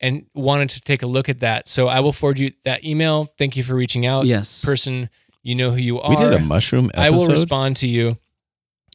and 0.00 0.24
wanted 0.34 0.70
to 0.70 0.80
take 0.80 1.02
a 1.02 1.06
look 1.06 1.28
at 1.28 1.40
that. 1.40 1.68
So 1.68 1.86
I 1.86 2.00
will 2.00 2.12
forward 2.14 2.38
you 2.38 2.52
that 2.64 2.84
email. 2.84 3.34
Thank 3.36 3.56
you 3.58 3.62
for 3.62 3.74
reaching 3.74 4.06
out. 4.06 4.24
Yes. 4.24 4.64
Person, 4.64 5.10
you 5.42 5.54
know 5.54 5.70
who 5.72 5.76
you 5.76 6.00
are. 6.00 6.08
We 6.08 6.16
did 6.16 6.32
a 6.32 6.38
mushroom 6.38 6.86
episode. 6.94 7.02
I 7.02 7.10
will 7.10 7.26
respond 7.28 7.76
to 7.82 7.86
you. 7.88 8.16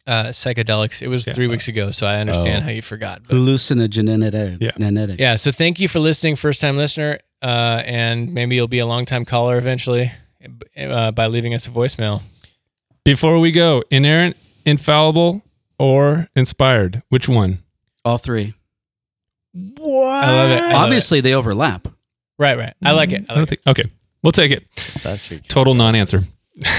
Uh, 0.07 0.25
psychedelics. 0.31 1.01
It 1.03 1.09
was 1.09 1.25
Yeah. 1.27 1.33
three 1.33 1.47
weeks 1.47 1.67
ago, 1.67 1.91
so 1.91 2.07
I 2.07 2.15
understand 2.19 2.63
Oh. 2.63 2.65
how 2.65 2.71
you 2.71 2.81
forgot. 2.81 3.21
But 3.27 3.35
Hallucinogenetic. 3.35 4.57
Yeah. 4.61 5.15
yeah, 5.19 5.35
so 5.35 5.51
thank 5.51 5.79
you 5.79 5.87
for 5.87 5.99
listening, 5.99 6.35
first 6.37 6.59
time 6.61 6.75
listener, 6.77 7.19
uh, 7.43 7.81
and 7.85 8.33
maybe 8.33 8.55
you'll 8.55 8.67
be 8.67 8.79
a 8.79 8.85
long 8.87 9.05
time 9.05 9.25
caller 9.25 9.57
eventually 9.59 10.11
uh, 10.77 11.11
by 11.11 11.25
leaving 11.27 11.53
us 11.53 11.67
a 11.67 11.71
voicemail. 11.71 12.21
Before 13.03 13.39
we 13.39 13.51
go, 13.51 13.83
inerrant, 13.91 14.37
infallible, 14.65 15.43
or 15.79 16.27
inspired? 16.35 17.03
Which 17.09 17.27
one? 17.29 17.59
All 18.03 18.17
three. 18.17 18.53
What? 19.53 20.25
I 20.25 20.31
love 20.31 20.51
it. 20.51 20.53
I 20.53 20.61
love 20.61 20.71
it. 20.71 20.75
Obviously, 20.75 21.21
they 21.21 21.33
overlap. 21.33 21.87
right, 22.37 22.57
right. 22.57 22.73
I 22.83 22.91
like 22.91 23.11
it. 23.11 23.25
I 23.29 23.33
I 23.33 23.35
don't 23.35 23.43
it. 23.43 23.49
think. 23.49 23.61
Okay, 23.67 23.91
we'll 24.23 24.31
take 24.33 24.51
it. 24.51 24.65
It's 24.95 25.05
actually- 25.05 25.39
Total 25.47 25.73
non-answer. 25.73 26.19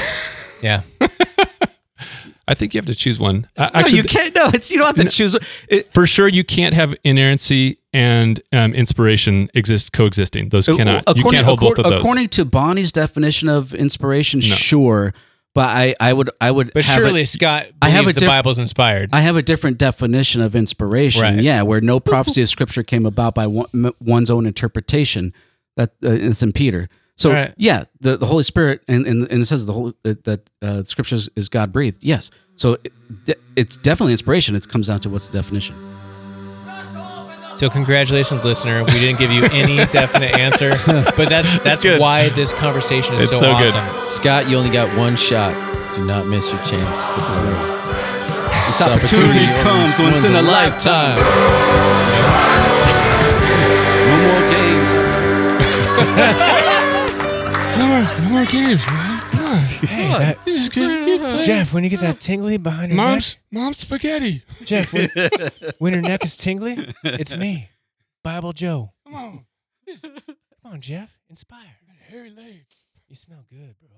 Yeah. 0.63 0.83
I 2.49 2.55
think 2.55 2.73
you 2.73 2.79
have 2.79 2.87
to 2.87 2.95
choose 2.95 3.19
one. 3.21 3.47
Uh, 3.59 3.65
no, 3.75 3.81
actually, 3.81 3.99
you 3.99 4.05
can't. 4.05 4.35
No, 4.35 4.49
it's 4.55 4.71
you 4.71 4.79
don't 4.79 4.87
have 4.87 5.05
to 5.05 5.11
choose. 5.11 5.37
It, 5.69 5.93
for 5.93 6.07
sure, 6.07 6.29
you 6.29 6.45
can't 6.45 6.75
have 6.75 6.95
inerrancy 7.05 7.79
and 7.93 8.41
um, 8.53 8.73
inspiration 8.73 9.51
exist 9.53 9.93
coexisting. 9.93 10.49
Those 10.51 10.67
cannot. 10.67 11.05
You 11.17 11.25
can't 11.25 11.45
hold 11.45 11.61
both 11.61 11.73
of 11.73 11.79
according- 11.81 11.91
those. 11.91 12.01
According 12.01 12.29
to 12.31 12.45
Bonnie's 12.47 12.91
definition 12.91 13.49
of 13.49 13.75
inspiration, 13.75 14.41
sure, 14.41 15.13
but 15.57 15.71
I, 15.71 15.95
I 15.99 16.13
would, 16.13 16.29
I 16.39 16.51
would. 16.51 16.71
But 16.75 16.85
surely 16.85 17.23
a, 17.23 17.27
Scott 17.27 17.63
believes 17.63 17.77
I 17.81 17.89
have 17.89 18.05
a 18.07 18.13
the 18.13 18.21
diff- 18.21 18.29
Bible's 18.29 18.59
inspired. 18.59 19.09
I 19.15 19.23
have 19.23 19.37
a 19.37 19.43
different 19.43 19.79
definition 19.79 20.43
of 20.43 20.55
inspiration. 20.55 21.23
Right. 21.23 21.41
Yeah, 21.41 21.63
where 21.63 21.81
no 21.81 21.99
prophecy 21.99 22.43
of 22.43 22.51
Scripture 22.51 22.83
came 22.83 23.07
about 23.07 23.35
by 23.35 23.47
one, 23.47 23.93
one's 23.99 24.29
own 24.29 24.45
interpretation. 24.45 25.33
That 25.77 25.93
uh, 26.05 26.11
it's 26.11 26.43
in 26.43 26.53
Peter. 26.53 26.91
So 27.17 27.33
Right. 27.33 27.55
yeah, 27.57 27.85
the, 28.01 28.19
the 28.19 28.27
Holy 28.27 28.43
Spirit 28.43 28.83
and, 28.87 29.07
and 29.07 29.23
and 29.31 29.41
it 29.41 29.47
says 29.47 29.65
the 29.65 29.73
whole 29.73 29.95
that, 30.03 30.25
that 30.25 30.51
uh, 30.61 30.85
Scripture 30.85 31.15
is, 31.17 31.31
is 31.35 31.49
God 31.49 31.73
breathed. 31.73 32.05
Yes, 32.05 32.31
so 32.57 32.77
it, 32.85 33.41
it's 33.57 33.79
definitely 33.79 34.13
inspiration. 34.13 34.55
It 34.57 34.69
comes 34.69 34.89
down 34.89 35.01
to 35.01 35.09
what's 35.09 35.31
the 35.31 35.39
definition. 35.39 35.96
So 37.57 37.71
congratulations, 37.71 38.45
listener. 38.45 38.85
We 38.85 38.91
didn't 38.93 39.19
give 39.19 39.31
you 39.33 39.45
any 39.47 39.77
definite 39.91 40.35
answer, 40.35 40.73
but 41.17 41.29
that's 41.31 41.59
that's 41.61 41.83
good. 41.83 41.99
why 41.99 42.29
this 42.31 42.53
conversation 42.53 43.15
is 43.15 43.23
It's 43.23 43.31
so, 43.31 43.39
so 43.41 43.57
good. 43.59 43.75
awesome. 43.75 44.09
Scott, 44.09 44.49
you 44.49 44.59
only 44.59 44.69
got 44.71 44.95
one 44.97 45.17
shot. 45.17 45.55
Do 45.97 46.05
not 46.05 46.27
miss 46.27 46.51
your 46.51 46.59
chance 46.61 47.09
to 47.09 47.21
deliver. 47.23 47.73
This 48.67 48.83
opportunity 48.83 49.41
only 49.41 49.63
comes 49.63 49.99
once 49.99 50.25
in 50.25 50.35
a 50.37 50.43
lifetime. 50.43 51.17
No 54.05 54.17
more 54.29 54.45
games. 54.53 54.91
no 57.79 57.87
more 58.33 58.45
games, 58.45 58.85
man. 59.47 60.35
Jeff, 61.45 61.73
when 61.73 61.85
you 61.85 61.91
get 61.91 62.01
that 62.01 62.21
tingly 62.21 62.57
behind 62.59 62.93
your 62.93 62.97
neck. 62.97 63.07
Mom's 63.13 63.37
mom's 63.51 63.79
spaghetti. 63.79 64.43
neck, 64.61 64.67
Jeff, 64.67 64.93
when, 64.93 65.09
when 65.79 65.93
your 65.93 66.03
neck 66.03 66.25
is 66.25 66.37
tingly, 66.37 66.93
it's 67.05 67.37
me, 67.37 67.71
Bible 68.23 68.53
Joe. 68.53 68.93
Come 69.05 69.15
on, 69.15 69.47
Come 70.03 70.73
on, 70.73 70.81
Jeff, 70.81 71.19
inspire. 71.31 71.77
hairy 72.09 72.31
legs. 72.31 72.85
You 73.09 73.15
smell 73.17 73.45
good, 73.49 73.77
bro. 73.81 73.96